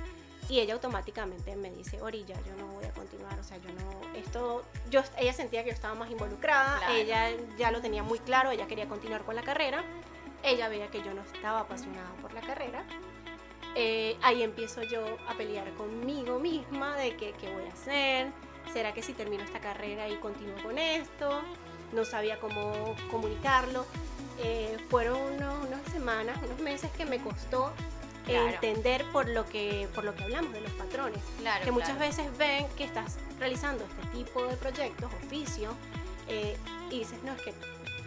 y 0.49 0.61
ella 0.61 0.75
automáticamente 0.75 1.55
me 1.57 1.70
dice, 1.70 2.01
Orilla, 2.03 2.35
yo 2.46 2.55
no 2.57 2.66
voy 2.68 2.85
a 2.87 2.92
continuar, 2.92 3.38
o 3.38 3.44
sea, 3.44 3.57
yo 3.59 3.68
no, 3.73 4.14
esto, 4.14 4.64
yo, 4.90 5.03
ella 5.18 5.33
sentía 5.33 5.62
que 5.62 5.68
yo 5.70 5.75
estaba 5.75 5.94
más 5.94 6.11
involucrada, 6.11 6.79
Claro. 6.79 6.94
ella 6.94 7.29
ya 7.59 7.70
lo 7.70 7.81
tenía 7.81 8.03
muy 8.03 8.18
claro, 8.18 8.51
ella 8.51 8.66
quería 8.66 8.88
continuar 8.88 9.25
con 9.25 9.37
la 9.37 9.42
carrera, 9.42 9.85
ella 10.42 10.68
veía 10.68 10.88
que 10.90 11.03
yo 11.03 11.14
no 11.14 11.23
estaba 11.23 11.61
apasionada 11.61 12.11
por 12.23 12.33
la 12.33 12.40
carrera. 12.40 12.85
Eh, 13.76 14.16
ahí 14.22 14.42
empiezo 14.42 14.83
yo 14.83 15.04
a 15.28 15.35
pelear 15.35 15.70
conmigo 15.74 16.38
misma 16.38 16.96
de 16.96 17.16
que, 17.16 17.33
qué 17.33 17.52
voy 17.52 17.64
a 17.64 17.72
hacer, 17.72 18.33
será 18.72 18.92
que 18.92 19.02
si 19.02 19.12
termino 19.12 19.42
esta 19.44 19.61
carrera 19.61 20.09
y 20.09 20.16
continúo 20.16 20.61
con 20.62 20.76
esto, 20.78 21.40
no 21.92 22.04
sabía 22.04 22.38
cómo 22.40 22.94
comunicarlo. 23.11 23.87
Eh, 24.42 24.76
fueron 24.88 25.18
unos- 25.20 25.66
unas 25.68 25.83
semanas, 25.92 26.38
unos 26.44 26.59
meses 26.61 26.90
que 26.96 27.04
me 27.04 27.18
costó 27.20 27.72
Claro. 28.24 28.48
entender 28.48 29.04
por 29.12 29.28
lo 29.28 29.46
que 29.46 29.88
por 29.94 30.04
lo 30.04 30.14
que 30.14 30.22
hablamos 30.24 30.52
de 30.52 30.61
los 30.61 30.70
patrones, 30.72 31.20
Claro. 31.40 31.64
que 31.64 31.72
muchas 31.72 31.90
claro. 31.96 32.06
veces 32.06 32.38
ven 32.38 32.66
que 32.76 32.85
estás 32.85 33.18
realizando 33.38 33.85
este 33.85 34.06
tipo 34.18 34.44
de 34.46 34.56
proyectos, 34.56 35.11
oficio, 35.26 35.70
eh, 36.28 36.56
y 36.90 36.98
dices, 37.00 37.22
no, 37.24 37.33
es 37.33 37.42
que 37.42 37.52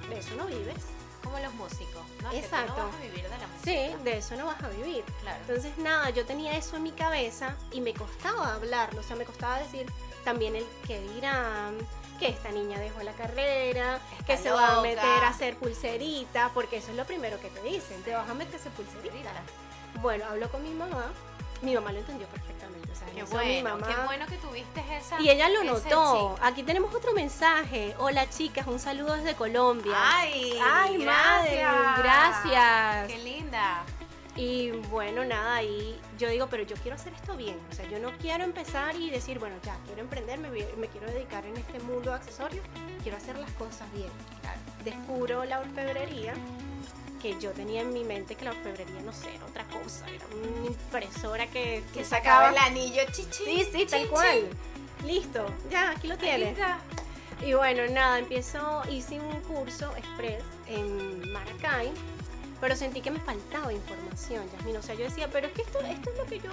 de 0.10 0.20
eso 0.20 0.36
no 0.38 0.46
vives. 0.46 0.76
Como 1.24 1.40
los 1.40 1.54
músicos, 1.54 2.04
¿no? 2.22 2.30
Que 2.32 2.40
tú 2.40 2.46
Exacto. 2.46 2.74
no 2.78 2.88
vas 2.88 2.96
a 2.96 3.00
vivir 3.00 3.24
de 3.24 3.30
la 3.30 3.48
música. 3.48 3.64
Sí, 3.64 4.04
de 4.04 4.18
eso 4.18 4.36
no 4.36 4.46
vas 4.46 4.62
a 4.62 4.68
vivir. 4.70 5.04
Claro. 5.22 5.40
Entonces, 5.48 5.78
nada, 5.78 6.10
yo 6.10 6.26
tenía 6.26 6.58
eso 6.58 6.76
en 6.76 6.84
mi 6.84 6.92
cabeza 6.92 7.56
y 7.72 7.82
me 7.82 7.94
costaba 7.94 8.54
hablarlo, 8.56 9.00
o 9.00 9.04
sea, 9.04 9.16
me 9.16 9.26
costaba 9.26 9.60
decir 9.60 9.92
también 10.24 10.56
el 10.56 10.66
que 10.88 11.00
dirán, 11.14 11.78
que 12.20 12.30
esta 12.30 12.50
niña 12.52 12.80
dejó 12.80 13.04
la 13.04 13.14
carrera, 13.14 14.00
Está 14.20 14.26
que 14.26 14.38
se 14.38 14.52
va 14.52 14.78
a 14.78 14.82
meter 14.82 15.00
a 15.00 15.30
hacer 15.30 15.58
pulserita, 15.58 16.52
porque 16.54 16.78
eso 16.78 16.92
es 16.92 16.98
lo 16.98 17.06
primero 17.06 17.40
que 17.40 17.50
te 17.50 17.62
dicen, 17.62 18.02
te 18.04 18.14
vas 18.14 18.30
a 18.30 18.34
meter 18.34 18.56
a 18.56 18.58
hacer 18.58 18.72
pulserita. 18.74 19.32
Bueno, 20.02 20.26
hablo 20.26 20.50
con 20.50 20.64
mi 20.64 20.72
mamá, 20.72 21.06
mi 21.64 21.74
mamá 21.76 21.92
lo 21.92 22.00
entendió 22.00 22.28
perfectamente, 22.28 22.92
o 22.92 22.96
sea, 22.96 23.08
Qué 23.08 23.22
eso 23.22 23.38
mi 23.38 23.62
bueno, 23.62 23.70
mamá... 23.78 23.88
qué 23.88 24.02
bueno 24.06 24.26
que 24.28 24.38
tuviste 24.38 24.84
esa. 24.98 25.20
Y 25.22 25.30
ella 25.30 25.50
lo 25.50 25.64
notó. 25.64 26.36
Aquí 26.42 26.64
tenemos 26.64 26.94
otro 26.94 27.14
mensaje. 27.14 27.96
Hola 27.98 28.30
chicas, 28.30 28.68
un 28.68 28.80
saludo 28.80 29.16
desde 29.16 29.36
Colombia. 29.36 29.94
Ay, 29.98 30.60
Ay, 30.62 30.98
madre, 31.00 31.58
gracias. 31.98 33.08
Qué 33.08 33.18
linda. 33.24 33.84
Y 34.36 34.72
bueno, 34.90 35.24
nada, 35.24 35.62
y 35.62 36.00
yo 36.18 36.28
digo, 36.28 36.48
pero 36.48 36.64
yo 36.64 36.76
quiero 36.78 36.96
hacer 36.96 37.14
esto 37.14 37.38
bien. 37.38 37.60
O 37.72 37.76
sea, 37.76 37.88
yo 37.88 38.00
no 38.00 38.12
quiero 38.18 38.44
empezar 38.44 38.96
y 38.96 39.12
decir, 39.12 39.38
bueno, 39.38 39.56
ya, 39.64 39.78
quiero 39.86 40.02
emprender, 40.02 40.40
me, 40.40 40.50
me 40.50 40.88
quiero 40.88 41.06
dedicar 41.08 41.46
en 41.46 41.56
este 41.56 41.80
mundo 41.82 42.10
de 42.10 42.16
accesorios, 42.16 42.66
quiero 43.04 43.18
hacer 43.18 43.38
las 43.38 43.52
cosas 43.52 43.92
bien. 43.94 44.10
Claro. 44.42 44.60
Descubro 44.84 45.46
la 45.46 45.60
orfebrería 45.60 46.34
que 47.24 47.40
yo 47.40 47.52
tenía 47.52 47.82
en 47.82 47.94
mi 47.94 48.04
mente 48.04 48.36
que 48.36 48.44
la 48.44 48.52
orfebrería, 48.52 49.02
no 49.02 49.14
sé, 49.14 49.34
era 49.34 49.46
otra 49.46 49.64
cosa, 49.64 50.06
era 50.10 50.26
una 50.36 50.68
impresora 50.68 51.48
que, 51.48 51.82
que 51.94 52.04
sacaba 52.04 52.50
el 52.50 52.58
anillo 52.58 53.02
chichi. 53.14 53.46
Sí, 53.46 53.68
sí, 53.72 53.86
tal 53.86 54.10
cual. 54.10 54.50
Listo, 55.06 55.46
ya, 55.72 55.92
aquí 55.92 56.10
lo 56.10 56.18
tienes. 56.18 56.58
Y 57.42 57.54
bueno, 57.54 57.82
nada, 57.94 58.20
empiezo, 58.20 58.82
hice 58.90 59.22
un 59.22 59.40
curso 59.42 59.96
express 59.96 60.44
en 60.68 61.32
Maracay 61.32 61.92
pero 62.64 62.78
sentí 62.78 63.02
que 63.02 63.12
me 63.12 63.20
faltaba 63.20 63.74
información, 63.74 64.50
Yasmin. 64.54 64.78
O 64.78 64.82
sea, 64.82 64.96
yo 64.96 65.04
decía, 65.04 65.28
pero 65.30 65.48
es 65.48 65.54
que 65.54 65.64
esto, 65.64 65.82
esto 65.82 66.12
es 66.12 66.18
lo 66.18 66.26
que 66.26 66.40
yo, 66.40 66.50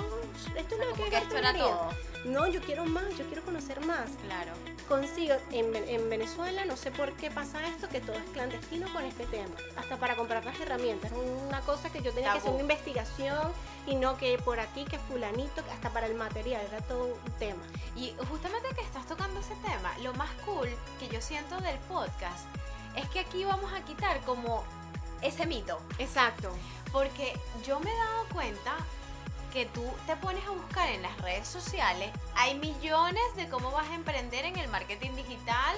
esto 0.56 0.74
es 0.74 0.80
lo 0.84 0.92
que, 0.94 1.08
que 1.08 1.16
esto 1.16 1.36
era 1.36 1.54
todo. 1.54 1.88
No, 2.24 2.48
yo 2.48 2.61
quiero 2.62 2.84
más, 2.84 3.16
yo 3.16 3.24
quiero 3.26 3.42
conocer 3.42 3.80
más. 3.86 4.11
Claro. 4.26 4.50
Consigo, 4.88 5.36
en, 5.52 5.72
en, 5.76 6.11
Venezuela, 6.11 6.64
no 6.64 6.76
sé 6.76 6.90
por 6.90 7.12
qué 7.12 7.30
pasa 7.30 7.64
esto, 7.64 7.88
que 7.88 8.00
todo 8.00 8.16
es 8.16 8.24
clandestino 8.32 8.92
con 8.92 9.04
este 9.04 9.24
tema. 9.26 9.54
Hasta 9.76 9.98
para 9.98 10.16
comprar 10.16 10.44
las 10.44 10.58
herramientas. 10.58 11.12
Una 11.46 11.61
cosa 11.61 11.90
que 11.90 12.02
yo 12.02 12.12
tenía 12.12 12.32
que 12.32 12.38
hacer 12.38 12.50
una 12.50 12.62
investigación 12.62 13.52
y 13.86 13.94
no 13.94 14.16
que 14.16 14.36
por 14.38 14.58
aquí, 14.58 14.86
que 14.86 14.98
fulanito, 14.98 15.62
hasta 15.72 15.90
para 15.90 16.08
el 16.08 16.16
material, 16.16 16.61
era 16.72 16.80
todo 16.80 17.04
un 17.04 17.32
tema. 17.38 17.62
Y 17.94 18.14
justamente 18.28 18.66
que 18.74 18.82
estás 18.82 19.06
tocando 19.06 19.38
ese 19.38 19.54
tema, 19.62 19.96
lo 20.02 20.12
más 20.14 20.30
cool 20.44 20.70
que 20.98 21.06
yo 21.06 21.20
siento 21.20 21.56
del 21.61 21.78
podcast 21.88 22.48
es 22.96 23.08
que 23.11 23.20
aquí 23.20 23.44
vamos 23.44 23.72
a 23.72 23.84
quitar 23.84 24.20
como 24.22 24.64
ese 25.22 25.46
mito. 25.46 25.80
Exacto. 25.98 26.50
Porque 26.92 27.32
yo 27.64 27.80
me 27.80 27.90
he 27.92 27.96
dado 27.96 28.26
cuenta 28.32 28.76
que 29.52 29.66
tú 29.66 29.84
te 30.06 30.16
pones 30.16 30.44
a 30.46 30.50
buscar 30.50 30.88
en 30.90 31.02
las 31.02 31.20
redes 31.22 31.46
sociales, 31.46 32.10
hay 32.36 32.56
millones 32.58 33.24
de 33.36 33.48
cómo 33.48 33.70
vas 33.72 33.88
a 33.88 33.94
emprender 33.94 34.44
en 34.44 34.56
el 34.56 34.68
marketing 34.68 35.10
digital, 35.16 35.76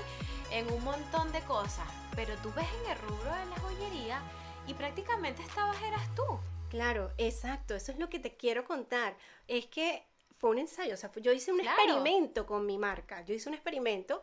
en 0.51 0.71
un 0.71 0.85
montón 0.85 1.33
de 1.33 1.41
cosas, 1.41 1.87
pero 2.15 2.35
tú 2.37 2.53
ves 2.55 2.67
en 2.85 2.91
el 2.91 2.99
rubro 2.99 3.35
de 3.35 3.47
la 3.47 3.57
joyería 3.61 4.23
y 4.67 4.75
prácticamente 4.75 5.43
estabas 5.43 5.81
eras 5.83 6.15
tú. 6.15 6.25
Claro, 6.69 7.11
exacto, 7.19 7.75
eso 7.75 7.93
es 7.93 7.99
lo 7.99 8.09
que 8.09 8.19
te 8.19 8.37
quiero 8.37 8.65
contar. 8.65 9.17
Es 9.49 9.67
que 9.67 10.05
fue 10.39 10.51
un 10.51 10.59
ensayo, 10.59 10.95
o 10.95 10.97
sea, 10.97 11.11
yo 11.17 11.33
hice 11.33 11.53
un 11.53 11.61
experimento 11.61 12.47
con 12.47 12.67
mi 12.67 12.77
marca, 12.79 13.23
yo 13.23 13.35
hice 13.35 13.49
un 13.49 13.55
experimento 13.55 14.23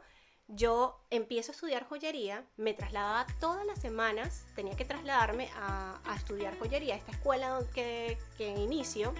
yo 0.49 0.99
empiezo 1.11 1.51
a 1.51 1.55
estudiar 1.55 1.87
joyería, 1.87 2.43
me 2.57 2.73
trasladaba 2.73 3.27
todas 3.39 3.65
las 3.65 3.79
semanas, 3.79 4.45
tenía 4.55 4.75
que 4.75 4.85
trasladarme 4.85 5.49
a, 5.55 5.99
estudiar 6.15 6.57
joyería, 6.57 6.95
a 6.95 6.97
esta 6.97 7.11
escuela 7.11 7.59
que, 7.73 8.17
que 8.37 8.49
inicio, 8.49 9.13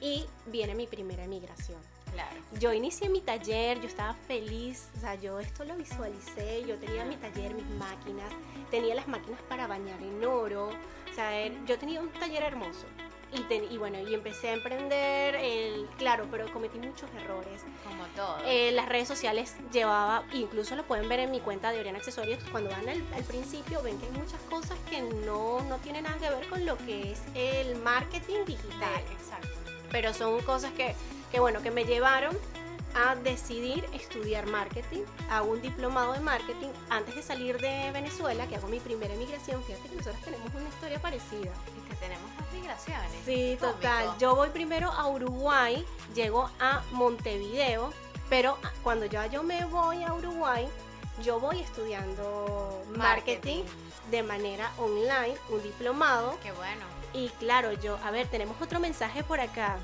y 0.00 0.26
viene 0.46 0.74
mi 0.74 0.86
primera 0.86 1.24
emigración. 1.24 1.80
Claro. 2.12 2.36
Yo 2.58 2.72
inicié 2.72 3.10
mi 3.10 3.20
taller, 3.20 3.78
yo 3.80 3.88
estaba 3.88 4.14
feliz, 4.14 4.88
o 4.96 5.00
sea, 5.00 5.16
yo 5.16 5.38
esto 5.38 5.64
lo 5.64 5.76
visualicé, 5.76 6.64
yo 6.66 6.78
tenía 6.78 7.04
mi 7.04 7.16
taller, 7.16 7.54
mis 7.54 7.66
máquinas, 7.66 8.32
tenía 8.70 8.94
las 8.94 9.06
máquinas 9.06 9.40
para 9.42 9.66
bañar 9.66 10.00
en 10.00 10.24
oro, 10.24 10.68
o 10.68 11.14
sea, 11.14 11.46
yo 11.66 11.78
tenía 11.78 12.00
un 12.00 12.10
taller 12.12 12.42
hermoso. 12.42 12.86
Y, 13.32 13.76
bueno, 13.76 13.98
y 14.00 14.14
empecé 14.14 14.48
a 14.48 14.52
emprender, 14.54 15.34
el, 15.34 15.86
claro, 15.98 16.26
pero 16.30 16.50
cometí 16.52 16.78
muchos 16.78 17.10
errores. 17.22 17.62
Como 17.84 18.04
todo. 18.14 18.38
Eh, 18.46 18.72
las 18.72 18.88
redes 18.88 19.08
sociales 19.08 19.54
llevaba, 19.72 20.24
incluso 20.32 20.74
lo 20.76 20.84
pueden 20.84 21.08
ver 21.08 21.20
en 21.20 21.30
mi 21.30 21.40
cuenta 21.40 21.70
de 21.70 21.80
Oriana 21.80 21.98
Accesorios, 21.98 22.38
cuando 22.50 22.70
van 22.70 22.88
al, 22.88 23.02
principio 23.24 23.82
ven 23.82 23.98
que 23.98 24.06
hay 24.06 24.12
muchas 24.12 24.40
cosas 24.48 24.78
que 24.88 25.02
no, 25.02 25.60
no 25.62 25.76
tienen 25.78 26.04
nada 26.04 26.16
que 26.16 26.30
ver 26.30 26.48
con 26.48 26.64
lo 26.64 26.78
que 26.78 27.12
es 27.12 27.20
el 27.34 27.76
marketing 27.76 28.44
digital. 28.46 29.02
exacto. 29.12 29.48
Pero 29.90 30.14
son 30.14 30.40
cosas 30.42 30.72
que, 30.72 30.94
que, 31.30 31.40
bueno, 31.40 31.62
que 31.62 31.70
me 31.70 31.84
llevaron 31.84 32.36
a 32.94 33.14
decidir 33.16 33.84
estudiar 33.92 34.46
marketing, 34.46 35.02
hago 35.30 35.50
un 35.50 35.60
diplomado 35.60 36.14
de 36.14 36.20
marketing 36.20 36.68
antes 36.88 37.14
de 37.14 37.22
salir 37.22 37.60
de 37.60 37.90
Venezuela, 37.92 38.46
que 38.46 38.56
hago 38.56 38.68
mi 38.68 38.80
primera 38.80 39.12
emigración. 39.12 39.62
Fíjate 39.64 39.88
que 39.90 39.96
nosotros 39.96 40.22
tenemos 40.22 40.54
una 40.54 40.68
historia 40.68 40.98
parecida. 41.00 41.52
Tenemos 42.00 42.30
más 42.34 42.52
migraciones. 42.52 43.12
Sí, 43.24 43.56
total. 43.60 44.16
Yo 44.18 44.34
voy 44.36 44.50
primero 44.50 44.90
a 44.90 45.08
Uruguay, 45.08 45.84
llego 46.14 46.50
a 46.60 46.82
Montevideo, 46.92 47.92
pero 48.28 48.58
cuando 48.82 49.06
ya 49.06 49.26
yo 49.26 49.42
me 49.42 49.64
voy 49.66 50.02
a 50.04 50.12
Uruguay, 50.12 50.68
yo 51.22 51.40
voy 51.40 51.60
estudiando 51.60 52.82
marketing, 52.96 53.64
de 54.10 54.22
manera 54.22 54.70
online, 54.78 55.36
un 55.48 55.62
diplomado. 55.62 56.38
Qué 56.42 56.52
bueno. 56.52 56.84
Y 57.12 57.28
claro, 57.38 57.72
yo, 57.72 57.98
a 58.04 58.10
ver, 58.10 58.26
tenemos 58.28 58.60
otro 58.60 58.78
mensaje 58.78 59.24
por 59.24 59.40
acá 59.40 59.78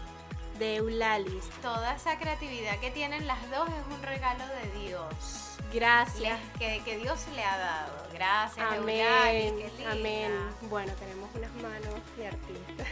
de 0.63 0.77
Eulalis. 0.77 1.51
Toda 1.61 1.97
esa 1.97 2.17
creatividad 2.19 2.79
que 2.79 2.93
tienen 2.93 3.27
las 3.27 3.51
dos 3.51 3.69
es 3.69 3.93
un 3.93 4.01
regalo 4.01 4.45
de 4.47 4.81
Dios. 4.81 5.59
Gracias. 5.75 6.39
que, 6.57 6.81
que, 6.85 6.99
Dios 6.99 7.27
le 7.35 7.43
ha 7.43 7.59
dado. 7.59 7.93
Gracias, 8.13 8.65
Amén. 8.71 9.57
Amén. 9.91 10.31
Bueno, 10.71 10.93
tenemos 11.01 11.29
unas 11.35 11.53
manos 11.55 12.01
de 12.17 12.29
artistas. 12.29 12.87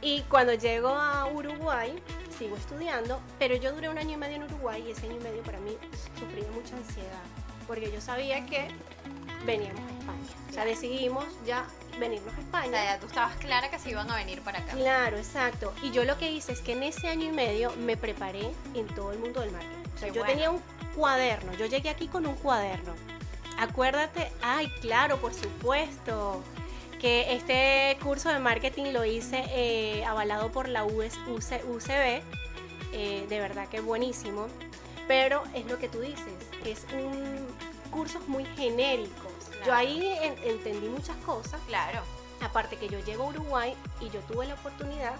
y 0.00 0.22
cuando 0.22 0.54
llego 0.54 0.88
a 0.88 1.26
Uruguay, 1.26 2.02
sigo 2.38 2.56
estudiando, 2.56 3.20
pero 3.38 3.56
yo 3.56 3.72
duré 3.72 3.90
un 3.90 3.98
año 3.98 4.14
y 4.14 4.16
medio 4.16 4.36
en 4.36 4.44
Uruguay 4.44 4.82
y 4.86 4.92
ese 4.92 5.08
año 5.08 5.16
y 5.16 5.24
medio 5.24 5.42
para 5.42 5.58
mí 5.58 5.76
sufrí 6.18 6.42
mucha 6.54 6.74
ansiedad, 6.74 7.24
porque 7.66 7.92
yo 7.92 8.00
sabía 8.00 8.46
que 8.46 8.68
veníamos 9.44 9.80
a 9.80 9.98
España. 9.98 10.48
O 10.48 10.52
sea, 10.52 10.64
decidimos 10.64 11.24
ya 11.46 11.66
venirnos 11.98 12.34
a 12.34 12.40
España. 12.40 12.66
O 12.66 12.70
sea, 12.70 12.84
ya 12.84 13.00
tú 13.00 13.06
estabas 13.06 13.36
clara 13.36 13.70
que 13.70 13.78
se 13.78 13.90
iban 13.90 14.10
a 14.10 14.16
venir 14.16 14.40
para 14.42 14.60
acá. 14.60 14.72
Claro, 14.72 15.18
exacto. 15.18 15.72
Y 15.82 15.90
yo 15.90 16.04
lo 16.04 16.18
que 16.18 16.30
hice 16.30 16.52
es 16.52 16.60
que 16.60 16.72
en 16.72 16.82
ese 16.82 17.08
año 17.08 17.26
y 17.26 17.32
medio 17.32 17.72
me 17.76 17.96
preparé 17.96 18.50
en 18.74 18.86
todo 18.88 19.12
el 19.12 19.18
mundo 19.18 19.40
del 19.40 19.50
marketing. 19.52 19.90
O 19.94 19.98
sea, 19.98 20.08
yo 20.08 20.24
tenía 20.24 20.50
un 20.50 20.62
cuaderno, 20.94 21.52
yo 21.54 21.66
llegué 21.66 21.88
aquí 21.88 22.08
con 22.08 22.26
un 22.26 22.34
cuaderno. 22.36 22.92
Acuérdate, 23.58 24.30
ay, 24.42 24.68
claro, 24.80 25.18
por 25.18 25.34
supuesto, 25.34 26.42
que 27.00 27.34
este 27.34 27.96
curso 28.02 28.28
de 28.28 28.38
marketing 28.38 28.92
lo 28.92 29.04
hice 29.04 29.44
eh, 29.50 30.04
avalado 30.04 30.50
por 30.50 30.68
la 30.68 30.84
US, 30.84 31.18
UCB, 31.26 32.22
eh, 32.92 33.26
de 33.28 33.40
verdad 33.40 33.68
que 33.68 33.80
buenísimo, 33.80 34.46
pero 35.06 35.42
es 35.54 35.66
lo 35.66 35.78
que 35.78 35.88
tú 35.88 36.00
dices, 36.00 36.32
es 36.64 36.86
un 36.92 37.46
curso 37.90 38.20
muy 38.26 38.44
genérico 38.44 39.27
yo 39.64 39.74
ahí 39.74 40.16
entendí 40.44 40.88
muchas 40.88 41.16
cosas. 41.18 41.60
Claro. 41.66 42.00
Aparte 42.40 42.76
que 42.76 42.88
yo 42.88 43.00
llego 43.00 43.24
a 43.24 43.26
Uruguay 43.28 43.76
y 44.00 44.10
yo 44.10 44.20
tuve 44.20 44.46
la 44.46 44.54
oportunidad 44.54 45.14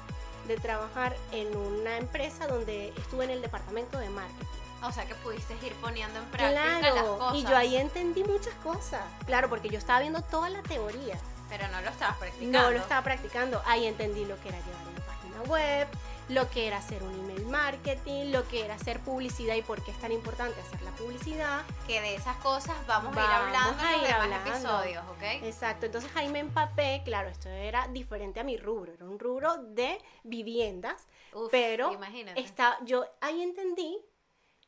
de 0.47 0.57
trabajar 0.57 1.17
en 1.33 1.55
una 1.57 1.99
empresa 1.99 2.47
donde 2.47 2.93
estuve 2.97 3.25
en 3.25 3.31
el 3.31 3.43
departamento 3.43 3.99
de 3.99 4.09
marketing. 4.09 4.47
O 4.83 4.93
sea 4.93 5.05
que 5.07 5.15
pudiste 5.17 5.55
ir 5.67 5.73
poniendo 5.75 6.21
en 6.21 6.27
práctica 6.27 6.81
las 6.81 6.93
cosas. 6.93 7.35
Y 7.35 7.43
yo 7.43 7.57
ahí 7.57 7.77
entendí 7.77 8.23
muchas 8.23 8.55
cosas. 8.63 9.03
Claro, 9.27 9.49
porque 9.49 9.69
yo 9.69 9.79
estaba 9.79 10.01
viendo 10.01 10.23
toda 10.23 10.49
la 10.51 10.63
teoría. 10.63 11.19
Pero 11.49 11.67
no 11.69 11.81
lo 11.81 11.91
estabas 11.91 12.17
practicando. 12.19 12.59
No 12.59 12.71
lo 12.71 12.79
estaba 12.79 13.03
practicando. 13.03 13.63
Ahí 13.67 13.87
entendí 13.87 14.25
lo 14.25 14.41
que 14.41 14.51
era 14.51 14.59
llevar 14.59 14.83
una 14.89 15.07
página 15.07 15.43
web, 15.51 15.89
lo 16.29 16.51
que 16.51 16.67
era 16.67 16.79
hacer 16.79 17.03
un 17.03 17.15
email 17.15 17.47
marketing, 17.47 18.31
lo 18.31 18.47
que 18.49 18.65
era 18.65 18.75
hacer 18.75 19.01
publicidad 19.01 19.55
y 19.55 19.63
por 19.63 19.83
qué 19.85 19.91
es 19.91 19.99
tan 19.99 20.13
importante 20.13 20.61
hacer 20.61 20.83
la 20.83 20.91
publicidad. 20.93 21.65
Que 21.87 22.01
de 22.01 22.15
esas 22.15 22.37
cosas 22.39 22.77
vamos, 22.87 23.17
a 23.17 23.21
ir 23.21 23.31
hablando 23.31 23.83
en 23.83 24.01
los 24.01 24.23
demás 24.23 24.47
episodios, 24.47 25.05
¿ok? 25.09 25.23
Exacto, 25.43 25.87
entonces 25.87 26.11
ahí 26.15 26.29
me 26.29 26.41
empapé, 26.41 27.03
claro, 27.05 27.29
esto 27.29 27.49
era 27.49 27.89
diferente 27.89 28.41
a 28.41 28.45
mi 28.45 28.57
rubro, 28.57 28.93
era 28.93 29.05
un 29.05 29.19
rubro 29.19 29.57
de 29.59 29.99
viviendas, 30.25 31.07
pero 31.51 31.99
está, 32.37 32.79
yo 32.85 33.07
ahí 33.21 33.43
entendí, 33.43 33.99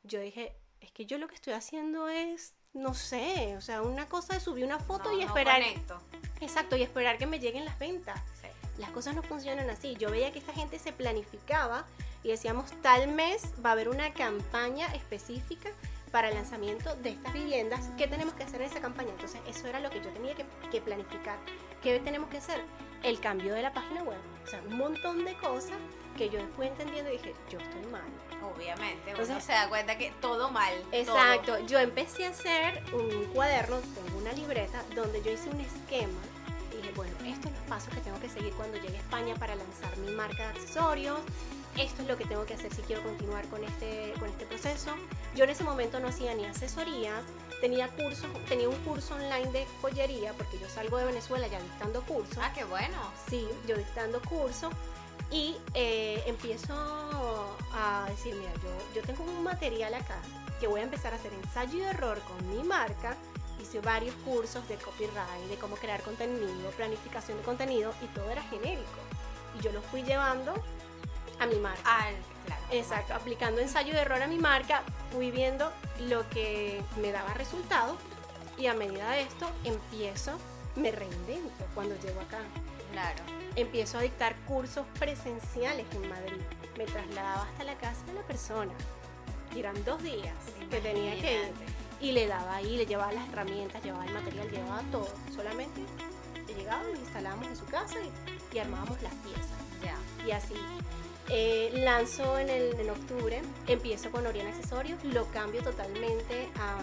yo 0.02 0.20
dije, 0.20 0.56
es 0.80 0.90
que 0.92 1.06
yo 1.06 1.18
lo 1.18 1.28
que 1.28 1.34
estoy 1.34 1.52
haciendo 1.52 2.08
es 2.08 2.54
no 2.72 2.94
sé, 2.94 3.56
o 3.56 3.60
sea, 3.60 3.82
una 3.82 4.08
cosa 4.08 4.34
de 4.34 4.40
subir 4.40 4.64
una 4.64 4.78
foto 4.78 5.12
y 5.12 5.22
esperar. 5.22 5.60
Exacto, 6.40 6.76
y 6.76 6.82
esperar 6.82 7.18
que 7.18 7.26
me 7.26 7.40
lleguen 7.40 7.64
las 7.64 7.78
ventas. 7.78 8.20
Las 8.80 8.90
cosas 8.90 9.14
no 9.14 9.22
funcionan 9.22 9.68
así. 9.68 9.94
Yo 9.96 10.10
veía 10.10 10.32
que 10.32 10.38
esta 10.38 10.54
gente 10.54 10.78
se 10.78 10.90
planificaba 10.90 11.84
y 12.22 12.28
decíamos, 12.28 12.70
tal 12.80 13.08
mes 13.08 13.52
va 13.64 13.70
a 13.70 13.72
haber 13.72 13.90
una 13.90 14.14
campaña 14.14 14.86
específica 14.94 15.70
para 16.10 16.30
el 16.30 16.34
lanzamiento 16.34 16.94
de 16.96 17.10
estas 17.10 17.34
viviendas. 17.34 17.90
¿Qué 17.98 18.08
tenemos 18.08 18.32
que 18.34 18.44
hacer 18.44 18.62
en 18.62 18.70
esa 18.70 18.80
campaña? 18.80 19.10
Entonces, 19.10 19.38
eso 19.46 19.68
era 19.68 19.80
lo 19.80 19.90
que 19.90 20.00
yo 20.02 20.08
tenía 20.10 20.34
que, 20.34 20.80
planificar. 20.80 21.36
¿Qué 21.82 22.00
tenemos 22.00 22.30
que 22.30 22.38
hacer? 22.38 22.62
El 23.02 23.20
cambio 23.20 23.52
de 23.52 23.60
la 23.60 23.72
página 23.74 24.02
web. 24.02 24.18
O 24.44 24.46
sea, 24.46 24.62
un 24.66 24.78
montón 24.78 25.26
de 25.26 25.34
cosas 25.34 25.76
que 26.16 26.30
yo 26.30 26.40
fui 26.56 26.66
entendiendo 26.66 27.10
y 27.10 27.18
dije, 27.18 27.34
yo 27.50 27.58
estoy 27.58 27.84
mal. 27.92 28.02
Obviamente, 28.54 29.10
Entonces, 29.10 29.34
uno 29.34 29.40
se 29.42 29.52
da 29.52 29.68
cuenta 29.68 29.98
que 29.98 30.10
todo 30.22 30.50
mal. 30.50 30.72
Exacto. 30.90 31.58
Yo 31.66 31.78
empecé 31.78 32.26
a 32.26 32.30
hacer 32.30 32.82
un 32.94 33.26
cuaderno, 33.34 33.76
tengo 33.76 34.18
una 34.18 34.32
libreta, 34.32 34.82
donde 34.94 35.22
yo 35.22 35.32
hice 35.32 35.50
un 35.50 35.60
esquema 35.60 36.18
bueno, 37.00 37.16
estos 37.24 37.44
son 37.44 37.54
los 37.54 37.62
pasos 37.62 37.94
que 37.94 38.00
tengo 38.00 38.20
que 38.20 38.28
seguir 38.28 38.52
cuando 38.52 38.76
llegue 38.76 38.98
a 38.98 39.00
España 39.00 39.34
para 39.36 39.54
lanzar 39.54 39.96
mi 39.96 40.12
marca 40.12 40.42
de 40.42 40.48
accesorios, 40.50 41.18
esto 41.78 42.02
es 42.02 42.08
lo 42.08 42.18
que 42.18 42.26
tengo 42.26 42.44
que 42.44 42.52
hacer 42.52 42.74
si 42.74 42.82
quiero 42.82 43.02
continuar 43.02 43.46
con 43.46 43.64
este, 43.64 44.12
con 44.18 44.28
este 44.28 44.44
proceso. 44.44 44.90
Yo 45.34 45.44
en 45.44 45.50
ese 45.50 45.64
momento 45.64 45.98
no 45.98 46.08
hacía 46.08 46.34
ni 46.34 46.44
asesorías, 46.44 47.22
tenía 47.62 47.88
cursos, 47.88 48.28
tenía 48.50 48.68
un 48.68 48.76
curso 48.84 49.14
online 49.14 49.50
de 49.50 49.66
joyería, 49.80 50.34
porque 50.34 50.58
yo 50.58 50.68
salgo 50.68 50.98
de 50.98 51.06
Venezuela 51.06 51.46
ya 51.46 51.58
dictando 51.58 52.02
cursos. 52.02 52.36
Ah, 52.38 52.52
qué 52.54 52.64
bueno. 52.64 52.98
Sí, 53.30 53.48
yo 53.66 53.78
dictando 53.78 54.20
cursos. 54.20 54.74
Y 55.30 55.56
eh, 55.72 56.22
empiezo 56.26 56.74
a 57.72 58.06
decir, 58.10 58.34
mira, 58.34 58.52
yo, 58.62 59.00
yo 59.00 59.02
tengo 59.06 59.22
un 59.24 59.42
material 59.42 59.94
acá 59.94 60.18
que 60.58 60.66
voy 60.66 60.80
a 60.80 60.82
empezar 60.82 61.14
a 61.14 61.16
hacer 61.16 61.32
ensayo 61.32 61.78
y 61.78 61.82
error 61.82 62.20
con 62.20 62.50
mi 62.50 62.62
marca 62.62 63.16
hice 63.60 63.80
varios 63.80 64.14
cursos 64.24 64.66
de 64.68 64.76
copyright, 64.76 65.48
de 65.48 65.56
cómo 65.56 65.76
crear 65.76 66.02
contenido, 66.02 66.70
planificación 66.76 67.38
de 67.38 67.44
contenido 67.44 67.92
y 68.02 68.06
todo 68.06 68.30
era 68.30 68.42
genérico. 68.42 69.00
Y 69.58 69.62
yo 69.62 69.72
lo 69.72 69.82
fui 69.82 70.02
llevando 70.02 70.54
a 71.38 71.46
mi 71.46 71.56
marca. 71.56 71.80
Al, 71.84 72.14
claro. 72.46 72.62
Exacto, 72.70 73.14
aplicando 73.14 73.60
ensayo 73.60 73.92
de 73.92 74.00
error 74.00 74.22
a 74.22 74.26
mi 74.26 74.38
marca, 74.38 74.82
fui 75.12 75.30
viendo 75.30 75.72
lo 76.00 76.28
que 76.30 76.82
me 77.00 77.12
daba 77.12 77.34
resultado 77.34 77.96
y 78.58 78.66
a 78.66 78.74
medida 78.74 79.10
de 79.12 79.22
esto 79.22 79.50
empiezo, 79.64 80.38
me 80.76 80.90
reinvento 80.92 81.64
cuando 81.74 81.98
llego 82.00 82.20
acá. 82.20 82.40
Claro. 82.92 83.22
Empiezo 83.56 83.98
a 83.98 84.02
dictar 84.02 84.36
cursos 84.46 84.84
presenciales 84.98 85.86
en 85.94 86.08
Madrid. 86.08 86.40
Me 86.76 86.84
trasladaba 86.84 87.42
hasta 87.42 87.64
la 87.64 87.74
casa 87.76 88.04
de 88.06 88.14
la 88.14 88.22
persona. 88.22 88.72
Y 89.54 89.60
eran 89.60 89.82
dos 89.84 90.02
días 90.02 90.36
que 90.70 90.80
tenía 90.80 91.20
que 91.20 91.42
ir. 91.42 91.52
Y 92.00 92.12
le 92.12 92.26
daba 92.26 92.56
ahí, 92.56 92.76
le 92.76 92.86
llevaba 92.86 93.12
las 93.12 93.28
herramientas, 93.28 93.82
llevaba 93.82 94.06
el 94.06 94.12
material, 94.12 94.50
llevaba 94.50 94.82
todo. 94.90 95.08
Solamente 95.34 95.82
llegaba, 96.56 96.82
nos 96.82 96.98
instalábamos 96.98 97.46
en 97.46 97.56
su 97.56 97.64
casa 97.66 97.96
y, 98.00 98.56
y 98.56 98.58
armábamos 98.58 99.00
las 99.02 99.14
piezas. 99.16 99.48
Ya. 99.82 100.26
Y 100.26 100.30
así. 100.30 100.54
Eh, 101.28 101.70
lanzo 101.84 102.38
en, 102.38 102.50
el, 102.50 102.80
en 102.80 102.90
octubre, 102.90 103.40
empiezo 103.68 104.10
con 104.10 104.26
Oriana 104.26 104.50
Accesorios, 104.50 105.02
lo 105.04 105.26
cambio 105.26 105.62
totalmente 105.62 106.48
a, 106.58 106.80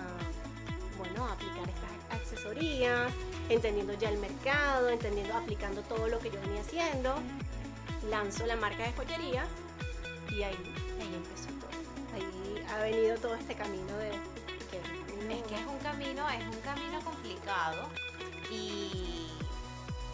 bueno, 0.98 1.26
a 1.26 1.34
aplicar 1.34 1.68
estas 1.68 2.22
accesorias, 2.22 3.12
entendiendo 3.50 3.94
ya 3.96 4.10
el 4.10 4.18
mercado, 4.20 4.88
entendiendo, 4.88 5.36
aplicando 5.36 5.82
todo 5.82 6.08
lo 6.08 6.20
que 6.20 6.32
yo 6.32 6.40
venía 6.40 6.62
haciendo. 6.62 7.16
Lanzo 8.10 8.46
la 8.46 8.56
marca 8.56 8.84
de 8.84 8.94
joyerías 8.94 9.48
y 10.30 10.44
ahí, 10.44 10.56
ahí 11.02 11.14
empezó 11.14 11.50
todo. 11.60 11.72
Ahí 12.16 12.66
ha 12.70 12.84
venido 12.84 13.18
todo 13.18 13.36
este 13.36 13.54
camino 13.54 13.98
de... 13.98 14.12
Es 15.30 15.44
que 15.44 15.56
es 15.56 15.66
un 15.66 15.80
camino, 15.80 16.30
es 16.30 16.56
un 16.56 16.62
camino 16.62 17.02
complicado 17.02 17.90
y, 18.52 19.28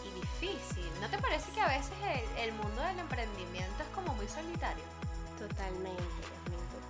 y 0.04 0.20
difícil. 0.20 0.90
¿No 1.02 1.10
te 1.10 1.18
parece 1.20 1.52
que 1.52 1.62
a 1.62 1.68
veces 1.68 1.94
el, 2.02 2.50
el 2.50 2.54
mundo 2.54 2.82
del 2.82 3.00
emprendimiento 3.00 3.84
es 3.84 3.90
como 3.94 4.14
muy 4.16 4.28
solitario? 4.28 4.84
Totalmente, 5.38 6.04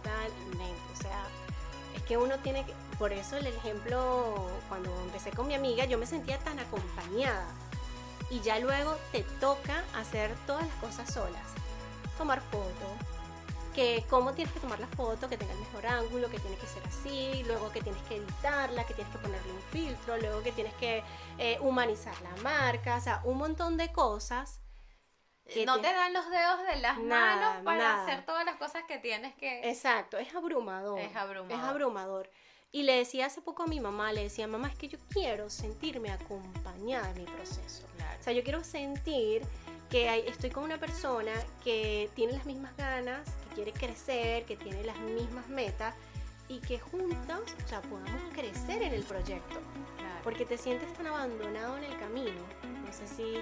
totalmente. 0.03 0.81
O 0.93 1.01
sea, 1.01 1.25
es 1.95 2.03
que 2.03 2.17
uno 2.17 2.37
tiene 2.39 2.65
que. 2.65 2.73
Por 2.97 3.11
eso 3.11 3.35
el 3.35 3.47
ejemplo, 3.47 4.49
cuando 4.69 4.95
empecé 5.01 5.31
con 5.31 5.47
mi 5.47 5.55
amiga, 5.55 5.85
yo 5.85 5.97
me 5.97 6.05
sentía 6.05 6.37
tan 6.39 6.59
acompañada. 6.59 7.47
Y 8.29 8.39
ya 8.39 8.59
luego 8.59 8.95
te 9.11 9.23
toca 9.39 9.83
hacer 9.95 10.33
todas 10.47 10.65
las 10.65 10.75
cosas 10.75 11.13
solas. 11.13 11.53
Tomar 12.17 12.41
foto, 12.41 12.95
que 13.73 14.03
cómo 14.09 14.33
tienes 14.33 14.53
que 14.53 14.59
tomar 14.59 14.79
la 14.79 14.87
foto, 14.87 15.27
que 15.27 15.37
tenga 15.37 15.53
el 15.53 15.59
mejor 15.59 15.85
ángulo, 15.85 16.29
que 16.29 16.39
tiene 16.39 16.55
que 16.57 16.67
ser 16.67 16.83
así, 16.87 17.43
luego 17.47 17.71
que 17.71 17.81
tienes 17.81 18.01
que 18.03 18.15
editarla, 18.17 18.85
que 18.85 18.93
tienes 18.93 19.11
que 19.13 19.19
ponerle 19.19 19.51
un 19.51 19.61
filtro, 19.71 20.17
luego 20.17 20.41
que 20.43 20.51
tienes 20.51 20.73
que 20.75 21.03
eh, 21.39 21.57
humanizar 21.61 22.15
la 22.21 22.35
marca, 22.41 22.95
o 22.97 23.01
sea, 23.01 23.21
un 23.25 23.37
montón 23.37 23.75
de 23.77 23.91
cosas. 23.91 24.59
que 25.51 25.65
No 25.65 25.75
te- 25.81 25.87
te 25.89 25.93
dan 25.93 26.13
los 26.13 26.29
dedos 26.29 26.59
de 26.67 26.75
las 26.77 26.97
Nada, 26.99 27.35
manos 27.35 27.63
para 27.65 27.77
nada. 27.77 28.03
hacer 28.03 28.25
todas 28.25 28.45
las 28.45 28.55
cosas 28.55 28.83
que 28.87 28.97
tienes 28.99 29.35
que... 29.35 29.69
Exacto, 29.69 30.17
es 30.17 30.33
abrumador. 30.33 30.99
Es 30.99 31.15
abrumador. 31.15 31.51
Es 31.59 31.63
abrumador. 31.69 32.29
Y 32.71 32.83
le 32.83 32.95
decía 32.95 33.27
hace 33.27 33.41
poco 33.41 33.63
a 33.63 33.67
mi 33.67 33.79
mamá, 33.79 34.13
le 34.13 34.23
decía, 34.23 34.47
mamá, 34.47 34.67
es 34.69 34.75
que 34.75 34.87
yo 34.87 34.97
quiero 35.09 35.49
sentirme 35.49 36.09
acompañada 36.11 37.09
en 37.11 37.17
mi 37.19 37.25
proceso. 37.25 37.85
Claro. 37.97 38.17
O 38.19 38.23
sea, 38.23 38.33
yo 38.33 38.41
quiero 38.43 38.63
sentir 38.63 39.43
que 39.93 40.09
hay- 40.09 40.23
estoy 40.27 40.49
con 40.49 40.63
una 40.63 40.79
persona 40.79 41.31
que 41.63 42.09
tiene 42.15 42.33
las 42.33 42.47
mismas 42.47 42.75
ganas, 42.77 43.19
que 43.47 43.53
quiere 43.53 43.71
crecer, 43.73 44.43
que 44.45 44.57
tiene 44.57 44.83
las 44.83 44.97
mismas 44.97 45.47
metas 45.49 45.93
y 46.49 46.57
que 46.61 46.79
juntas, 46.79 47.41
o 47.63 47.67
sea, 47.67 47.79
podamos 47.81 48.19
crecer 48.33 48.81
en 48.81 48.91
el 48.91 49.03
proyecto. 49.03 49.59
claro. 49.99 50.19
Porque 50.23 50.45
te 50.47 50.57
sientes 50.57 50.91
tan 50.93 51.05
abandonado 51.05 51.77
en 51.77 51.83
el 51.83 51.95
camino. 51.99 52.41
No 52.83 52.91
sé 52.91 53.05
si, 53.07 53.35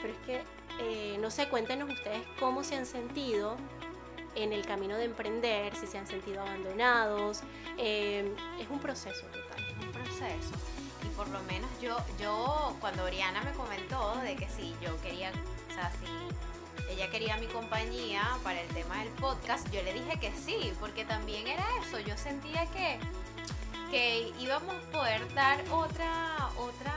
pero 0.00 0.14
es 0.14 0.18
que, 0.24 0.42
eh, 0.80 1.18
no 1.20 1.30
sé, 1.30 1.46
cuéntenos 1.50 1.90
ustedes 1.90 2.22
cómo 2.40 2.64
se 2.64 2.76
han 2.76 2.86
sentido 2.86 3.58
en 4.34 4.54
el 4.54 4.64
camino 4.64 4.96
de 4.96 5.04
emprender, 5.04 5.76
si 5.76 5.86
se 5.86 5.98
han 5.98 6.06
sentido 6.06 6.40
abandonados. 6.40 7.40
Eh, 7.76 8.34
es 8.58 8.70
un 8.70 8.78
proceso 8.80 9.26
total. 9.26 9.62
es 9.78 9.84
un 9.84 9.92
proceso. 9.92 10.54
Y 11.04 11.08
por 11.14 11.28
lo 11.28 11.40
menos 11.42 11.68
yo, 11.82 11.98
yo 12.18 12.74
cuando 12.80 13.04
Oriana 13.04 13.42
me 13.42 13.52
comentó 13.52 14.16
de 14.22 14.36
que 14.36 14.48
sí, 14.48 14.74
yo 14.80 14.98
quería, 15.02 15.32
sea, 15.78 15.92
si 16.00 16.92
ella 16.92 17.10
quería 17.10 17.36
mi 17.36 17.46
compañía 17.46 18.22
para 18.42 18.60
el 18.60 18.68
tema 18.68 18.98
del 18.98 19.08
podcast, 19.10 19.68
yo 19.70 19.82
le 19.82 19.92
dije 19.94 20.18
que 20.18 20.32
sí, 20.32 20.72
porque 20.80 21.04
también 21.04 21.46
era 21.46 21.64
eso, 21.86 21.98
yo 22.00 22.16
sentía 22.16 22.66
que, 22.66 22.98
que 23.90 24.32
íbamos 24.40 24.74
a 24.74 24.90
poder 24.90 25.32
dar 25.34 25.60
otra, 25.70 26.50
otra, 26.56 26.94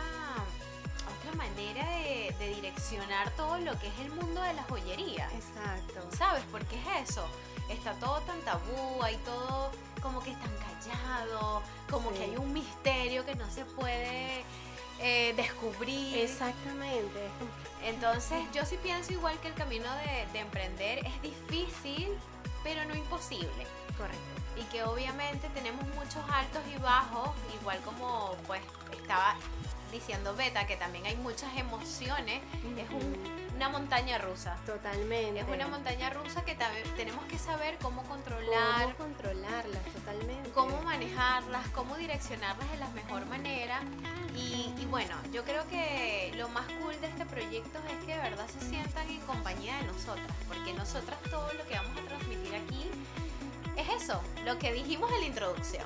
otra 1.19 1.35
manera 1.37 1.87
de, 1.97 2.35
de 2.39 2.55
direccionar 2.55 3.29
todo 3.31 3.57
lo 3.59 3.77
que 3.79 3.87
es 3.87 3.99
el 3.99 4.11
mundo 4.11 4.41
de 4.41 4.53
la 4.53 4.63
joyería. 4.63 5.29
Exacto. 5.33 6.17
¿Sabes? 6.17 6.43
Porque 6.51 6.75
es 6.79 7.09
eso. 7.09 7.25
Está 7.69 7.93
todo 7.95 8.19
tan 8.21 8.39
tabú, 8.41 9.01
hay 9.03 9.15
todo 9.17 9.71
como 10.01 10.21
que 10.21 10.31
tan 10.31 10.51
callado, 10.57 11.61
como 11.89 12.09
Sí. 12.11 12.17
que 12.17 12.23
hay 12.23 12.37
un 12.37 12.51
misterio 12.51 13.25
que 13.25 13.35
no 13.35 13.49
se 13.49 13.63
puede 13.65 14.43
eh, 15.01 15.33
descubrir. 15.35 16.17
Exactamente. 16.17 17.19
Entonces 17.83 18.39
yo 18.53 18.65
sí 18.65 18.77
pienso 18.81 19.11
igual 19.13 19.37
que 19.39 19.47
el 19.49 19.53
camino 19.55 19.87
de, 19.97 20.31
de 20.33 20.39
emprender 20.39 21.05
es 21.05 21.21
difícil, 21.21 22.09
pero 22.63 22.85
no 22.85 22.95
imposible. 22.95 23.65
Correcto. 23.97 24.19
Y 24.57 24.63
que 24.65 24.83
obviamente 24.83 25.47
tenemos 25.53 25.83
muchos 25.95 26.23
altos 26.31 26.61
y 26.75 26.77
bajos, 26.79 27.29
igual 27.59 27.79
como 27.81 28.35
pues 28.47 28.61
estaba 28.91 29.35
diciendo 29.91 30.35
Beta, 30.35 30.65
que 30.67 30.75
también 30.77 31.05
hay 31.05 31.15
muchas 31.17 31.55
emociones. 31.57 32.41
Es 32.77 32.89
un- 32.91 33.40
una 33.55 33.69
montaña 33.69 34.17
rusa. 34.17 34.55
Totalmente. 34.65 35.39
Es 35.41 35.47
una 35.47 35.67
montaña 35.67 36.09
rusa 36.09 36.43
que 36.43 36.57
tenemos 36.95 37.23
que 37.25 37.37
saber 37.37 37.77
cómo 37.81 38.03
controlar, 38.03 38.83
¿Cómo 38.83 39.09
controlarlas? 39.13 39.83
Totalmente. 39.93 40.49
cómo 40.51 40.81
manejarlas, 40.81 41.67
cómo 41.69 41.95
direccionarlas 41.97 42.69
de 42.71 42.77
la 42.77 42.87
mejor 42.89 43.25
manera. 43.27 43.81
Y, 44.35 44.73
y 44.79 44.85
bueno, 44.89 45.15
yo 45.33 45.43
creo 45.43 45.67
que 45.69 46.33
lo 46.37 46.47
más 46.49 46.65
cool 46.81 46.99
de 47.01 47.07
este 47.07 47.25
proyecto 47.25 47.79
es 47.89 48.05
que 48.05 48.13
de 48.15 48.17
verdad 48.21 48.47
se 48.47 48.61
sientan 48.67 49.09
en 49.09 49.19
compañía 49.21 49.75
de 49.77 49.83
nosotras, 49.83 50.31
porque 50.47 50.73
nosotras 50.73 51.19
todo 51.29 51.51
lo 51.53 51.67
que 51.67 51.75
vamos 51.75 51.97
a 51.97 52.07
transmitir 52.07 52.55
aquí 52.55 52.89
es 53.77 54.03
eso, 54.03 54.21
lo 54.45 54.57
que 54.57 54.71
dijimos 54.73 55.11
en 55.11 55.19
la 55.21 55.25
introducción. 55.27 55.85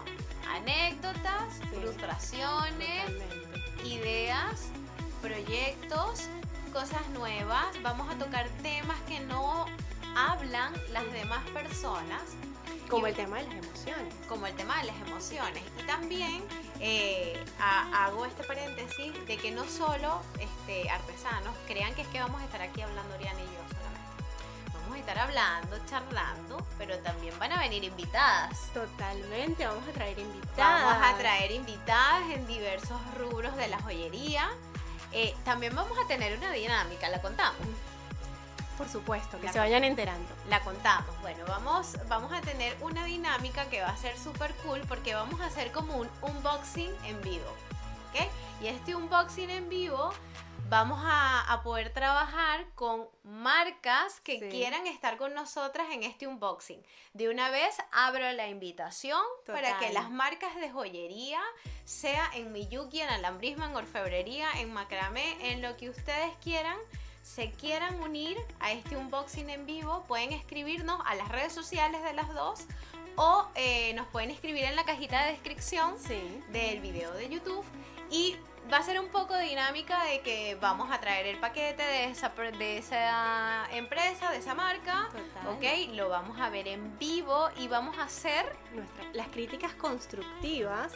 Anécdotas, 0.50 1.56
Sí. 1.56 1.76
frustraciones, 1.82 3.06
Totalmente. 3.06 3.88
ideas, 3.88 4.68
proyectos, 5.22 6.22
cosas 6.76 7.08
nuevas. 7.14 7.66
Vamos 7.82 8.14
a 8.14 8.18
tocar 8.18 8.50
temas 8.62 8.98
que 9.08 9.22
no 9.22 9.66
hablan 10.16 10.74
las 10.92 11.10
demás 11.14 11.42
personas, 11.52 12.22
Como 12.90 13.08
Y- 13.08 13.12
el 13.12 13.16
tema 13.16 13.38
de 13.38 13.44
las 13.48 13.56
emociones. 13.66 14.14
como 14.28 14.46
el 14.46 14.56
tema 14.56 14.78
de 14.80 14.84
las 14.92 14.96
emociones. 15.08 15.64
Y 15.80 15.84
también 15.88 16.44
eh, 16.82 17.44
ha- 17.60 18.06
hago 18.06 18.26
este 18.26 18.44
paréntesis 18.44 19.14
de 19.26 19.38
que 19.38 19.50
no 19.52 19.64
solo 19.64 20.22
este, 20.40 20.90
artesanos 20.90 21.56
crean 21.66 21.96
que 21.96 22.02
es 22.02 22.08
que 22.10 22.20
vamos 22.20 22.42
a 22.42 22.46
estar 22.46 22.62
aquí 22.62 22.82
hablando 22.82 23.16
Oriana 23.16 23.40
y 23.40 23.46
yo 23.46 23.64
solamente. 23.74 24.74
Vamos 24.74 24.96
a 24.96 25.00
estar 25.00 25.18
hablando, 25.18 25.78
charlando, 25.88 26.68
pero 26.78 27.00
también 27.00 27.34
van 27.40 27.54
a 27.54 27.60
venir 27.60 27.86
invitadas. 27.86 28.72
Totalmente. 28.74 29.66
Vamos 29.66 29.88
a 29.88 29.92
traer 29.94 30.20
invitadas. 30.20 30.84
Vamos 30.84 31.08
a 31.08 31.18
traer 31.18 31.52
invitadas 31.52 32.30
en 32.32 32.46
diversos 32.46 33.00
rubros 33.18 33.56
de 33.56 33.68
la 33.70 33.80
joyería. 33.82 34.50
Eh, 35.18 35.34
también 35.46 35.74
vamos 35.74 35.98
a 36.04 36.06
tener 36.08 36.38
una 36.38 36.52
dinámica, 36.52 37.08
la 37.10 37.22
contamos. 37.22 37.62
Por 38.78 38.90
supuesto, 38.90 39.40
que 39.40 39.46
La- 39.46 39.54
se 39.54 39.60
vayan 39.60 39.86
enterando. 39.86 40.28
La 40.50 40.60
contamos. 40.60 41.10
Bueno, 41.22 41.46
vamos, 41.48 41.96
vamos 42.10 42.34
a 42.34 42.42
tener 42.42 42.76
una 42.82 43.06
dinámica 43.06 43.66
que 43.70 43.82
va 43.82 43.88
a 43.88 43.96
ser 43.98 44.18
súper 44.20 44.54
cool 44.66 44.82
porque 44.90 45.16
vamos 45.16 45.40
a 45.40 45.46
hacer 45.46 45.72
como 45.72 45.96
un 45.96 46.10
unboxing 46.22 46.92
en 47.06 47.22
vivo. 47.22 47.46
¿Ok? 48.10 48.28
Y 48.62 48.68
este 48.68 48.94
unboxing 48.94 49.50
en 49.50 49.70
vivo 49.70 50.14
vamos 50.68 51.00
a, 51.04 51.52
a 51.52 51.62
poder 51.64 51.94
trabajar 51.94 52.66
con 52.76 53.08
marcas 53.24 54.20
que 54.22 54.40
Sí. 54.40 54.50
quieran 54.50 54.88
estar 54.88 55.18
con 55.18 55.34
nosotras 55.34 55.88
en 55.92 56.04
este 56.04 56.28
unboxing. 56.28 56.84
De 57.14 57.30
una 57.30 57.50
vez 57.50 57.76
abro 57.92 58.32
la 58.32 58.48
invitación 58.48 59.22
para 59.46 59.78
que 59.80 59.94
las 59.94 60.10
marcas 60.10 60.56
de 60.56 60.70
joyería, 60.72 61.42
sea 61.86 62.30
en 62.34 62.52
Miyuki, 62.52 63.02
en 63.02 63.10
alambrismo, 63.10 63.66
en 63.66 63.76
orfebrería, 63.76 64.48
en 64.58 64.74
macramé, 64.74 65.52
en 65.52 65.62
lo 65.62 65.78
que 65.78 65.90
ustedes 65.90 66.32
quieran, 66.44 66.78
se 67.22 67.52
quieran 67.52 68.00
unir 68.02 68.38
a 68.60 68.72
este 68.72 68.98
unboxing 68.98 69.50
en 69.50 69.66
vivo, 69.66 70.04
pueden 70.08 70.32
escribirnos 70.32 71.00
a 71.06 71.16
las 71.16 71.30
redes 71.30 71.54
sociales 71.54 72.02
de 72.04 72.14
las 72.14 72.34
dos 72.34 72.62
o 73.18 73.48
eh, 73.56 73.94
nos 73.94 74.08
pueden 74.08 74.30
escribir 74.30 74.66
en 74.66 74.76
la 74.76 74.84
cajita 74.84 75.24
de 75.26 75.32
descripción 75.32 75.96
Sí. 76.00 76.44
del 76.50 76.82
video 76.82 77.12
de 77.14 77.30
YouTube 77.30 77.64
y 78.12 78.36
va 78.72 78.78
a 78.78 78.84
ser 78.84 79.00
un 79.00 79.08
poco 79.10 79.38
dinámica 79.38 80.04
de 80.06 80.22
que 80.22 80.56
vamos 80.60 80.90
a 80.92 81.00
traer 81.00 81.28
el 81.28 81.38
paquete 81.40 81.84
de 81.84 82.06
esa, 82.06 82.30
de 82.30 82.78
esa 82.78 83.68
empresa, 83.72 84.32
de 84.32 84.38
esa 84.38 84.54
marca, 84.56 85.10
Total. 85.12 85.48
ok, 85.56 85.94
lo 85.96 86.10
vamos 86.10 86.40
a 86.40 86.50
ver 86.50 86.68
en 86.68 86.98
vivo 86.98 87.50
y 87.58 87.68
vamos 87.68 87.98
a 87.98 88.04
hacer 88.04 88.46
Nuestra- 88.74 89.06
las 89.14 89.28
críticas 89.28 89.74
constructivas 89.76 90.92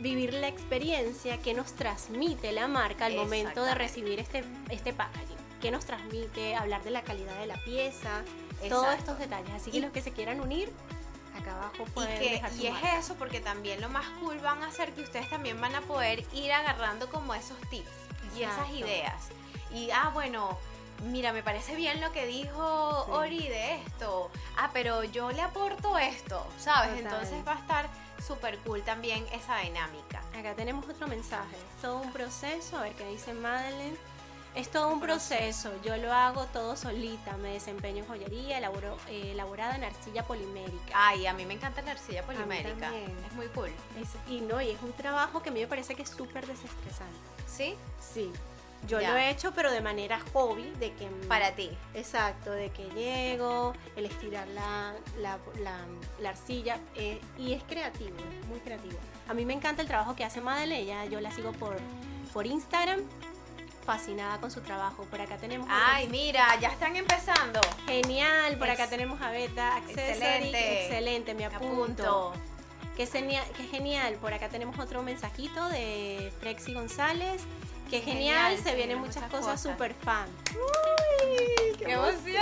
vivir 0.00 0.32
la 0.34 0.48
experiencia 0.48 1.38
que 1.38 1.52
nos 1.52 1.72
transmite 1.74 2.52
la 2.52 2.68
marca 2.68 3.06
al 3.06 3.16
momento 3.16 3.62
de 3.64 3.74
recibir 3.74 4.18
este, 4.18 4.44
este 4.70 4.92
packaging. 4.94 5.36
¿Qué 5.60 5.70
nos 5.70 5.84
transmite? 5.84 6.54
Hablar 6.54 6.82
de 6.84 6.90
la 6.90 7.02
calidad 7.02 7.38
de 7.38 7.46
la 7.46 7.56
pieza, 7.64 8.22
todos 8.70 8.94
estos 8.96 9.18
detalles. 9.18 9.50
Así 9.54 9.70
que 9.70 9.80
los 9.80 9.90
que 9.92 10.00
se 10.00 10.10
quieran 10.12 10.40
unir, 10.40 10.72
acá 11.40 11.56
abajo 11.56 11.84
pueden 11.94 12.22
y, 12.58 12.62
y 12.62 12.66
es 12.66 12.76
eso 12.98 13.14
porque 13.14 13.40
también 13.40 13.80
lo 13.80 13.88
más 13.88 14.06
cool 14.20 14.38
van 14.38 14.62
a 14.62 14.70
ser 14.70 14.92
que 14.92 15.02
ustedes 15.02 15.28
también 15.28 15.60
van 15.60 15.74
a 15.74 15.80
poder 15.82 16.24
ir 16.32 16.52
agarrando 16.52 17.08
como 17.08 17.34
esos 17.34 17.58
tips 17.70 17.88
y 18.36 18.42
esas 18.42 18.70
ideas. 18.70 19.28
Y 19.72 19.90
ah 19.90 20.10
bueno 20.12 20.58
mira 21.04 21.32
me 21.32 21.42
parece 21.42 21.74
bien 21.74 22.00
lo 22.00 22.12
que 22.12 22.26
dijo 22.26 23.06
Ori 23.10 23.48
de 23.48 23.76
esto. 23.76 24.30
Ah 24.56 24.70
pero 24.72 25.04
yo 25.04 25.30
le 25.32 25.42
aporto 25.42 25.98
esto 25.98 26.46
sabes 26.58 26.98
entonces 26.98 27.46
va 27.46 27.52
a 27.52 27.58
estar 27.58 27.88
súper 28.20 28.58
cool 28.58 28.82
también 28.82 29.26
esa 29.32 29.58
dinámica. 29.58 30.22
Acá 30.38 30.54
tenemos 30.54 30.88
otro 30.88 31.08
mensaje. 31.08 31.56
Todo 31.80 31.96
un 31.96 32.12
proceso 32.12 32.76
a 32.78 32.82
ver 32.82 32.94
qué 32.94 33.06
dice 33.06 33.32
Madeleine 33.32 33.96
es 34.54 34.70
todo 34.70 34.92
un 34.92 35.00
proceso. 35.00 35.70
Yo 35.82 35.96
lo 35.96 36.12
hago 36.12 36.46
todo 36.46 36.76
solita. 36.76 37.36
Me 37.36 37.52
desempeño 37.52 37.98
en 37.98 38.06
joyería, 38.06 38.58
elaboro, 38.58 38.96
eh, 39.08 39.32
elaborada 39.32 39.76
en 39.76 39.84
arcilla 39.84 40.24
polimérica. 40.24 40.92
Ay, 40.94 41.26
a 41.26 41.32
mí 41.32 41.44
me 41.46 41.54
encanta 41.54 41.82
la 41.82 41.92
arcilla 41.92 42.24
polimérica. 42.24 42.90
Es 43.26 43.32
muy 43.34 43.46
cool. 43.48 43.70
y 44.28 44.40
no, 44.40 44.60
y 44.60 44.70
es 44.70 44.82
un 44.82 44.92
trabajo 44.92 45.42
que 45.42 45.50
a 45.50 45.52
mí 45.52 45.60
me 45.60 45.66
parece 45.66 45.94
que 45.94 46.02
es 46.02 46.10
súper 46.10 46.46
desestresante. 46.46 47.18
¿Sí? 47.46 47.74
Sí. 48.00 48.32
Yo 48.88 48.98
lo 48.98 49.14
he 49.14 49.28
hecho, 49.28 49.52
pero 49.54 49.70
de 49.70 49.82
manera 49.82 50.18
hobby, 50.32 50.70
de 50.78 50.94
que... 50.94 51.06
Para 51.28 51.54
ti. 51.54 51.70
Exacto, 51.92 52.50
de 52.50 52.70
que 52.70 52.88
llego, 52.94 53.74
el 53.94 54.06
estirar 54.06 54.48
la, 54.48 54.94
la, 55.18 56.28
arcilla, 56.28 56.78
eh, 56.94 57.20
y 57.36 57.52
es 57.52 57.62
creativo, 57.64 58.16
muy 58.48 58.58
creativo. 58.60 58.98
A 59.28 59.34
mí 59.34 59.44
me 59.44 59.52
encanta 59.52 59.82
el 59.82 59.88
trabajo 59.88 60.16
que 60.16 60.24
hace 60.24 60.40
Madeleine, 60.40 61.10
yo 61.10 61.20
la 61.20 61.30
sigo 61.30 61.52
por, 61.52 61.76
por 62.32 62.46
Instagram 62.46 63.00
fascinada 63.84 64.38
con 64.38 64.50
su 64.50 64.60
trabajo. 64.60 65.04
Por 65.04 65.20
acá 65.20 65.36
tenemos. 65.36 65.68
Ay, 65.70 66.08
mira, 66.08 66.58
ya 66.60 66.68
están 66.68 66.96
empezando. 66.96 67.60
Genial. 67.86 68.56
Por 68.56 68.70
acá 68.70 68.88
tenemos 68.88 69.20
a 69.20 69.30
Beta 69.30 69.78
Excelente. 69.78 70.84
Excelente, 70.84 71.34
me 71.34 71.46
apunto. 71.46 72.32
Qué, 72.96 73.06
genial, 73.06 73.46
qué 73.56 73.64
genial. 73.64 74.14
Por 74.14 74.34
acá 74.34 74.48
tenemos 74.48 74.78
otro 74.78 75.02
mensajito 75.02 75.68
de 75.68 76.32
Frexi 76.40 76.74
González. 76.74 77.42
Qué 77.90 78.00
genial, 78.00 78.56
se 78.56 78.76
vienen 78.76 78.98
muchas, 78.98 79.28
cosas, 79.28 79.60
super 79.60 79.94
fan. 79.94 80.28
¡Uy! 80.54 81.76
¡Qué, 81.76 81.90
emoción! 81.90 82.36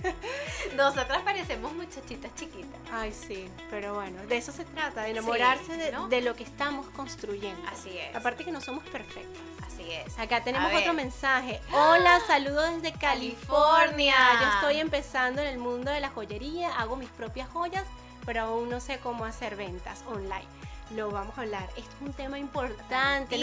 Nosotras 0.76 1.22
parecemos 1.22 1.72
muchachitas 1.72 2.34
chiquitas. 2.34 2.80
Ay, 2.90 3.12
sí, 3.12 3.48
pero 3.70 3.94
bueno, 3.94 4.20
de 4.26 4.36
eso 4.36 4.50
se 4.50 4.64
trata, 4.64 5.02
de 5.02 5.10
enamorarse 5.10 5.76
de, 5.76 6.20
lo 6.22 6.34
que 6.34 6.42
estamos 6.42 6.88
construyendo. 6.88 7.62
Así 7.68 7.96
es. 7.96 8.16
Aparte 8.16 8.44
que 8.44 8.50
no 8.50 8.60
somos 8.60 8.82
perfectas. 8.88 9.40
Así 9.80 9.92
es. 9.92 10.18
Acá 10.18 10.42
tenemos 10.42 10.72
otro 10.72 10.92
mensaje. 10.92 11.60
Hola, 11.72 12.20
saludos 12.26 12.82
desde 12.82 12.98
California. 12.98 14.14
Yo 14.40 14.48
estoy 14.54 14.80
empezando 14.80 15.40
en 15.40 15.48
el 15.48 15.58
mundo 15.58 15.90
de 15.90 16.00
la 16.00 16.10
joyería, 16.10 16.74
hago 16.78 16.96
mis 16.96 17.08
propias 17.10 17.48
joyas, 17.48 17.84
pero 18.26 18.42
aún 18.42 18.68
no 18.68 18.80
sé 18.80 18.98
cómo 18.98 19.24
hacer 19.24 19.56
ventas 19.56 20.04
online 20.08 20.46
lo 20.94 21.10
vamos 21.10 21.36
a 21.38 21.42
hablar. 21.42 21.68
Esto 21.76 21.90
es 21.96 22.02
un 22.02 22.12
tema 22.12 22.38
importante. 22.38 23.36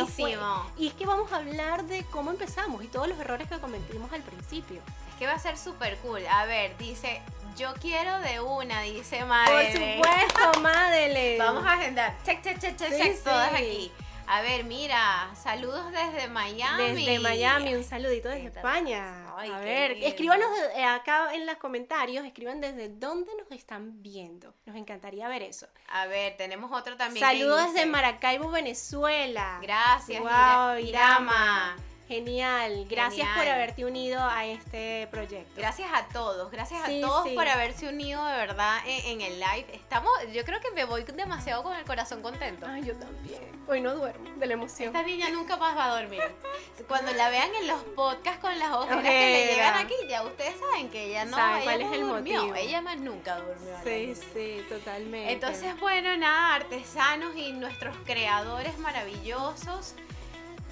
y 0.78 0.88
es 0.88 0.94
que 0.94 1.06
vamos 1.06 1.32
a 1.32 1.38
hablar 1.38 1.86
de 1.86 2.04
cómo 2.06 2.32
empezamos 2.32 2.84
y 2.84 2.88
todos 2.88 3.08
los 3.08 3.18
errores 3.20 3.48
que 3.48 3.58
cometimos 3.60 4.12
al 4.12 4.22
principio. 4.22 4.82
Es 5.10 5.16
que 5.18 5.28
va 5.28 5.34
a 5.34 5.40
ser 5.40 5.58
súper 5.58 5.98
cool. 6.00 6.22
A 6.28 6.46
ver, 6.46 6.78
dice, 6.78 7.22
yo 7.58 7.74
quiero 7.80 8.20
de 8.20 8.40
una, 8.40 8.82
dice 8.82 9.24
Madeleine. 9.26 10.02
Por 10.02 10.08
supuesto, 10.08 10.60
Madeleine. 10.62 11.38
vamos 11.44 11.66
a 11.66 11.74
agendar. 11.74 12.16
Check, 12.26 12.44
check, 12.44 12.60
check, 12.60 12.78
check, 12.78 12.92
check, 12.92 13.24
todas 13.24 13.54
aquí. 13.54 13.92
A 14.30 14.42
ver, 14.42 14.66
mira, 14.66 15.32
saludos 15.42 15.90
desde 15.92 16.28
Miami. 16.28 17.06
Desde 17.06 17.20
Miami, 17.20 17.76
un 17.76 17.84
saludito 17.84 18.28
desde 18.28 18.48
España. 18.48 19.26
a 19.30 19.60
ver, 19.60 19.92
escríbanos 20.04 20.50
eh, 20.76 20.84
acá 20.84 21.34
en 21.34 21.46
los 21.46 21.56
comentarios, 21.56 22.26
escriban 22.26 22.60
desde 22.60 22.90
dónde 22.90 23.32
nos 23.38 23.50
están 23.52 24.02
viendo. 24.02 24.54
Nos 24.66 24.76
encantaría 24.76 25.30
ver 25.30 25.44
eso. 25.44 25.68
A 25.88 26.08
ver, 26.08 26.36
tenemos 26.36 26.72
otro 26.74 26.98
también. 26.98 27.26
Saludos 27.26 27.74
desde 27.74 27.86
Maracaibo, 27.86 28.52
Venezuela. 28.52 29.60
Gracias, 29.62 30.20
wow, 30.22 30.78
Irama. 30.78 31.78
Genial, 32.08 32.86
gracias 32.90 33.28
por 33.36 33.46
haberte 33.46 33.84
unido 33.84 34.22
a 34.22 34.46
este 34.46 35.10
proyecto. 35.12 35.52
Gracias 35.58 35.90
a 35.94 36.08
todos, 36.08 36.50
gracias 36.50 36.82
a 36.82 37.02
todos 37.02 37.28
por 37.30 37.46
haberse 37.46 37.90
unido 37.90 38.26
de 38.26 38.38
verdad 38.38 38.78
en, 38.86 39.20
el 39.20 39.34
live. 39.42 39.66
Estamos, 39.74 40.10
yo 40.32 40.46
creo 40.46 40.62
que 40.62 40.72
me 40.72 40.86
voy 40.86 41.04
demasiado 41.04 41.64
con 41.64 41.76
el 41.76 41.84
corazón 41.84 42.22
contento. 42.22 42.66
Ay, 42.66 42.86
yo 42.86 42.96
también. 42.96 43.42
Hoy 43.68 43.82
no 43.82 43.94
duermo 43.94 44.30
de 44.38 44.46
la 44.46 44.54
emoción. 44.54 44.96
Esta 44.96 45.06
niña 45.06 45.30
nunca 45.32 45.58
más 45.58 45.76
va 45.76 45.92
a 45.92 46.00
dormir. 46.00 46.22
Cuando 46.88 47.12
la 47.12 47.30
vean 47.30 47.54
en 47.56 47.68
los 47.68 47.84
podcasts 47.84 48.40
con 48.40 48.58
las 48.58 48.72
ojeras 48.72 49.04
que 49.04 49.10
le 49.10 49.46
llegan 49.48 49.86
aquí, 49.86 49.96
ya 50.08 50.24
ustedes 50.24 50.56
saben 50.58 50.90
que 50.90 51.08
ella 51.08 51.26
no, 51.26 51.36
cuál 51.64 51.82
es 51.82 51.92
el 51.92 52.06
motivo. 52.06 52.56
Ella 52.56 52.82
más 52.82 52.98
nunca 53.00 53.36
durmió. 53.36 53.76
Sí, 53.84 54.14
sí, 54.34 54.66
totalmente. 54.70 55.34
Entonces, 55.34 55.78
bueno, 55.82 56.16
nada, 56.16 56.56
artesanos 56.56 57.36
y 57.36 57.52
nuestros 57.52 57.98
creadores 58.06 58.78
maravillosos. 58.80 59.96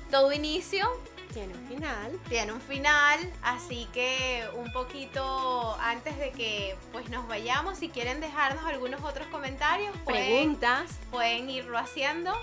Todo 0.10 0.32
inicio 0.32 0.88
tiene 1.36 1.54
un 1.54 1.68
final. 1.68 2.20
Tiene 2.30 2.54
un 2.54 2.62
final, 2.62 3.34
así 3.44 3.90
que 3.92 4.48
un 4.56 4.72
poquito 4.72 5.78
antes 5.82 6.18
de 6.18 6.32
que 6.32 6.78
pues 6.94 7.10
nos 7.10 7.28
vayamos, 7.28 7.78
si 7.78 7.90
quieren 7.90 8.22
dejarnos 8.22 8.64
algunos 8.64 9.04
otros 9.04 9.28
comentarios, 9.28 9.94
preguntas, 10.06 10.92
pueden 11.12 11.50
irlo 11.50 11.78
haciendo. 11.78 12.34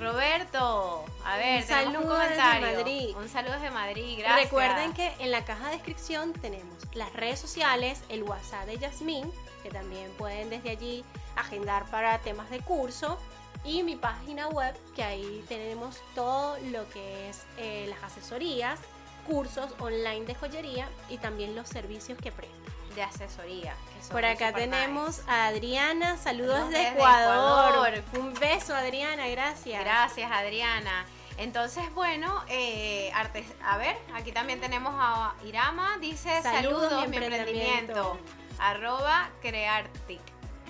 Roberto, 0.00 1.04
a 1.26 1.36
ver, 1.36 1.62
un 1.62 1.68
saludo 1.68 2.18
desde 2.18 2.60
Madrid. 2.60 3.16
Un 3.18 3.28
saludo 3.28 3.52
desde 3.52 3.70
Madrid, 3.70 4.18
gracias. 4.18 4.44
Recuerden 4.44 4.94
que 4.94 5.12
en 5.18 5.30
la 5.30 5.44
caja 5.44 5.66
de 5.66 5.72
descripción 5.72 6.32
tenemos 6.32 6.74
las 6.94 7.12
redes 7.12 7.38
sociales, 7.38 8.02
el 8.08 8.22
WhatsApp 8.22 8.64
de 8.64 8.78
Yasmín, 8.78 9.30
que 9.62 9.68
también 9.68 10.10
pueden 10.16 10.48
desde 10.48 10.70
allí 10.70 11.04
agendar 11.36 11.84
para 11.90 12.18
temas 12.20 12.48
de 12.48 12.60
curso 12.60 13.18
y 13.66 13.82
mi 13.82 13.96
página 13.96 14.48
web, 14.48 14.74
que 14.94 15.02
ahí 15.02 15.44
tenemos 15.48 16.00
todo 16.14 16.56
lo 16.70 16.88
que 16.90 17.28
es 17.28 17.42
eh, 17.58 17.86
las 17.88 18.02
asesorías, 18.04 18.78
cursos 19.26 19.74
online 19.80 20.24
de 20.24 20.34
joyería 20.34 20.88
y 21.08 21.18
también 21.18 21.56
los 21.56 21.68
servicios 21.68 22.18
que 22.18 22.30
prestan. 22.30 22.56
De 22.94 23.02
asesoría. 23.02 23.74
Por 24.10 24.24
acá 24.24 24.52
tenemos 24.54 25.20
a 25.28 25.48
Adriana, 25.48 26.16
saludos, 26.16 26.70
de 26.70 26.88
Ecuador. 26.88 28.02
Un 28.18 28.32
beso 28.34 28.74
Adriana, 28.74 29.28
gracias. 29.28 29.84
Gracias 29.84 30.30
Adriana. 30.30 31.04
Entonces, 31.36 31.92
bueno, 31.92 32.42
eh, 32.48 33.12
a 33.12 33.76
ver, 33.76 33.96
aquí 34.14 34.32
también 34.32 34.60
tenemos 34.60 34.94
a 34.96 35.34
Irama, 35.44 35.98
dice 36.00 36.40
saludos, 36.40 37.06
mi, 37.08 37.16
emprendimiento. 37.16 38.18
Arroba 38.58 39.28
Creartic. 39.42 40.20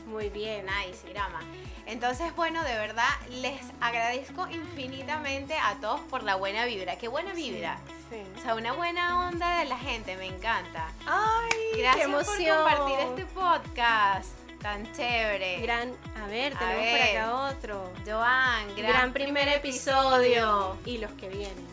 Muy 0.06 0.28
bien. 0.28 0.66
Nice, 0.66 1.08
Irama. 1.08 1.40
Entonces, 1.86 2.34
bueno, 2.34 2.62
de 2.64 2.74
verdad 2.74 3.08
les 3.30 3.60
agradezco 3.80 4.48
infinitamente 4.48 5.54
a 5.54 5.76
todos 5.80 6.00
por 6.02 6.24
la 6.24 6.34
buena 6.34 6.64
vibra. 6.64 6.96
Qué 6.96 7.08
buena 7.08 7.32
vibra. 7.32 7.78
Sí, 8.10 8.22
O 8.38 8.42
sea, 8.42 8.54
una 8.54 8.72
buena 8.72 9.28
onda 9.28 9.60
de 9.60 9.66
la 9.66 9.78
gente, 9.78 10.16
me 10.16 10.26
encanta. 10.26 10.88
Ay, 11.06 11.78
gracias 11.78 11.96
qué 11.96 12.12
emoción. 12.12 12.64
por 12.64 12.76
compartir 12.76 13.08
este 13.08 13.24
podcast 13.26 14.30
tan 14.60 14.92
chévere. 14.92 15.60
Gran, 15.60 15.92
a 16.16 16.26
ver, 16.26 16.56
tenemos 16.58 16.86
por 16.90 17.00
acá 17.00 17.34
otro. 17.50 17.92
Joan, 18.04 18.76
gran, 18.76 19.12
primer, 19.12 19.48
episodio. 19.48 20.76
Y 20.84 20.98
los 20.98 21.12
que 21.12 21.28
vienen. 21.28 21.66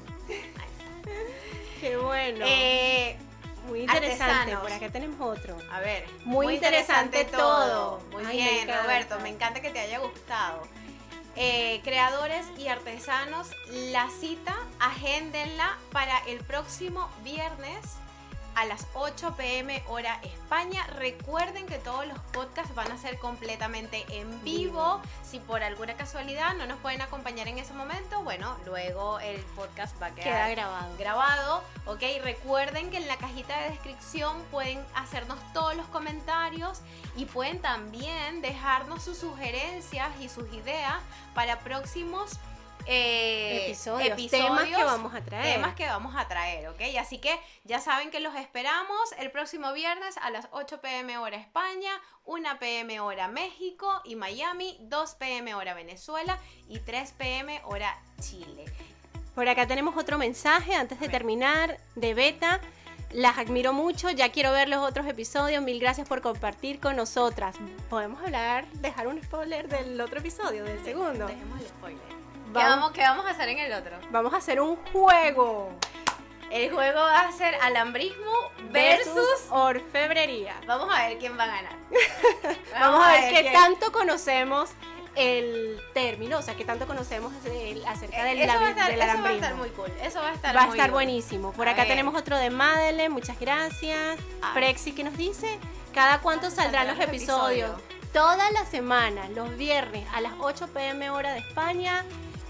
qué 1.81 1.97
bueno. 1.97 2.45
Eh, 2.47 3.17
muy 3.67 3.81
interesante. 3.81 4.55
Por 4.57 4.71
acá 4.71 4.89
tenemos 4.89 5.19
otro. 5.19 5.57
A 5.71 5.79
ver. 5.79 6.05
Muy, 6.25 6.55
interesante, 6.55 7.25
todo. 7.25 7.99
Muy 8.11 8.25
bien, 8.25 8.67
Roberto. 8.67 9.19
Me 9.19 9.29
encanta 9.29 9.61
que 9.61 9.69
te 9.69 9.79
haya 9.79 9.99
gustado. 9.99 10.61
Eh, 11.35 11.81
creadores 11.83 12.45
y 12.59 12.67
artesanos, 12.67 13.49
la 13.91 14.07
cita, 14.09 14.55
agéndenla 14.79 15.77
para 15.91 16.19
el 16.27 16.39
próximo 16.39 17.09
viernes 17.23 17.79
a 18.55 18.65
las 18.65 18.87
8 18.93 19.35
pm 19.35 19.83
hora 19.87 20.19
España. 20.23 20.85
Recuerden 20.97 21.65
que 21.65 21.77
todos 21.79 22.07
los 22.07 22.19
podcasts 22.31 22.73
van 22.75 22.91
a 22.91 22.97
ser 22.97 23.17
completamente 23.17 24.05
en 24.09 24.43
vivo. 24.43 25.01
Si 25.23 25.39
por 25.39 25.63
alguna 25.63 25.95
casualidad 25.95 26.55
no 26.55 26.65
nos 26.65 26.79
pueden 26.79 27.01
acompañar 27.01 27.47
en 27.47 27.57
ese 27.57 27.73
momento, 27.73 28.21
bueno, 28.23 28.55
luego 28.65 29.19
el 29.19 29.39
podcast 29.55 29.99
va 30.01 30.07
a 30.07 30.15
quedar 30.15 30.51
grabado. 30.51 30.97
grabado. 30.97 31.63
Ok, 31.85 32.01
recuerden 32.23 32.89
que 32.91 32.97
en 32.97 33.07
la 33.07 33.17
cajita 33.17 33.59
de 33.61 33.69
descripción 33.71 34.41
pueden 34.51 34.83
hacernos 34.95 35.39
todos 35.53 35.75
los 35.75 35.85
comentarios 35.87 36.81
y 37.15 37.25
pueden 37.25 37.59
también 37.59 38.41
dejarnos 38.41 39.03
sus 39.03 39.17
sugerencias 39.17 40.09
y 40.19 40.29
sus 40.29 40.51
ideas 40.53 40.97
para 41.33 41.59
próximos 41.59 42.39
eh, 42.85 43.65
episodios, 43.67 44.29
temas 44.29 44.65
que 44.65 44.83
vamos 44.83 45.13
a 45.13 45.21
traer. 45.21 45.55
Temas 45.55 45.75
que 45.75 45.85
vamos 45.85 46.15
a 46.15 46.27
traer, 46.27 46.67
¿ok? 46.69 46.81
Así 46.99 47.19
que 47.19 47.37
ya 47.63 47.79
saben 47.79 48.11
que 48.11 48.19
los 48.19 48.35
esperamos 48.35 49.11
el 49.17 49.31
próximo 49.31 49.73
viernes 49.73 50.17
a 50.17 50.29
las 50.29 50.47
8 50.51 50.81
pm 50.81 51.17
hora 51.17 51.37
España, 51.37 51.91
1 52.25 52.59
pm 52.59 52.99
hora 52.99 53.27
México 53.27 54.01
y 54.03 54.15
Miami, 54.15 54.77
2 54.81 55.15
pm 55.15 55.55
hora 55.55 55.73
Venezuela 55.73 56.39
y 56.67 56.79
3 56.79 57.11
pm 57.13 57.61
hora 57.65 57.97
Chile. 58.19 58.65
Por 59.35 59.47
acá 59.47 59.65
tenemos 59.65 59.97
otro 59.97 60.17
mensaje 60.17 60.75
antes 60.75 60.99
de 60.99 61.09
terminar 61.09 61.79
de 61.95 62.13
Beta. 62.13 62.61
Las 63.11 63.37
admiro 63.37 63.73
mucho, 63.73 64.09
ya 64.09 64.31
quiero 64.31 64.51
ver 64.51 64.69
los 64.69 64.79
otros 64.79 65.05
episodios. 65.07 65.63
Mil 65.63 65.79
gracias 65.79 66.07
por 66.07 66.21
compartir 66.21 66.79
con 66.79 66.95
nosotras. 66.95 67.55
Podemos 67.89 68.21
hablar, 68.21 68.67
dejar 68.73 69.07
un 69.07 69.21
spoiler 69.21 69.67
del 69.67 69.99
otro 70.01 70.19
episodio, 70.19 70.63
del 70.63 70.83
segundo. 70.83 71.27
Dejemos 71.27 71.61
el 71.61 71.67
spoiler. 71.67 72.12
¿Qué 72.53 72.59
vamos, 72.59 72.91
¿Qué 72.91 73.01
vamos 73.01 73.25
a 73.25 73.29
hacer 73.31 73.49
en 73.49 73.59
el 73.59 73.73
otro? 73.73 73.97
Vamos 74.11 74.33
a 74.33 74.37
hacer 74.37 74.61
un 74.61 74.75
juego. 74.75 75.71
El 76.51 76.71
juego 76.71 76.99
va 76.99 77.21
a 77.21 77.31
ser 77.31 77.55
alambrismo 77.61 78.31
versus, 78.71 79.47
orfebrería. 79.49 80.53
Vamos 80.67 80.87
a 80.93 81.07
ver 81.07 81.17
quién 81.17 81.37
va 81.37 81.45
a 81.45 81.47
ganar. 81.47 81.75
Vamos, 82.79 83.03
a 83.03 83.11
ver, 83.11 83.33
qué 83.33 83.51
tanto 83.51 83.91
conocemos 83.91 84.69
el 85.15 85.81
término, 85.93 86.37
o 86.37 86.41
sea, 86.41 86.55
que 86.55 86.65
tanto 86.65 86.85
conocemos 86.87 87.33
acerca 87.33 88.23
del, 88.23 88.41
eso 88.41 88.59
va 88.59 88.67
a 88.67 88.69
estar, 88.69 88.91
del 88.91 89.01
Eso 89.01 89.21
va 89.21 89.29
a 89.29 89.33
estar 89.33 89.55
muy 89.55 89.69
cool, 89.69 89.91
eso 90.01 90.19
va 90.19 90.29
a 90.29 90.33
estar 90.33 90.55
Va 90.55 90.63
a 90.63 90.67
estar 90.69 90.91
buenísimo. 90.91 91.53
Por 91.53 91.67
acá 91.67 91.85
tenemos 91.85 92.15
otro 92.15 92.37
de 92.37 92.49
Madeleine, 92.49 93.09
muchas 93.09 93.39
gracias. 93.39 94.19
Ah. 94.41 94.51
Prexi 94.53 94.91
que 94.91 95.03
nos 95.03 95.17
dice, 95.17 95.59
¿cada 95.93 96.19
cuánto 96.21 96.49
saldrán 96.49 96.87
los 96.87 96.99
episodios? 96.99 97.71
Todas 98.11 98.51
las 98.51 98.67
semanas, 98.69 99.29
los 99.31 99.57
viernes 99.57 100.07
a 100.13 100.21
las 100.21 100.33
8 100.39 100.67
pm 100.67 101.09
hora 101.09 101.33
de 101.33 101.39
España, 101.39 102.05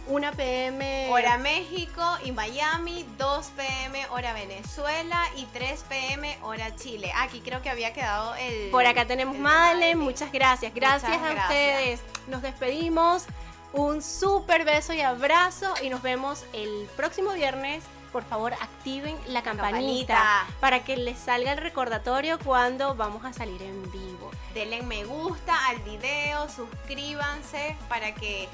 1 0.08 0.32
pm 0.34 1.10
hora 1.10 1.38
México 1.38 2.02
y 2.24 2.32
Miami, 2.32 3.06
2 3.18 3.52
pm 3.56 4.06
hora 4.08 4.34
Venezuela 4.34 5.30
y 5.38 5.46
3 5.46 5.86
pm 5.88 6.38
hora 6.42 6.76
Chile. 6.76 7.12
Aquí 7.16 7.40
creo 7.42 7.62
que 7.62 7.70
había 7.70 7.94
quedado 7.94 8.36
el... 8.36 8.70
Por 8.70 8.86
acá 8.86 9.06
tenemos 9.06 9.38
Madeleine, 9.38 9.96
muchas 9.96 10.32
gracias. 10.32 10.74
Gracias 10.74 11.18
a 11.18 11.34
ustedes. 11.34 12.02
Nos 12.28 12.42
despedimos. 12.42 13.26
Un 13.74 14.04
súper 14.04 14.66
beso 14.66 14.94
y 14.94 15.02
abrazo 15.02 15.74
y 15.82 15.90
nos 15.90 16.04
vemos 16.04 16.46
el 16.54 16.88
próximo 16.96 17.32
viernes. 17.32 17.84
Por 18.12 18.24
favor, 18.24 18.54
activen 18.54 19.18
la 19.26 19.42
campanita, 19.42 20.14
campanita. 20.14 20.46
para 20.60 20.84
que 20.84 20.96
les 20.96 21.18
salga 21.18 21.54
el 21.54 21.58
recordatorio 21.58 22.38
cuando 22.38 22.94
vamos 22.94 23.26
a 23.26 23.34
salir 23.34 23.60
en 23.64 23.92
vivo. 23.92 24.30
Denle 24.54 24.84
me 24.84 25.04
gusta 25.06 25.66
al 25.66 25.80
video, 25.80 26.48
suscríbanse 26.48 27.76
para 27.90 28.14
que 28.14 28.48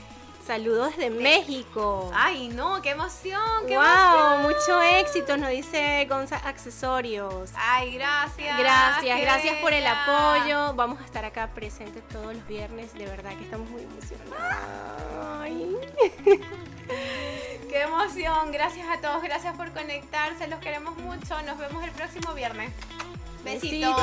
Saludos 0.50 0.98
desde 0.98 1.12
México. 1.12 2.10
Ay, 2.12 2.50
no, 2.50 2.82
qué 2.82 2.90
emoción, 2.90 3.68
qué 3.68 3.78
wow, 3.78 3.86
emoción. 3.86 4.42
mucho 4.42 4.82
éxito, 4.82 5.38
nos 5.38 5.52
dice 5.52 6.08
Gonza 6.10 6.38
Accesorios. 6.38 7.52
Ay, 7.56 7.94
gracias. 7.94 8.58
Gracias, 8.58 9.22
gracias 9.22 9.58
por 9.58 9.74
el 9.74 9.86
apoyo. 9.86 10.74
Vamos 10.74 11.02
a 11.02 11.06
estar 11.06 11.24
acá 11.24 11.52
presentes 11.54 12.02
todos 12.08 12.34
los 12.34 12.48
viernes. 12.48 12.96
De 12.96 13.06
verdad 13.06 13.38
que 13.38 13.44
estamos 13.44 13.70
muy 13.70 13.84
emocionados. 13.84 15.40
Ay. 15.40 15.78
Qué 17.70 17.82
emoción. 17.82 18.52
Gracias 18.52 18.88
a 18.90 19.00
todos, 19.02 19.22
gracias 19.22 19.56
por 19.56 19.72
conectarse. 19.72 20.48
Los 20.48 20.60
queremos 20.62 20.98
mucho. 20.98 21.40
Nos 21.44 21.60
vemos 21.60 21.84
el 21.84 21.92
próximo 21.92 22.34
viernes. 22.34 22.74
Besitos. 23.44 23.96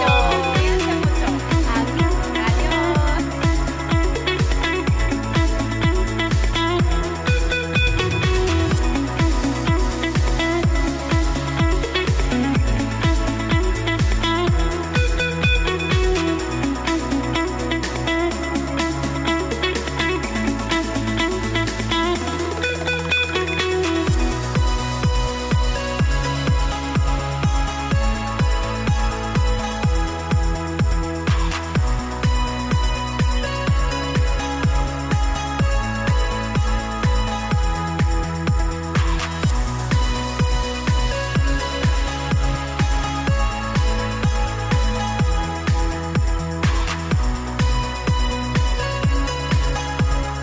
Cuídense 0.54 0.94
mucho. 0.94 1.45